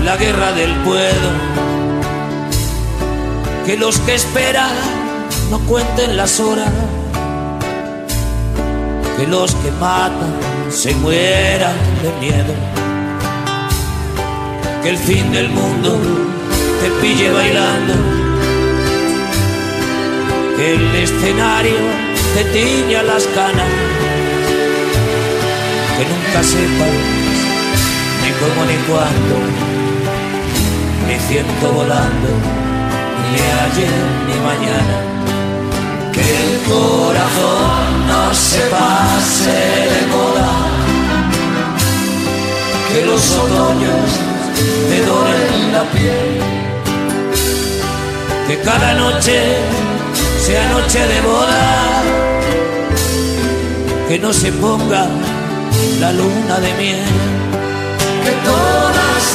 la 0.05 0.17
guerra 0.17 0.53
del 0.53 0.75
puedo. 0.85 1.31
Que 3.67 3.77
los 3.77 3.99
que 4.01 4.15
esperan 4.15 4.71
no 5.51 5.59
cuenten 5.61 6.17
las 6.17 6.41
horas. 6.41 6.71
Que 9.17 9.27
los 9.27 9.55
que 9.57 9.71
matan 9.73 10.35
se 10.71 10.95
mueran 10.95 11.77
de 12.03 12.13
miedo. 12.21 12.55
Que 14.83 14.91
el 14.91 14.99
fin 14.99 15.33
del 15.33 15.51
mundo 15.51 15.99
te 16.81 16.91
pille 17.01 17.31
bailando. 17.31 17.95
Que 20.57 20.75
el 20.75 20.95
escenario 20.97 21.77
te 22.35 22.45
tiña 22.45 23.03
las 23.03 23.25
canas. 23.29 23.69
Que 25.97 26.05
nunca 26.05 26.43
sepas 26.43 27.19
ni 28.23 28.31
cómo 28.41 28.65
ni 28.65 28.77
cuándo, 28.89 29.35
ni 31.19 31.29
ciento 31.29 31.73
volando, 31.73 32.29
ni 33.33 33.41
ayer 33.65 33.99
ni 34.29 34.37
mañana. 34.49 34.97
Que 36.13 36.21
el 36.21 36.53
corazón 36.63 38.07
no 38.09 38.35
se 38.35 38.61
pase 38.77 39.59
de 39.93 40.07
moda, 40.15 40.51
que 42.93 43.07
los 43.07 43.31
otoños 43.33 44.09
te 44.89 45.07
doren 45.07 45.73
la 45.73 45.83
piel, 45.93 46.41
que 48.47 48.59
cada 48.61 48.95
noche 48.95 49.57
sea 50.45 50.69
noche 50.71 51.07
de 51.07 51.21
boda, 51.21 52.03
que 54.09 54.19
no 54.19 54.33
se 54.33 54.53
ponga 54.53 55.07
la 56.01 56.13
luna 56.13 56.59
de 56.61 56.75
miel. 56.75 57.05
Que 58.25 58.33
todas 58.45 58.88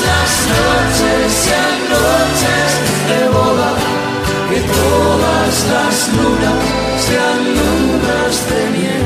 las 0.10 0.32
noches 0.56 1.34
sean 1.46 1.76
noches 1.98 2.70
de 3.10 3.22
boda, 3.30 3.72
que 4.50 4.60
todas 4.62 5.54
las 5.74 5.96
lunas 6.18 6.62
sean 7.06 7.40
lunas 7.60 8.34
de 8.50 8.62
miel. 8.76 9.06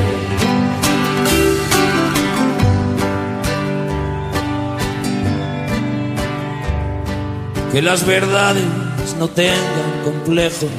Que 7.71 7.81
las 7.81 8.05
verdades 8.05 8.63
no 9.19 9.27
tengan 9.27 9.91
complejos, 10.03 10.71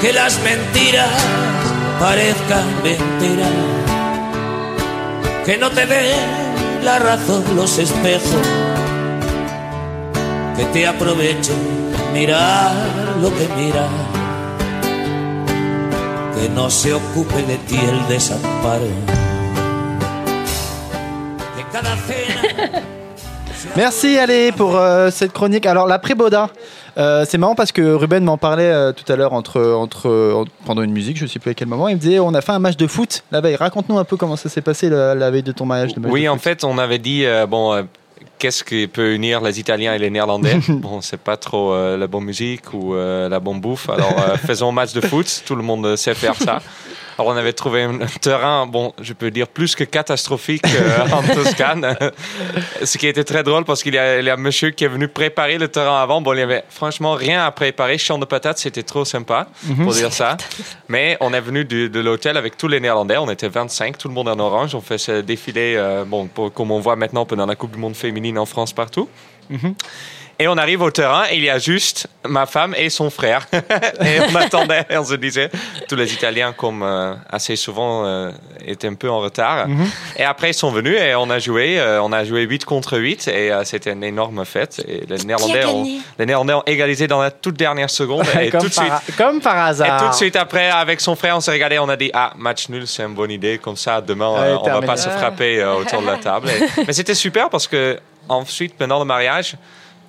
que 0.00 0.12
las 0.12 0.38
mentiras 0.42 1.10
parezcan 2.00 2.66
mentiras, 2.82 3.50
que 5.46 5.56
no 5.58 5.70
te 5.70 5.86
den 5.86 6.41
la 6.82 6.98
razón 6.98 7.44
los 7.54 7.78
espejos, 7.78 8.46
que 10.56 10.64
te 10.72 10.86
aprovechen 10.86 11.56
mirar 12.12 12.72
lo 13.20 13.30
que 13.30 13.48
mira, 13.56 13.88
que 16.34 16.48
no 16.48 16.70
se 16.70 16.92
ocupe 16.92 17.42
de 17.42 17.56
ti 17.58 17.78
el 17.78 18.08
desamparo. 18.08 18.86
Que 21.56 21.64
cada 21.72 21.96
cena 21.96 22.82
Merci 23.76 24.18
allez 24.18 24.52
pour 24.52 24.76
euh, 24.76 25.10
cette 25.10 25.32
chronique. 25.32 25.66
Alors 25.66 25.86
l'après-Baudin, 25.86 26.50
euh, 26.98 27.24
c'est 27.28 27.38
marrant 27.38 27.54
parce 27.54 27.72
que 27.72 27.94
Ruben 27.94 28.22
m'en 28.24 28.36
parlait 28.36 28.70
euh, 28.70 28.92
tout 28.92 29.10
à 29.10 29.16
l'heure 29.16 29.32
entre, 29.32 29.60
entre, 29.72 30.10
en- 30.34 30.44
pendant 30.66 30.82
une 30.82 30.92
musique, 30.92 31.16
je 31.16 31.24
ne 31.24 31.28
sais 31.28 31.38
plus 31.38 31.50
à 31.50 31.54
quel 31.54 31.68
moment. 31.68 31.88
Il 31.88 31.94
me 31.96 32.00
disait 32.00 32.18
on 32.18 32.34
a 32.34 32.40
fait 32.40 32.52
un 32.52 32.58
match 32.58 32.76
de 32.76 32.86
foot 32.86 33.24
la 33.32 33.40
veille. 33.40 33.56
Raconte-nous 33.56 33.98
un 33.98 34.04
peu 34.04 34.16
comment 34.16 34.36
ça 34.36 34.48
s'est 34.48 34.60
passé 34.60 34.90
la, 34.90 35.14
la 35.14 35.30
veille 35.30 35.42
de 35.42 35.52
ton 35.52 35.64
mariage. 35.64 35.94
de 35.94 36.00
match 36.00 36.12
Oui, 36.12 36.24
de 36.24 36.28
en 36.28 36.34
foot. 36.34 36.42
fait, 36.42 36.64
on 36.64 36.76
avait 36.76 36.98
dit, 36.98 37.24
euh, 37.24 37.46
bon, 37.46 37.86
qu'est-ce 38.38 38.62
qui 38.64 38.86
peut 38.88 39.14
unir 39.14 39.40
les 39.40 39.58
Italiens 39.60 39.94
et 39.94 39.98
les 39.98 40.10
Néerlandais 40.10 40.58
Bon, 40.68 41.00
c'est 41.00 41.20
pas 41.20 41.36
trop 41.36 41.72
euh, 41.72 41.96
la 41.96 42.06
bonne 42.08 42.24
musique 42.24 42.74
ou 42.74 42.94
euh, 42.94 43.28
la 43.28 43.40
bonne 43.40 43.60
bouffe. 43.60 43.88
Alors, 43.88 44.14
euh, 44.18 44.36
faisons 44.44 44.68
un 44.68 44.72
match 44.72 44.92
de 44.92 45.00
foot. 45.00 45.42
Tout 45.46 45.54
le 45.56 45.62
monde 45.62 45.96
sait 45.96 46.14
faire 46.14 46.34
ça. 46.34 46.60
Alors, 47.18 47.32
on 47.32 47.36
avait 47.36 47.52
trouvé 47.52 47.82
un 47.82 47.98
terrain, 48.20 48.66
bon, 48.66 48.92
je 49.00 49.12
peux 49.12 49.30
dire 49.30 49.46
plus 49.48 49.74
que 49.74 49.84
catastrophique 49.84 50.64
euh, 50.64 51.06
en 51.12 51.22
Toscane. 51.22 51.96
Ce 52.84 52.96
qui 52.98 53.06
était 53.06 53.24
très 53.24 53.42
drôle 53.42 53.64
parce 53.64 53.82
qu'il 53.82 53.94
y, 53.94 53.98
a 53.98 54.18
il 54.18 54.24
y 54.24 54.30
a 54.30 54.34
un 54.34 54.36
monsieur 54.38 54.70
qui 54.70 54.84
est 54.84 54.88
venu 54.88 55.08
préparer 55.08 55.58
le 55.58 55.68
terrain 55.68 56.00
avant. 56.02 56.20
Bon, 56.20 56.32
il 56.32 56.38
y 56.38 56.42
avait 56.42 56.64
franchement 56.70 57.12
rien 57.14 57.44
à 57.44 57.50
préparer. 57.50 57.98
Champ 57.98 58.18
de 58.18 58.24
patates, 58.24 58.58
c'était 58.58 58.82
trop 58.82 59.04
sympa, 59.04 59.48
pour 59.82 59.92
dire 59.92 60.12
ça. 60.12 60.36
Mais 60.88 61.16
on 61.20 61.32
est 61.34 61.40
venu 61.40 61.64
de 61.64 62.00
l'hôtel 62.00 62.36
avec 62.36 62.56
tous 62.56 62.68
les 62.68 62.80
Néerlandais. 62.80 63.16
On 63.18 63.30
était 63.30 63.48
25, 63.48 63.98
tout 63.98 64.08
le 64.08 64.14
monde 64.14 64.28
en 64.28 64.38
orange. 64.38 64.74
On 64.74 64.80
fait 64.80 64.98
ce 64.98 65.20
défilé, 65.20 65.74
euh, 65.76 66.04
bon, 66.06 66.26
pour- 66.26 66.52
comme 66.52 66.70
on 66.70 66.80
voit 66.80 66.96
maintenant 66.96 67.26
pendant 67.26 67.46
la 67.46 67.54
Coupe 67.56 67.72
du 67.72 67.78
Monde 67.78 67.94
féminine 67.96 68.38
en 68.38 68.46
France 68.46 68.72
partout. 68.72 69.08
Et 70.38 70.48
on 70.48 70.56
arrive 70.56 70.82
au 70.82 70.90
terrain 70.90 71.24
et 71.30 71.36
il 71.36 71.44
y 71.44 71.50
a 71.50 71.58
juste 71.58 72.08
ma 72.28 72.46
femme 72.46 72.74
et 72.76 72.90
son 72.90 73.10
frère. 73.10 73.46
et 73.52 74.20
on 74.28 74.34
attendait, 74.34 74.84
on 74.90 75.04
se 75.04 75.14
disait, 75.14 75.50
tous 75.88 75.94
les 75.94 76.12
Italiens, 76.12 76.52
comme 76.52 76.82
euh, 76.82 77.14
assez 77.30 77.54
souvent, 77.54 78.04
euh, 78.06 78.30
étaient 78.66 78.88
un 78.88 78.94
peu 78.94 79.08
en 79.08 79.20
retard. 79.20 79.66
Et 80.16 80.24
après, 80.24 80.50
ils 80.50 80.54
sont 80.54 80.70
venus 80.72 80.96
et 81.00 81.14
on 81.14 81.30
a 81.30 81.38
joué. 81.38 81.78
euh, 81.78 82.02
on 82.02 82.12
a 82.12 82.24
joué 82.24 82.42
8 82.42 82.64
contre 82.64 82.98
8 82.98 83.28
et 83.28 83.52
euh, 83.52 83.62
c'était 83.64 83.92
une 83.92 84.02
énorme 84.02 84.44
fête. 84.44 84.82
Et 84.88 85.04
les 85.08 85.18
Néerlandais, 85.24 85.64
ont, 85.64 85.82
gagné? 85.82 86.00
les 86.18 86.26
Néerlandais 86.26 86.54
ont 86.54 86.62
égalisé 86.66 87.06
dans 87.06 87.20
la 87.22 87.30
toute 87.30 87.56
dernière 87.56 87.90
seconde. 87.90 88.24
et 88.40 88.50
comme, 88.50 88.62
tout 88.62 88.68
de 88.68 88.72
suite, 88.72 88.88
par, 88.88 89.02
comme 89.16 89.40
par 89.40 89.56
et 89.56 89.60
hasard. 89.70 90.02
tout 90.02 90.08
de 90.08 90.14
suite 90.14 90.34
après, 90.36 90.70
avec 90.70 91.00
son 91.00 91.14
frère, 91.14 91.36
on 91.36 91.40
s'est 91.40 91.52
regardé, 91.52 91.78
on 91.78 91.88
a 91.88 91.96
dit 91.96 92.10
ah 92.14 92.32
match 92.36 92.68
nul, 92.68 92.86
c'est 92.88 93.04
une 93.04 93.14
bonne 93.14 93.30
idée. 93.30 93.58
Comme 93.58 93.76
ça, 93.76 94.00
demain, 94.00 94.34
Allez, 94.34 94.50
euh, 94.52 94.56
on 94.58 94.62
va 94.64 94.64
terminé. 94.70 94.86
pas 94.86 94.96
se 94.96 95.08
frapper 95.08 95.60
euh, 95.60 95.74
autour 95.74 96.00
de 96.02 96.06
la 96.06 96.16
table. 96.16 96.48
Et- 96.50 96.84
mais 96.86 96.92
c'était 96.92 97.14
super 97.14 97.48
parce 97.48 97.68
que 97.68 97.98
ensuite, 98.28 98.74
pendant 98.76 98.98
le 98.98 99.04
mariage, 99.04 99.54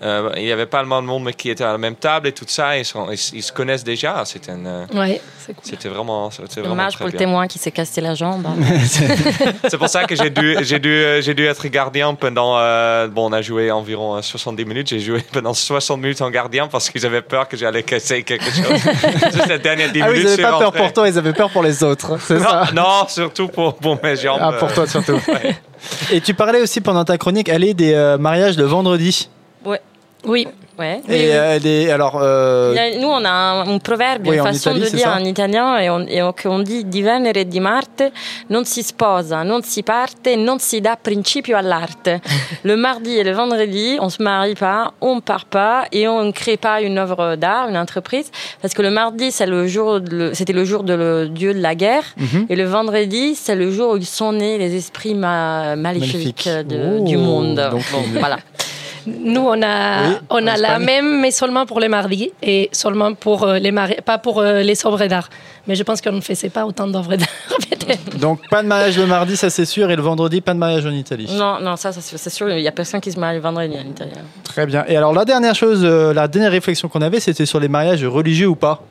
euh, 0.03 0.29
il 0.37 0.43
y 0.43 0.51
avait 0.51 0.65
pas 0.65 0.81
de 0.83 0.87
monde 0.87 1.31
qui 1.31 1.49
était 1.49 1.63
à 1.63 1.71
la 1.71 1.77
même 1.77 1.95
table 1.95 2.27
et 2.27 2.31
tout 2.33 2.45
ça. 2.47 2.77
Ils, 2.77 2.83
sont- 2.85 3.09
ils, 3.11 3.35
ils 3.37 3.43
se 3.43 3.51
connaissent 3.51 3.83
déjà. 3.83 4.23
C'était 4.25 4.51
une, 4.51 4.67
euh, 4.67 4.85
Ouais, 4.93 5.21
c'est 5.39 5.53
cool. 5.53 5.63
c'était 5.63 5.87
vraiment, 5.89 6.29
c'était 6.29 6.59
vraiment 6.61 6.69
Dommage 6.75 6.93
très 6.93 7.05
pour 7.05 7.11
le 7.11 7.17
témoin 7.17 7.47
qui 7.47 7.57
s'est 7.59 7.71
cassé 7.71 8.01
la 8.01 8.13
jambe. 8.13 8.45
hein. 8.45 8.55
C'est 9.69 9.77
pour 9.77 9.87
ça 9.89 10.03
que 10.05 10.15
j'ai 10.15 10.29
dû, 10.29 10.57
j'ai 10.61 10.79
dû, 10.79 10.89
euh, 10.89 11.21
j'ai 11.21 11.33
dû 11.33 11.45
être 11.45 11.65
gardien 11.67 12.13
pendant. 12.15 12.57
euh, 12.57 13.07
bon, 13.07 13.29
on 13.29 13.33
a 13.33 13.41
joué 13.41 13.71
environ 13.71 14.17
euh, 14.17 14.21
70 14.21 14.65
minutes. 14.65 14.87
J'ai 14.89 14.99
joué 14.99 15.21
pendant 15.31 15.53
60 15.53 15.99
minutes 16.01 16.21
en 16.21 16.29
gardien 16.29 16.67
parce 16.67 16.89
qu'ils 16.89 17.05
avaient 17.05 17.21
peur 17.21 17.47
que 17.47 17.55
j'allais 17.57 17.83
casser 17.83 18.23
quelque 18.23 18.45
chose. 18.45 18.81
Juste 19.33 19.47
la 19.47 19.57
dernière 19.57 19.91
10 19.91 20.01
Ah 20.01 20.07
oui, 20.09 20.17
minutes. 20.17 20.29
ils 20.37 20.41
n'avaient 20.41 20.43
pas 20.53 20.59
peur 20.59 20.71
pour 20.73 20.93
toi, 20.93 21.07
ils 21.07 21.17
avaient 21.17 21.33
peur 21.33 21.49
pour 21.49 21.63
les 21.63 21.83
autres. 21.83 22.11
Non, 22.33 22.39
ça? 22.39 22.65
non, 22.73 23.07
surtout 23.07 23.47
pour, 23.47 23.75
pour 23.75 23.97
mes 24.03 24.15
jambes. 24.15 24.39
Ah, 24.41 24.51
pour 24.53 24.73
toi 24.73 24.85
surtout. 24.87 25.19
ouais. 25.29 25.55
Et 26.11 26.21
tu 26.21 26.33
parlais 26.33 26.61
aussi 26.61 26.79
pendant 26.81 27.03
ta 27.03 27.17
chronique, 27.17 27.49
aller 27.49 27.73
des 27.73 27.93
euh, 27.93 28.17
mariages 28.17 28.57
le 28.57 28.63
vendredi. 28.63 29.29
Oui, 30.25 30.47
Ouais. 30.79 31.01
Et 31.07 31.29
euh, 31.35 31.59
des, 31.59 31.91
alors, 31.91 32.17
euh, 32.19 32.73
nous, 32.99 33.07
on 33.07 33.23
a 33.23 33.29
un, 33.29 33.75
un 33.75 33.77
proverbe, 33.77 34.25
Oui, 34.27 34.37
une 34.37 34.41
façon 34.43 34.71
Italie, 34.71 34.89
de 34.91 34.97
dire 34.97 35.07
en 35.15 35.23
italien, 35.23 35.77
et 35.77 35.87
on, 35.91 35.99
et 36.07 36.23
on- 36.23 36.59
dit 36.63 36.83
di 36.83 37.03
Venere 37.03 37.41
e 37.41 37.45
di 37.47 37.59
Marte 37.59 38.11
non 38.49 38.65
si 38.65 38.81
sposa, 38.81 39.43
non 39.43 39.61
si 39.61 39.83
parte, 39.83 40.35
non 40.35 40.57
si 40.57 40.81
dà 40.81 40.97
principio 40.99 41.57
all'arte. 41.57 42.19
le 42.63 42.75
mardi 42.75 43.19
et 43.19 43.23
le 43.23 43.33
vendredi, 43.33 43.97
on 43.99 44.09
se 44.09 44.23
marie 44.23 44.55
pas, 44.55 44.93
on 44.99 45.21
part 45.21 45.45
pas 45.45 45.85
et 45.91 46.07
on 46.07 46.23
ne 46.23 46.31
crée 46.31 46.57
pas 46.57 46.81
une 46.81 46.97
œuvre 46.97 47.35
d'art, 47.35 47.69
une 47.69 47.77
entreprise, 47.77 48.31
parce 48.59 48.73
que 48.73 48.81
le 48.81 48.89
mardi, 48.89 49.31
c'est 49.31 49.45
le 49.45 49.67
jour, 49.67 49.99
c'était 50.33 50.53
le 50.53 50.65
jour 50.65 50.81
de 50.83 50.95
le 50.95 51.29
dieu 51.29 51.53
de 51.53 51.59
la 51.61 51.75
guerre, 51.75 52.05
Mhm. 52.17 52.47
et 52.49 52.55
le 52.55 52.63
vendredi, 52.63 53.35
c'est 53.35 53.55
le 53.55 53.69
jour 53.71 53.91
où 53.93 53.97
ils 53.97 54.07
sont 54.07 54.31
nés 54.31 54.57
les 54.57 54.75
esprits 54.75 55.13
ma- 55.13 55.75
maléfiques 55.75 56.49
de- 56.49 56.97
Oh, 56.99 57.03
du 57.05 57.17
monde. 57.17 57.57
donc 57.71 57.83
Bon, 57.91 58.01
voilà. 58.19 58.37
nous 59.07 59.41
on 59.41 59.61
a, 59.61 60.07
Oui, 60.07 60.15
on 60.29 60.47
a 60.47 60.57
la 60.57 60.79
même, 60.79 61.21
mais 61.21 61.31
seulement 61.31 61.65
pour 61.65 61.79
les 61.79 61.87
mardis 61.87 62.31
et 62.41 62.69
seulement 62.71 63.13
pour 63.13 63.43
euh, 63.43 63.59
les 63.59 63.71
mariages, 63.71 64.01
pas 64.01 64.17
pour 64.17 64.39
euh, 64.39 64.61
les 64.61 64.85
œuvres 64.85 65.05
d'art. 65.07 65.29
Mais 65.67 65.75
je 65.75 65.83
pense 65.83 66.01
qu'on 66.01 66.11
ne 66.11 66.21
faisait 66.21 66.49
pas 66.49 66.65
autant 66.65 66.87
d'œuvres 66.87 67.15
d'art, 67.15 67.27
peut-être. 67.69 68.17
donc 68.17 68.39
pas 68.49 68.61
de 68.63 68.67
mariage 68.67 68.97
le 68.97 69.05
mardi, 69.05 69.37
ça 69.37 69.49
c'est 69.49 69.65
sûr, 69.65 69.89
et 69.91 69.95
le 69.95 70.01
vendredi, 70.01 70.41
pas 70.41 70.53
de 70.53 70.59
mariage 70.59 70.85
en 70.85 70.91
Italie. 70.91 71.27
Non, 71.31 71.59
non, 71.59 71.75
ça, 71.75 71.91
ça 71.91 72.01
c'est 72.01 72.29
sûr, 72.29 72.49
il 72.49 72.61
n'y 72.61 72.67
a 72.67 72.71
personne 72.71 73.01
qui 73.01 73.11
se 73.11 73.19
marie 73.19 73.35
le 73.35 73.41
vendredi 73.41 73.75
en 73.75 73.89
italien. 73.89 74.21
Très 74.43 74.65
bien. 74.65 74.83
Et 74.87 74.97
alors 74.97 75.13
la 75.13 75.25
dernière 75.25 75.55
chose, 75.55 75.81
euh, 75.83 76.13
la 76.13 76.27
dernière 76.27 76.51
réflexion 76.51 76.87
qu'on 76.87 77.01
avait, 77.01 77.19
c'était 77.19 77.45
sur 77.45 77.59
les 77.59 77.67
mariages 77.67 78.03
religieux 78.05 78.47
ou 78.47 78.55
pas. 78.55 78.81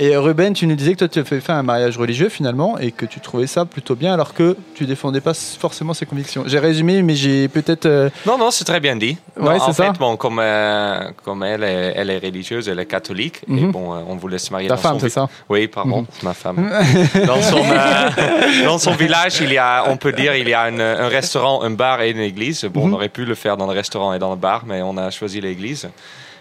Et 0.00 0.16
Ruben, 0.16 0.52
tu 0.54 0.68
nous 0.68 0.76
disais 0.76 0.92
que 0.92 0.98
toi, 0.98 1.08
tu 1.08 1.18
avais 1.18 1.40
fait 1.40 1.50
un 1.50 1.64
mariage 1.64 1.98
religieux 1.98 2.28
finalement 2.28 2.78
et 2.78 2.92
que 2.92 3.04
tu 3.04 3.18
trouvais 3.18 3.48
ça 3.48 3.64
plutôt 3.64 3.96
bien 3.96 4.14
alors 4.14 4.32
que 4.32 4.56
tu 4.76 4.86
défendais 4.86 5.20
pas 5.20 5.34
forcément 5.34 5.92
ses 5.92 6.06
convictions. 6.06 6.44
J'ai 6.46 6.60
résumé, 6.60 7.02
mais 7.02 7.16
j'ai 7.16 7.48
peut-être. 7.48 7.86
euh, 7.86 8.08
Non, 8.24 8.38
non, 8.38 8.52
c'est 8.52 8.64
très 8.64 8.78
bien 8.78 8.94
dit. 8.94 9.16
Ouais, 9.36 9.48
en 9.60 9.66
c'est 9.72 9.82
fait, 9.82 9.88
ça. 9.88 9.92
bon, 9.98 10.16
comme, 10.16 10.38
euh, 10.40 11.10
comme 11.24 11.42
elle, 11.42 11.64
est, 11.64 11.94
elle 11.96 12.10
est 12.10 12.18
religieuse, 12.18 12.68
elle 12.68 12.78
est 12.78 12.86
catholique, 12.86 13.40
et 13.48 13.52
Mhm. 13.52 13.72
bon, 13.72 13.92
euh, 13.92 13.98
on 14.08 14.14
voulait 14.14 14.38
se 14.38 14.52
marier 14.52 14.68
Ta 14.68 14.76
dans 14.76 14.80
femme, 14.80 15.00
c'est 15.00 15.08
ça 15.08 15.28
Oui, 15.48 15.66
pardon, 15.66 16.02
Mhm. 16.02 16.06
c'est 16.12 16.22
ma 16.22 16.34
femme. 16.34 16.70
dans, 17.26 17.42
son, 17.42 17.56
euh, 17.58 18.64
dans 18.64 18.78
son 18.78 18.92
village, 18.92 19.40
il 19.40 19.52
y 19.52 19.58
a, 19.58 19.82
on 19.88 19.96
peut 19.96 20.12
dire, 20.12 20.32
il 20.36 20.48
y 20.48 20.54
a 20.54 20.68
une- 20.68 20.80
un 20.80 21.08
restaurant, 21.08 21.64
un 21.64 21.70
bar 21.70 22.02
et 22.02 22.10
une 22.12 22.20
église. 22.20 22.64
Bon, 22.66 22.86
Mhm. 22.86 22.92
on 22.92 22.96
aurait 22.96 23.08
pu 23.08 23.24
le 23.24 23.34
faire 23.34 23.56
dans 23.56 23.66
le 23.66 23.72
restaurant 23.74 24.14
et 24.14 24.20
dans 24.20 24.30
le 24.30 24.36
bar, 24.36 24.62
mais 24.64 24.80
on 24.80 24.96
a 24.96 25.10
choisi 25.10 25.40
l'église. 25.40 25.88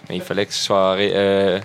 Mais 0.10 0.16
il 0.16 0.22
fallait 0.22 0.46
que 0.46 0.54
ce 0.54 0.64
soit 0.64 0.96
euh, 1.00 1.60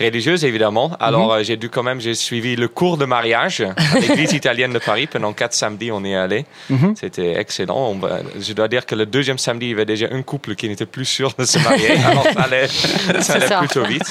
religieuse, 0.00 0.44
évidemment. 0.44 0.96
Alors, 1.00 1.26
Mhm. 1.32 1.40
euh, 1.40 1.42
j'ai 1.44 1.56
dû 1.56 1.70
quand 1.70 1.82
même, 1.82 2.00
j'ai 2.00 2.14
suivi 2.14 2.56
le 2.56 2.68
cours 2.68 2.96
de 2.96 3.04
mariage 3.04 3.60
à 3.62 3.74
l'église 4.00 4.32
italienne 4.32 4.72
de 4.72 4.78
Paris. 4.78 5.06
Pendant 5.06 5.32
quatre 5.32 5.54
samedis, 5.54 5.90
on 5.92 6.04
y 6.04 6.12
est 6.12 6.16
allé. 6.16 6.44
Mhm. 6.70 6.94
C'était 6.96 7.38
excellent. 7.38 7.92
On 7.92 8.00
je 8.38 8.52
dois 8.52 8.68
dire 8.68 8.84
que 8.86 8.94
le 8.94 9.06
deuxième 9.06 9.38
samedi, 9.38 9.66
il 9.66 9.70
y 9.70 9.72
avait 9.72 9.84
déjà 9.86 10.06
un 10.10 10.22
couple 10.22 10.54
qui 10.54 10.68
n'était 10.68 10.86
plus 10.86 11.04
sûr 11.06 11.32
de 11.38 11.44
se 11.44 11.58
marier. 11.58 11.90
Alors, 12.06 12.24
ça 12.24 12.42
allait, 12.42 12.68
ça 12.68 13.34
allait 13.34 13.46
ça. 13.48 13.58
plutôt 13.58 13.84
vite. 13.84 14.04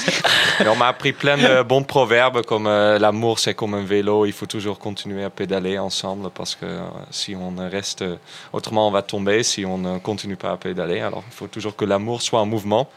On 0.66 0.76
m'a 0.76 0.88
appris 0.88 1.12
plein 1.12 1.36
de 1.36 1.62
bons 1.62 1.82
proverbes 1.84 2.42
comme 2.42 2.66
euh, 2.66 2.98
l'amour, 2.98 3.38
c'est 3.38 3.54
comme 3.54 3.74
un 3.74 3.84
vélo. 3.84 4.26
Il 4.26 4.32
faut 4.32 4.46
toujours 4.46 4.78
continuer 4.78 5.24
à 5.24 5.30
pédaler 5.30 5.78
ensemble 5.78 6.30
parce 6.34 6.54
que 6.54 6.66
euh, 6.66 6.80
si 7.10 7.34
on 7.36 7.54
reste, 7.70 8.04
autrement 8.52 8.88
on 8.88 8.90
va 8.90 9.02
tomber 9.02 9.42
si 9.42 9.64
on 9.64 9.78
ne 9.78 9.98
continue 9.98 10.36
pas 10.36 10.52
à 10.52 10.56
pédaler. 10.56 11.00
Alors, 11.00 11.22
il 11.30 11.34
faut 11.34 11.46
toujours 11.46 11.76
que 11.76 11.84
l'amour 11.84 12.22
soit 12.22 12.40
en 12.40 12.46
mouvement. 12.46 12.88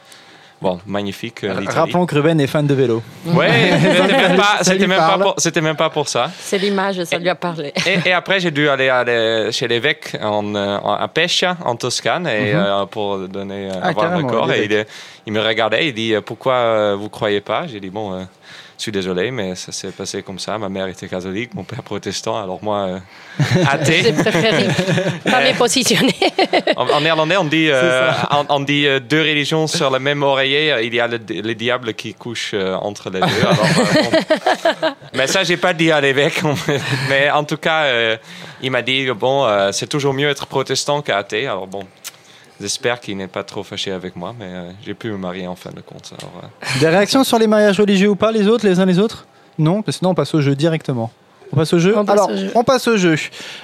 Bon, 0.62 0.78
magnifique. 0.86 1.44
euh. 1.46 1.56
Rappelons 1.70 2.06
que 2.06 2.16
Ruben 2.16 2.40
est 2.42 2.48
fan 2.48 2.68
de 2.68 2.74
vélo. 2.74 3.02
Ouais, 3.26 3.48
c'était 3.82 4.08
même 4.28 4.36
pas, 4.38 4.58
c'était 4.62 4.88
même 4.88 5.02
pour, 5.22 5.36
c'était 5.38 5.62
même 5.62 5.76
pas 5.78 5.90
pour 5.90 6.10
ça. 6.10 6.30
C'est 6.38 6.58
l'image, 6.58 7.02
ça 7.06 7.18
lui 7.18 7.30
a 7.30 7.36
parlé. 7.36 7.72
Et, 7.88 8.10
et 8.10 8.12
après, 8.14 8.42
j'ai 8.42 8.52
dû 8.52 8.68
aller, 8.68 8.90
aller 8.90 9.52
chez 9.54 9.68
l'évêque 9.70 10.18
en, 10.22 10.54
euh, 10.56 10.78
en- 10.80 10.94
à 10.96 11.08
Pescia, 11.08 11.56
en 11.64 11.76
Toscane, 11.78 12.28
et, 12.28 12.54
Mhm. 12.54 12.60
euh, 12.60 12.86
pour 12.88 13.20
donner, 13.30 13.70
euh, 13.70 13.80
Ah, 13.82 13.88
avoir 13.90 14.18
le 14.18 14.24
corps. 14.24 14.52
Et 14.52 14.66
il, 14.66 14.86
il 15.28 15.32
me 15.34 15.40
regardait, 15.42 15.88
il 15.88 15.94
dit 15.94 16.14
Pourquoi 16.26 16.94
vous 16.96 17.08
croyez 17.10 17.40
pas? 17.42 17.66
J'ai 17.68 17.80
dit 17.80 17.90
Bon, 17.90 18.14
euh, 18.14 18.24
je 18.80 18.84
suis 18.84 18.92
désolé, 18.94 19.30
mais 19.30 19.56
ça 19.56 19.72
s'est 19.74 19.92
passé 19.92 20.24
comme 20.24 20.40
ça. 20.40 20.58
Ma 20.58 20.70
mère 20.70 20.88
était 20.88 21.08
catholique, 21.10 21.54
mon 21.54 21.66
père 21.66 21.84
protestant, 21.84 22.42
alors 22.42 22.60
moi, 22.64 22.78
euh, 22.88 23.00
J'ai 23.54 23.62
athée. 23.68 24.14
préféré 24.14 24.68
pas 25.26 25.42
me 25.42 25.58
positionner. 25.58 26.16
En, 26.78 26.88
en 26.90 27.02
néerlandais, 27.02 27.36
on 27.38 27.44
dit, 27.44 27.68
euh, 27.70 28.10
on, 28.32 28.46
on 28.48 28.60
dit 28.62 28.88
euh, 28.88 29.00
deux 29.02 29.20
religions 29.22 29.68
sur 29.68 29.90
le 29.92 30.00
même 30.00 30.24
oreiller. 30.24 30.72
euh, 30.72 30.82
Il 30.82 30.94
y 30.96 31.00
a 31.02 31.08
le, 31.08 31.20
le 31.30 31.56
diable 31.56 31.94
qui 31.94 32.14
couche 32.14 32.52
euh, 32.54 32.76
entre 32.76 33.10
les 33.10 33.20
deux. 33.20 33.26
Alors, 33.42 33.66
euh, 33.66 34.02
bon. 34.82 34.88
Mais 35.14 35.28
ça, 35.28 35.44
j'ai 35.44 35.58
pas 35.58 35.74
dit 35.74 35.92
à 35.92 36.00
l'évêque. 36.00 36.42
Mais 37.10 37.30
en 37.32 37.44
tout 37.44 37.58
cas, 37.58 37.84
euh, 37.84 38.18
il 38.62 38.72
m'a 38.72 38.82
dit 38.82 39.08
bon, 39.12 39.46
euh, 39.46 39.72
c'est 39.74 39.88
toujours 39.88 40.14
mieux 40.14 40.30
être 40.30 40.46
protestant 40.48 41.02
qu'athée. 41.02 41.48
Alors 41.48 41.68
bon. 41.68 41.84
J'espère 42.62 43.00
qu'il 43.00 43.16
n'est 43.18 43.28
pas 43.28 43.44
trop 43.44 43.64
fâché 43.64 43.92
avec 43.92 44.16
moi, 44.16 44.34
mais 44.38 44.46
euh, 44.48 44.72
j'ai 44.86 44.94
pu 44.94 45.10
me 45.12 45.18
marier 45.18 45.48
en 45.48 45.56
fin 45.56 45.70
de 45.72 45.82
compte. 45.82 46.12
Alors, 46.20 46.34
euh, 46.44 46.80
Des 46.80 46.88
réactions 46.90 47.24
sur 47.24 47.40
les 47.40 47.48
mariages 47.48 47.80
religieux 47.80 48.10
ou 48.10 48.16
pas, 48.16 48.32
les 48.32 48.48
autres, 48.48 48.68
les 48.68 48.80
uns 48.80 48.86
les 48.86 49.00
autres? 49.00 49.26
Non, 49.58 49.82
parce 49.82 49.98
que 49.98 50.00
sinon 50.00 50.12
on 50.12 50.16
passe 50.16 50.34
au 50.36 50.42
jeu 50.42 50.56
directement. 50.56 51.12
On 51.52 51.56
passe 51.56 51.74
au 51.74 51.80
jeu? 51.80 51.98
On 51.98 52.06
passe 52.06 52.14
Alors, 52.14 52.30
au 52.30 52.36
jeu. 52.38 52.52
on 52.54 52.64
passe 52.64 52.88
au 52.88 52.96
jeu. 52.98 53.16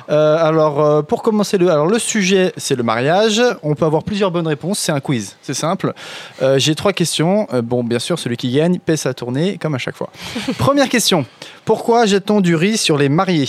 Euh, 0.09 0.37
alors, 0.43 0.81
euh, 0.83 1.01
pour 1.03 1.21
commencer, 1.21 1.57
le, 1.59 1.69
alors, 1.69 1.85
le 1.85 1.99
sujet, 1.99 2.51
c'est 2.57 2.75
le 2.75 2.81
mariage. 2.81 3.39
On 3.61 3.75
peut 3.75 3.85
avoir 3.85 4.01
plusieurs 4.03 4.31
bonnes 4.31 4.47
réponses. 4.47 4.79
C'est 4.79 4.91
un 4.91 4.99
quiz. 4.99 5.35
C'est 5.43 5.53
simple. 5.53 5.93
Euh, 6.41 6.57
J'ai 6.57 6.73
trois 6.73 6.93
questions. 6.93 7.47
Euh, 7.53 7.61
bon, 7.61 7.83
bien 7.83 7.99
sûr, 7.99 8.17
celui 8.17 8.37
qui 8.37 8.51
gagne 8.51 8.79
paie 8.79 8.97
sa 8.97 9.13
tournée, 9.13 9.59
comme 9.59 9.75
à 9.75 9.77
chaque 9.77 9.95
fois. 9.95 10.09
Première 10.57 10.89
question. 10.89 11.25
Pourquoi 11.63 12.07
jette-t-on 12.07 12.41
du 12.41 12.55
riz 12.55 12.77
sur 12.77 12.97
les 12.97 13.07
mariés? 13.07 13.47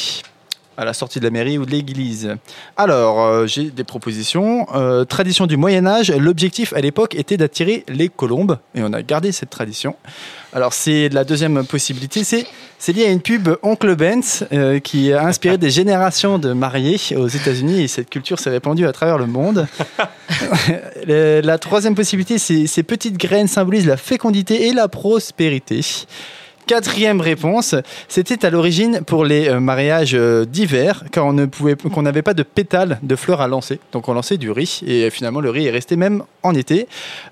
À 0.77 0.85
la 0.85 0.93
sortie 0.93 1.21
de 1.21 1.25
la 1.25 1.31
mairie 1.31 1.59
ou 1.59 1.67
de 1.67 1.71
l'église. 1.71 2.37
Alors, 2.77 3.23
euh, 3.23 3.47
j'ai 3.47 3.71
des 3.71 3.85
propositions. 3.85 4.67
Euh, 4.75 5.05
tradition 5.05 5.47
du 5.47 5.57
Moyen 5.57 5.87
Âge, 5.87 6.13
l'objectif 6.13 6.73
à 6.73 6.81
l'époque 6.81 7.15
était 7.15 7.37
d'attirer 7.37 7.85
les 7.89 8.09
colombes, 8.09 8.59
et 8.75 8.83
on 8.83 8.93
a 8.93 9.03
gardé 9.03 9.33
cette 9.33 9.51
tradition. 9.51 9.97
Alors, 10.53 10.73
c'est 10.73 11.09
la 11.09 11.25
deuxième 11.25 11.67
possibilité, 11.67 12.25
c'est 12.25 12.93
lié 12.93 13.07
à 13.07 13.11
une 13.11 13.21
pub 13.21 13.49
Oncle 13.63 13.95
Benz 13.97 14.47
euh, 14.53 14.79
qui 14.79 15.13
a 15.13 15.25
inspiré 15.25 15.59
des 15.59 15.71
générations 15.71 16.39
de 16.39 16.53
mariés 16.53 16.99
aux 17.17 17.29
États-Unis, 17.29 17.83
et 17.83 17.89
cette 17.89 18.11
culture 18.11 18.39
s'est 18.39 18.51
répandue 18.51 18.87
à 18.87 18.93
travers 18.93 19.19
le 19.19 19.27
monde. 19.27 19.67
La 21.07 21.59
troisième 21.59 21.95
possibilité, 21.95 22.39
c'est 22.39 22.67
ces 22.67 22.83
petites 22.83 23.17
graines 23.17 23.49
symbolisent 23.49 23.87
la 23.87 23.97
fécondité 23.97 24.69
et 24.69 24.73
la 24.73 24.89
prospérité. 24.89 25.81
Quatrième 26.67 27.21
réponse, 27.21 27.77
c'était 28.09 28.45
à 28.45 28.51
l'origine 28.51 29.01
pour 29.07 29.25
les 29.25 29.49
euh, 29.49 29.61
mariages 29.61 30.15
euh, 30.15 30.45
d'hiver, 30.45 31.05
car 31.13 31.25
on 31.25 31.33
ne 31.33 31.47
pouvait, 31.47 31.77
qu'on 31.77 32.03
n'avait 32.03 32.23
pas 32.23 32.35
de 32.35 32.43
pétales 32.43 32.99
de 33.05 33.15
fleurs 33.15 33.41
à 33.41 33.47
lancer, 33.47 33.79
donc 33.93 34.09
on 34.09 34.15
lançait 34.15 34.37
du 34.37 34.51
riz, 34.51 34.81
et 34.85 35.09
finalement 35.11 35.41
le 35.41 35.51
riz 35.51 35.67
est 35.67 35.71
resté 35.71 35.95
même 35.95 36.25
en 36.43 36.55
été. 36.57 36.89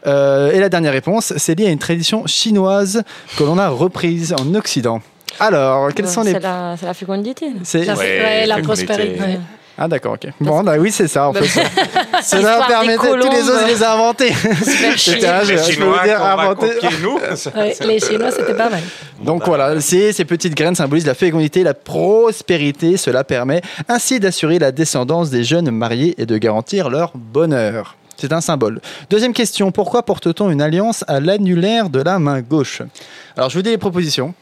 Euh, 0.06 0.52
et 0.52 0.60
la 0.60 0.68
dernière 0.68 0.92
réponse, 0.92 1.32
c'est 1.36 1.58
lié 1.58 1.66
à 1.66 1.70
une 1.70 1.78
tradition 1.80 2.26
chinoise 2.28 3.02
que 3.36 3.42
l'on 3.42 3.58
a 3.58 3.68
reprise 3.68 4.34
en 4.38 4.54
Occident. 4.54 5.00
Alors, 5.40 5.92
quelles 5.92 6.06
sont 6.06 6.22
les 6.22 6.34
C'est 6.34 6.38
la, 6.40 6.76
fécondité. 6.94 7.46
c'est- 7.64 7.84
La, 7.86 7.94
Ouais, 7.94 8.20
ouais, 8.20 8.46
la 8.46 8.56
fécondité. 8.58 8.86
prospérité. 8.86 9.20
ouais. 9.20 9.40
Ah 9.76 9.88
d'accord, 9.88 10.12
ok. 10.12 10.30
Bon, 10.40 10.62
bah 10.62 10.76
oui, 10.78 10.92
c'est 10.92 11.08
ça 11.08 11.28
en 11.28 11.32
fait. 11.32 11.60
Cela 12.38 12.64
permettait, 12.66 13.08
tous 13.08 13.30
les 13.30 13.48
autres, 13.50 13.66
les 13.66 13.82
a 13.82 13.92
inventés. 13.94 14.32
C'était 14.96 15.26
un 15.26 15.44
jeu, 15.44 15.56
les 15.56 15.62
Chinois 15.62 16.02
dire, 16.04 16.24
inventé. 16.24 16.66
nous. 17.02 17.18
Ouais, 17.18 17.74
les 17.86 18.00
Chinois, 18.00 18.30
c'était 18.30 18.54
pas 18.54 18.70
mal. 18.70 18.82
Donc 19.22 19.44
voilà, 19.44 19.80
ces, 19.80 20.12
ces 20.12 20.24
petites 20.24 20.54
graines 20.54 20.74
symbolisent 20.74 21.06
la 21.06 21.14
fécondité, 21.14 21.62
la 21.62 21.74
prospérité. 21.74 22.96
Cela 22.96 23.24
permet 23.24 23.60
ainsi 23.88 24.20
d'assurer 24.20 24.58
la 24.58 24.72
descendance 24.72 25.30
des 25.30 25.44
jeunes 25.44 25.70
mariés 25.70 26.14
et 26.18 26.26
de 26.26 26.38
garantir 26.38 26.88
leur 26.88 27.12
bonheur. 27.14 27.96
C'est 28.16 28.32
un 28.32 28.40
symbole. 28.40 28.80
Deuxième 29.10 29.32
question, 29.32 29.72
pourquoi 29.72 30.04
porte-t-on 30.04 30.50
une 30.50 30.62
alliance 30.62 31.04
à 31.08 31.20
l'annulaire 31.20 31.90
de 31.90 32.00
la 32.00 32.18
main 32.18 32.40
gauche? 32.40 32.80
Alors 33.36 33.50
je 33.50 33.56
vous 33.56 33.62
dis 33.62 33.70
les 33.70 33.78
propositions. 33.78 34.34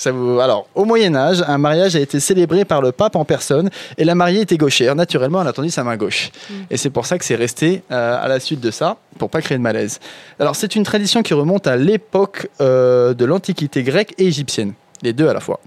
Ça 0.00 0.12
vous... 0.12 0.40
Alors, 0.40 0.66
au 0.74 0.86
Moyen 0.86 1.14
Âge, 1.14 1.44
un 1.46 1.58
mariage 1.58 1.94
a 1.94 2.00
été 2.00 2.20
célébré 2.20 2.64
par 2.64 2.80
le 2.80 2.90
pape 2.90 3.16
en 3.16 3.26
personne 3.26 3.68
et 3.98 4.04
la 4.04 4.14
mariée 4.14 4.40
était 4.40 4.56
gauchère. 4.56 4.96
Naturellement, 4.96 5.42
elle 5.42 5.48
a 5.48 5.52
tendu 5.52 5.68
sa 5.68 5.84
main 5.84 5.98
gauche. 5.98 6.30
Et 6.70 6.78
c'est 6.78 6.88
pour 6.88 7.04
ça 7.04 7.18
que 7.18 7.24
c'est 7.26 7.34
resté 7.34 7.82
euh, 7.90 8.16
à 8.18 8.26
la 8.26 8.40
suite 8.40 8.60
de 8.60 8.70
ça, 8.70 8.96
pour 9.18 9.28
pas 9.28 9.42
créer 9.42 9.58
de 9.58 9.62
malaise. 9.62 10.00
Alors, 10.38 10.56
c'est 10.56 10.74
une 10.74 10.84
tradition 10.84 11.22
qui 11.22 11.34
remonte 11.34 11.66
à 11.66 11.76
l'époque 11.76 12.48
euh, 12.62 13.12
de 13.12 13.26
l'Antiquité 13.26 13.82
grecque 13.82 14.14
et 14.16 14.26
égyptienne. 14.26 14.72
Les 15.02 15.12
deux 15.12 15.28
à 15.28 15.32
la 15.32 15.40
fois. 15.40 15.60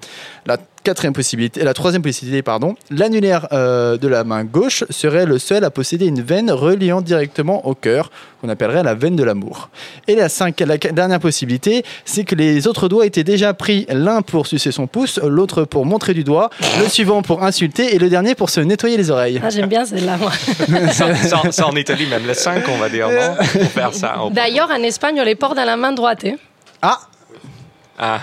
La 0.46 0.58
quatrième 0.84 1.14
possibilité, 1.14 1.64
la 1.64 1.74
troisième 1.74 2.02
possibilité, 2.02 2.42
pardon, 2.44 2.76
l'annulaire 2.92 3.48
euh, 3.54 3.98
de 3.98 4.08
la 4.10 4.24
main 4.26 4.44
gauche 4.44 4.84
serait 4.90 5.26
le 5.26 5.40
seul 5.40 5.64
à 5.64 5.72
posséder 5.72 6.06
une 6.08 6.22
veine 6.22 6.52
reliant 6.52 7.00
directement 7.02 7.66
au 7.66 7.74
cœur, 7.74 8.12
qu'on 8.42 8.50
appellerait 8.50 8.84
la 8.84 8.94
veine 8.94 9.16
de 9.16 9.24
l'amour. 9.24 9.70
Et 10.10 10.16
la, 10.16 10.28
cinq, 10.28 10.60
la 10.60 10.78
dernière 10.78 11.22
possibilité, 11.22 11.84
c'est 12.04 12.26
que 12.26 12.36
les 12.36 12.68
autres 12.68 12.90
doigts 12.90 13.06
étaient 13.06 13.24
déjà 13.24 13.54
pris, 13.54 13.86
l'un 13.90 14.22
pour 14.22 14.46
sucer 14.46 14.72
son 14.74 14.86
pouce, 14.88 15.20
l'autre 15.24 15.64
pour 15.64 15.86
montrer 15.86 16.14
du 16.14 16.24
doigt, 16.26 16.50
le 16.82 16.90
suivant 16.90 17.22
pour 17.22 17.44
insulter 17.44 17.96
et 17.96 17.98
le 17.98 18.10
dernier 18.10 18.36
pour 18.36 18.50
se 18.50 18.60
nettoyer 18.60 18.98
les 18.98 19.10
oreilles. 19.10 19.42
Ah, 19.44 19.50
J'aime 19.50 19.70
bien 19.70 19.86
celle-là, 19.86 20.18
moi. 20.18 20.32
Ça, 20.92 21.66
en 21.68 21.76
Italie, 21.76 22.06
même 22.08 22.28
les 22.28 22.34
5, 22.34 22.62
on 22.68 22.78
va 22.78 22.90
dire, 22.90 23.08
non? 23.10 23.36
Pour 23.54 23.72
faire 23.72 23.94
ça. 23.94 24.16
D'ailleurs, 24.32 24.70
en 24.70 24.84
Espagne, 24.84 25.16
on 25.20 25.24
les 25.24 25.36
porte 25.36 25.56
dans 25.56 25.66
la 25.66 25.78
main 25.78 25.94
droite. 25.94 26.26
hein. 26.26 26.36
Ah, 26.82 27.00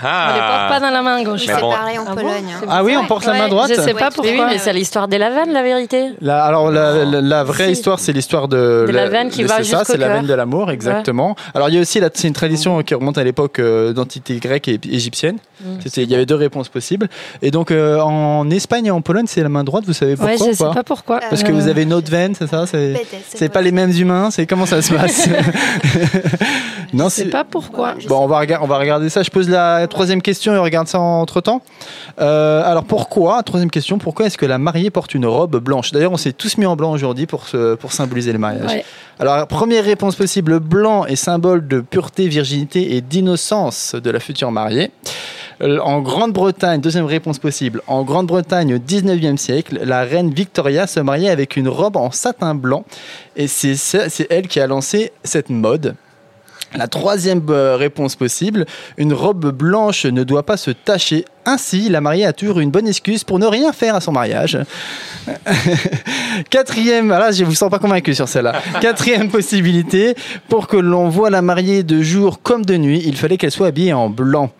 Ah 0.03 0.29
On 0.29 0.33
les 0.35 0.39
porte 0.41 0.69
pas 0.69 0.79
dans 0.79 0.89
la 0.93 1.01
main 1.01 1.23
gauche. 1.23 1.43
C'est 1.45 1.59
bon. 1.59 1.71
pareil 1.71 1.97
en 1.97 2.03
Ah 2.07 2.09
bon 2.09 2.15
Pologne. 2.21 2.33
hein. 2.55 2.65
ah 2.69 2.83
oui, 2.83 2.95
on 2.97 3.05
porte 3.05 3.25
la 3.25 3.33
main 3.33 3.47
droite. 3.49 3.69
Je 3.75 3.81
sais 3.81 3.93
pas. 3.93 4.09
Mais 4.21 4.29
oui, 4.29 4.35
pourquoi. 4.35 4.47
mais 4.51 4.57
c'est 4.57 4.73
l'histoire 4.73 5.07
des 5.07 5.17
lavannes, 5.17 5.51
la 5.51 5.63
vérité. 5.63 6.09
La- 6.21 6.43
alors 6.43 6.71
la, 6.71 7.03
la- 7.05 7.21
la 7.21 7.43
vraie 7.43 7.65
Si. 7.67 7.71
histoire, 7.73 7.99
c'est 7.99 8.13
l'histoire 8.13 8.47
de, 8.47 8.85
De 8.87 8.91
la 8.91 9.09
veine 9.09 9.29
qui 9.29 9.43
va 9.43 9.57
c'est 9.57 9.63
ça, 9.63 9.79
jusqu'au 9.79 9.93
c'est 9.93 9.97
la 9.97 10.09
veine 10.09 10.25
de 10.27 10.33
l'amour, 10.33 10.71
exactement. 10.71 11.35
Alors 11.55 11.69
il 11.69 11.75
y 11.75 11.77
a 11.77 11.81
aussi 11.81 11.99
c'est 12.13 12.27
une 12.27 12.33
tradition 12.33 12.81
qui 12.83 12.93
remonte 12.95 13.17
à 13.17 13.23
l'époque 13.23 13.59
euh, 13.59 13.93
d'entité 13.93 14.35
grecque 14.37 14.67
et 14.67 14.79
égyptienne. 14.89 15.37
Mm. 15.61 15.65
C'était- 15.83 16.03
Il 16.03 16.09
y 16.11 16.15
avait 16.15 16.25
deux 16.25 16.35
réponses 16.35 16.69
possibles. 16.69 17.07
Et 17.41 17.51
donc 17.51 17.71
euh, 17.71 17.99
en 17.99 18.49
Espagne 18.49 18.85
et 18.87 18.91
en 18.91 19.01
Pologne, 19.01 19.25
c'est 19.27 19.41
la 19.43 19.49
main 19.49 19.63
droite. 19.63 19.83
Vous 19.87 19.93
savez 19.93 20.15
pourquoi 20.15 20.31
Ouais, 20.35 20.51
je 20.51 20.55
sais 20.57 20.63
pas 20.73 20.83
pourquoi. 20.83 21.19
Parce 21.29 21.43
que 21.43 21.49
Euh, 21.51 21.55
vous 21.55 21.67
avez 21.67 21.83
une 21.83 21.93
autre 21.93 22.09
veine, 22.11 22.33
c'est 22.35 22.47
ça 22.47 22.65
C'est 22.65 22.93
c'est 23.27 23.49
pas 23.49 23.61
les 23.61 23.71
mêmes 23.71 23.91
humains. 23.91 24.29
C'est 24.31 24.45
comment 24.45 24.65
ça 24.65 24.81
se 24.81 24.93
passe 24.93 25.27
Non, 26.93 27.09
sais 27.09 27.25
pas 27.25 27.43
pourquoi. 27.45 27.93
Bon, 28.07 28.19
on 28.19 28.27
va, 28.27 28.39
regarder, 28.39 28.65
on 28.65 28.67
va 28.67 28.77
regarder 28.77 29.09
ça. 29.09 29.23
Je 29.23 29.29
pose 29.29 29.47
la 29.49 29.70
troisième 29.89 30.21
question 30.21 30.53
et 30.53 30.57
on 30.57 30.63
regarde 30.63 30.87
ça 30.87 30.99
entre 30.99 31.41
temps. 31.41 31.61
alors 32.17 32.83
pourquoi, 32.83 33.41
troisième 33.43 33.71
question, 33.71 33.97
pourquoi 33.97 34.25
est-ce 34.27 34.37
que 34.37 34.45
la 34.45 34.57
mariée 34.57 34.89
porte 34.89 35.13
une 35.13 35.25
robe 35.25 35.57
blanche? 35.57 35.91
D'ailleurs, 35.91 36.11
on 36.11 36.17
s'est 36.17 36.33
tous 36.33 36.57
mis 36.57 36.65
en 36.65 36.75
blanc 36.75 36.91
aujourd'hui 36.91 37.25
pour, 37.25 37.47
se- 37.47 37.75
pour 37.75 37.91
symboliser 37.91 38.31
le 38.33 38.39
mariage. 38.39 38.69
Ouais. 38.71 38.85
Alors, 39.19 39.45
première 39.47 39.83
réponse 39.83 40.15
possible, 40.15 40.53
le 40.53 40.59
blanc 40.59 41.05
est 41.05 41.15
symbole 41.15 41.67
de 41.67 41.79
pureté, 41.81 42.27
virginité 42.27 42.95
et 42.95 43.01
d'innocence 43.01 43.95
de 43.95 44.09
la 44.09 44.19
future 44.19 44.51
mariée. 44.51 44.91
Euh, 45.61 45.77
En 45.79 46.01
Grande-Bretagne, 46.01 46.81
deuxième 46.81 47.05
réponse 47.05 47.37
possible, 47.37 47.81
en 47.87 48.03
Grande-Bretagne 48.03 48.73
au 48.75 48.77
19e 48.79 49.37
siècle, 49.37 49.79
la 49.83 50.01
reine 50.03 50.31
Victoria 50.31 50.87
se 50.87 50.99
mariait 50.99 51.29
avec 51.29 51.55
une 51.55 51.67
robe 51.69 51.97
en 51.97 52.09
satin 52.11 52.55
blanc 52.55 52.83
et 53.35 53.47
c'est 53.47 54.27
elle 54.31 54.47
qui 54.47 54.59
a 54.59 54.65
lancé 54.67 55.11
cette 55.23 55.49
mode. 55.51 55.95
La 56.73 56.87
troisième 56.87 57.41
euh, 57.49 57.75
réponse 57.75 58.15
possible, 58.15 58.65
une 58.97 59.13
robe 59.13 59.51
blanche 59.51 60.05
ne 60.05 60.23
doit 60.23 60.43
pas 60.43 60.55
se 60.55 60.71
tacher. 60.71 61.25
Ainsi, 61.45 61.89
la 61.89 61.99
mariée 61.99 62.25
a 62.25 62.31
toujours 62.31 62.59
une 62.59 62.71
bonne 62.71 62.87
excuse 62.87 63.25
pour 63.25 63.39
ne 63.39 63.45
rien 63.45 63.73
faire 63.73 63.95
à 63.95 63.99
son 63.99 64.13
mariage. 64.13 64.57
Quatrième, 66.49 67.11
ah 67.11 67.19
là 67.19 67.31
je 67.31 67.43
vous 67.43 67.55
sens 67.55 67.69
pas 67.69 67.79
convaincu 67.79 68.15
sur 68.15 68.29
celle-là. 68.29 68.61
Quatrième 68.79 69.29
possibilité, 69.29 70.15
pour 70.47 70.67
que 70.67 70.77
l'on 70.77 71.09
voit 71.09 71.29
la 71.29 71.41
mariée 71.41 71.83
de 71.83 72.01
jour 72.01 72.41
comme 72.41 72.63
de 72.63 72.77
nuit, 72.77 73.01
il 73.05 73.17
fallait 73.17 73.37
qu'elle 73.37 73.51
soit 73.51 73.67
habillée 73.67 73.93
en 73.93 74.09
blanc. 74.09 74.51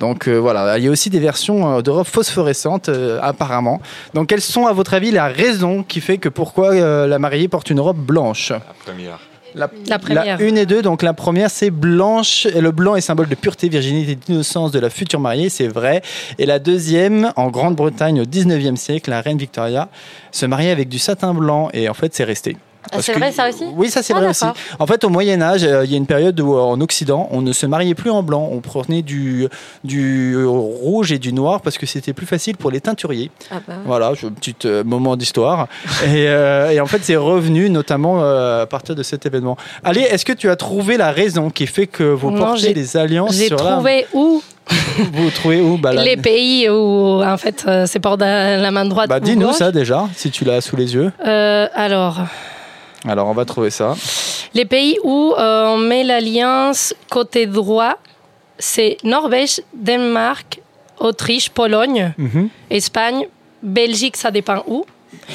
Donc 0.00 0.26
euh, 0.26 0.38
voilà, 0.38 0.76
il 0.78 0.84
y 0.84 0.88
a 0.88 0.90
aussi 0.90 1.10
des 1.10 1.20
versions 1.20 1.76
euh, 1.76 1.82
de 1.82 1.90
robes 1.90 2.06
phosphorescentes 2.06 2.90
apparemment. 3.22 3.80
Donc 4.14 4.28
quelles 4.28 4.40
sont 4.40 4.66
à 4.66 4.72
votre 4.72 4.94
avis 4.94 5.12
la 5.12 5.28
raison 5.28 5.84
qui 5.84 6.00
fait 6.00 6.18
que 6.18 6.28
pourquoi 6.28 6.74
la 7.06 7.18
mariée 7.20 7.46
porte 7.46 7.70
une 7.70 7.80
robe 7.80 7.98
blanche? 7.98 8.50
La 8.50 8.60
première. 8.84 9.29
La, 9.54 9.70
La 9.88 9.98
première. 9.98 10.40
une 10.40 10.56
et 10.56 10.66
deux, 10.66 10.82
donc 10.82 11.02
la 11.02 11.12
première 11.12 11.50
c'est 11.50 11.70
blanche, 11.70 12.46
et 12.46 12.60
le 12.60 12.70
blanc 12.70 12.96
est 12.96 13.00
symbole 13.00 13.28
de 13.28 13.34
pureté, 13.34 13.68
virginité, 13.68 14.16
d'innocence 14.16 14.70
de 14.72 14.78
la 14.78 14.90
future 14.90 15.20
mariée, 15.20 15.48
c'est 15.48 15.68
vrai. 15.68 16.02
Et 16.38 16.46
la 16.46 16.58
deuxième, 16.58 17.32
en 17.36 17.50
Grande-Bretagne 17.50 18.20
au 18.20 18.24
19e 18.24 18.76
siècle, 18.76 19.10
la 19.10 19.20
reine 19.20 19.38
Victoria 19.38 19.88
se 20.32 20.46
mariait 20.46 20.70
avec 20.70 20.88
du 20.88 20.98
satin 20.98 21.34
blanc, 21.34 21.68
et 21.72 21.88
en 21.88 21.94
fait 21.94 22.14
c'est 22.14 22.24
resté. 22.24 22.56
Ah, 22.92 23.02
c'est 23.02 23.12
vrai, 23.12 23.30
ça 23.30 23.48
aussi 23.48 23.64
Oui, 23.74 23.90
ça 23.90 24.02
c'est 24.02 24.14
Ah, 24.14 24.20
vrai 24.20 24.28
aussi. 24.30 24.44
En 24.78 24.86
fait, 24.86 25.04
au 25.04 25.08
Moyen 25.10 25.40
Âge, 25.42 25.64
euh, 25.64 25.84
il 25.84 25.90
y 25.90 25.94
a 25.94 25.96
une 25.96 26.06
période 26.06 26.38
où 26.40 26.54
euh, 26.56 26.60
en 26.60 26.80
Occident, 26.80 27.28
on 27.30 27.42
ne 27.42 27.52
se 27.52 27.66
mariait 27.66 27.94
plus 27.94 28.10
en 28.10 28.22
blanc, 28.22 28.48
on 28.50 28.60
prenait 28.60 29.02
du, 29.02 29.48
du 29.84 30.34
euh, 30.34 30.46
rouge 30.48 31.12
et 31.12 31.18
du 31.18 31.32
noir 31.32 31.60
parce 31.60 31.78
que 31.78 31.86
c'était 31.86 32.12
plus 32.12 32.26
facile 32.26 32.56
pour 32.56 32.70
les 32.70 32.80
teinturiers. 32.80 33.30
Ah 33.50 33.56
bah. 33.66 33.74
Voilà, 33.84 34.14
je- 34.14 34.26
petit 34.28 34.56
euh, 34.64 34.82
moment 34.84 35.16
d'histoire. 35.16 35.68
et, 36.04 36.26
euh, 36.28 36.70
et 36.70 36.80
en 36.80 36.86
fait, 36.86 37.00
c'est 37.02 37.16
revenu 37.16 37.70
notamment 37.70 38.22
euh, 38.22 38.62
à 38.62 38.66
partir 38.66 38.94
de 38.94 39.02
cet 39.02 39.26
événement. 39.26 39.56
Allez, 39.84 40.02
est-ce 40.02 40.24
que 40.24 40.32
tu 40.32 40.48
as 40.50 40.56
trouvé 40.56 40.96
la 40.96 41.12
raison 41.12 41.50
qui 41.50 41.66
fait 41.66 41.86
que 41.86 42.04
vous 42.04 42.30
Non, 42.30 42.38
portez 42.46 42.72
des 42.72 42.96
alliances 42.96 43.34
J'ai 43.34 43.50
trouvé 43.50 44.06
où 44.14 44.42
la... 44.46 44.60
Vous 45.12 45.30
trouvez 45.30 45.60
où 45.60 45.78
bah, 45.78 45.92
les 45.92 46.16
pays 46.16 46.68
où 46.68 47.20
en 47.24 47.36
fait 47.36 47.64
euh, 47.66 47.86
c'est 47.88 47.98
pour 47.98 48.16
la 48.16 48.56
la 48.56 48.70
main 48.70 48.84
droite. 48.84 49.08
Bah, 49.08 49.16
ou 49.16 49.24
dis-nous 49.24 49.52
ça 49.52 49.72
déjà, 49.72 50.08
si 50.14 50.30
tu 50.30 50.44
l'as 50.44 50.60
sous 50.60 50.76
les 50.76 50.94
yeux. 50.94 51.10
Euh, 51.26 51.66
alors, 51.74 52.18
Alors, 53.06 53.28
on 53.28 53.34
va 53.34 53.44
trouver 53.44 53.70
ça. 53.70 53.94
les 54.54 54.64
pays 54.64 54.98
où 55.02 55.34
euh, 55.38 55.66
on 55.68 55.78
met 55.78 56.02
l'alliance 56.04 56.94
côté 57.08 57.46
droit, 57.46 57.94
c'est 58.58 58.96
Norvège, 59.04 59.60
Danemark, 59.72 60.60
Autriche, 60.98 61.48
Pologne, 61.50 62.12
Mhm. 62.18 62.48
Espagne, 62.70 63.26
Belgique, 63.62 64.16
ça 64.16 64.30
dépend 64.30 64.62
où. 64.66 64.84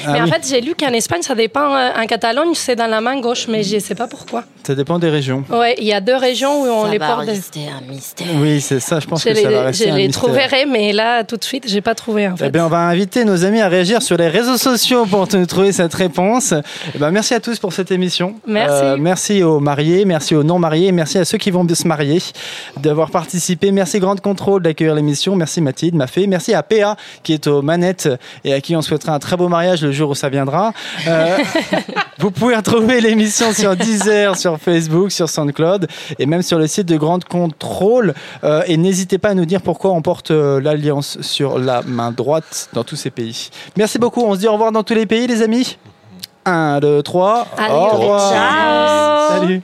Ah 0.06 0.12
mais 0.12 0.20
en 0.20 0.24
oui, 0.24 0.30
fait, 0.30 0.46
j'ai 0.48 0.60
lu 0.60 0.74
qu'en 0.74 0.92
Espagne, 0.92 1.22
ça 1.22 1.34
dépend. 1.34 1.74
euh, 1.74 1.90
En 1.96 2.06
Catalogne, 2.06 2.50
c'est 2.54 2.76
dans 2.76 2.86
la 2.86 3.00
main 3.00 3.20
gauche, 3.20 3.46
mais 3.48 3.62
je 3.62 3.76
ne 3.76 3.80
sais 3.80 3.94
pas 3.94 4.06
pourquoi. 4.06 4.44
ça 4.66 4.74
dépend 4.74 4.98
des 4.98 5.08
régions. 5.10 5.44
Ouais, 5.50 5.74
il 5.78 5.84
y 5.84 5.92
a 5.92 6.00
deux 6.00 6.16
régions 6.16 6.62
où 6.62 6.66
on 6.66 6.84
ça 6.84 6.90
les 6.90 6.98
va 6.98 7.08
porte. 7.14 7.26
rester 7.26 7.60
un 7.68 7.80
mystère. 7.90 8.26
Oui, 8.36 8.60
c'est 8.60 8.80
ça, 8.80 9.00
je 9.00 9.06
pense 9.06 9.22
Je 9.22 9.28
que 9.30 9.34
ça 9.34 9.42
va 9.42 9.48
les, 9.50 9.58
rester 9.58 9.84
je 9.86 9.90
un 9.90 9.96
les 9.96 10.06
mystère. 10.06 10.22
trouverai, 10.22 10.66
mais 10.66 10.92
là, 10.92 11.24
tout 11.24 11.36
de 11.36 11.44
suite, 11.44 11.64
j'ai 11.66 11.80
pas 11.80 11.94
trouvé 11.94 12.28
en 12.28 12.36
fait. 12.36 12.46
Eh 12.46 12.50
bien, 12.50 12.66
on 12.66 12.68
va 12.68 12.78
inviter 12.80 13.24
nos 13.24 13.44
amis 13.44 13.60
à 13.60 13.68
réagir 13.68 14.02
sur 14.02 14.16
les 14.16 14.28
réseaux 14.28 14.56
sociaux 14.56 15.06
pour 15.06 15.28
te 15.28 15.42
trouver 15.44 15.72
cette 15.72 15.94
réponse. 15.94 16.54
Eh 16.94 16.98
ben, 16.98 17.10
merci 17.10 17.34
à 17.34 17.40
tous 17.40 17.58
pour 17.58 17.72
cette 17.72 17.90
émission. 17.90 18.34
Euh, 18.48 18.52
Merci. 18.52 19.00
merci 19.00 19.42
aux 19.42 19.60
mariés, 19.60 20.04
merci 20.04 20.34
aux 20.34 20.42
non 20.42 20.58
mariés, 20.58 20.92
merci 20.92 21.18
à 21.18 21.24
ceux 21.24 21.38
qui 21.38 21.50
vont 21.50 21.66
se 21.68 21.86
marier 21.86 22.20
d'avoir 22.78 23.10
participé. 23.10 23.70
Merci 23.72 23.98
Grande 23.98 24.20
Contrôle 24.20 24.62
d'accueillir 24.62 24.94
l'émission. 24.94 25.36
Merci 25.36 25.60
Mathilde, 25.60 25.94
Mafé. 25.94 26.26
Merci 26.26 26.54
à 26.54 26.62
PA 26.62 26.96
qui 27.22 27.32
est 27.34 27.46
aux 27.46 27.62
manettes 27.62 28.08
et 28.44 28.52
à 28.54 28.60
qui 28.60 28.74
on 28.76 28.82
souhaitera 28.82 29.12
un 29.14 29.18
très 29.18 29.36
beau 29.36 29.48
mariage 29.48 29.65
le 29.82 29.92
jour 29.92 30.10
où 30.10 30.14
ça 30.14 30.28
viendra. 30.28 30.72
Euh, 31.06 31.38
vous 32.18 32.30
pouvez 32.30 32.56
retrouver 32.56 33.00
l'émission 33.00 33.52
sur 33.52 33.76
Deezer, 33.76 34.36
sur 34.36 34.58
Facebook, 34.58 35.10
sur 35.10 35.28
SoundCloud 35.28 35.88
et 36.18 36.26
même 36.26 36.42
sur 36.42 36.58
le 36.58 36.66
site 36.66 36.86
de 36.86 36.96
Grande 36.96 37.24
Contrôle. 37.24 38.14
Euh, 38.44 38.62
et 38.66 38.76
n'hésitez 38.76 39.18
pas 39.18 39.30
à 39.30 39.34
nous 39.34 39.46
dire 39.46 39.62
pourquoi 39.62 39.92
on 39.92 40.02
porte 40.02 40.30
euh, 40.30 40.60
l'alliance 40.60 41.18
sur 41.20 41.58
la 41.58 41.82
main 41.82 42.12
droite 42.12 42.68
dans 42.72 42.84
tous 42.84 42.96
ces 42.96 43.10
pays. 43.10 43.50
Merci 43.76 43.98
beaucoup. 43.98 44.22
On 44.22 44.34
se 44.34 44.40
dit 44.40 44.48
au 44.48 44.52
revoir 44.52 44.72
dans 44.72 44.82
tous 44.82 44.94
les 44.94 45.06
pays, 45.06 45.26
les 45.26 45.42
amis. 45.42 45.78
1, 46.44 46.80
2, 46.80 47.02
3. 47.02 47.46
Allez, 47.58 47.74
au 47.74 47.88
revoir. 47.88 48.32
ciao. 48.32 49.40
Salut. 49.40 49.62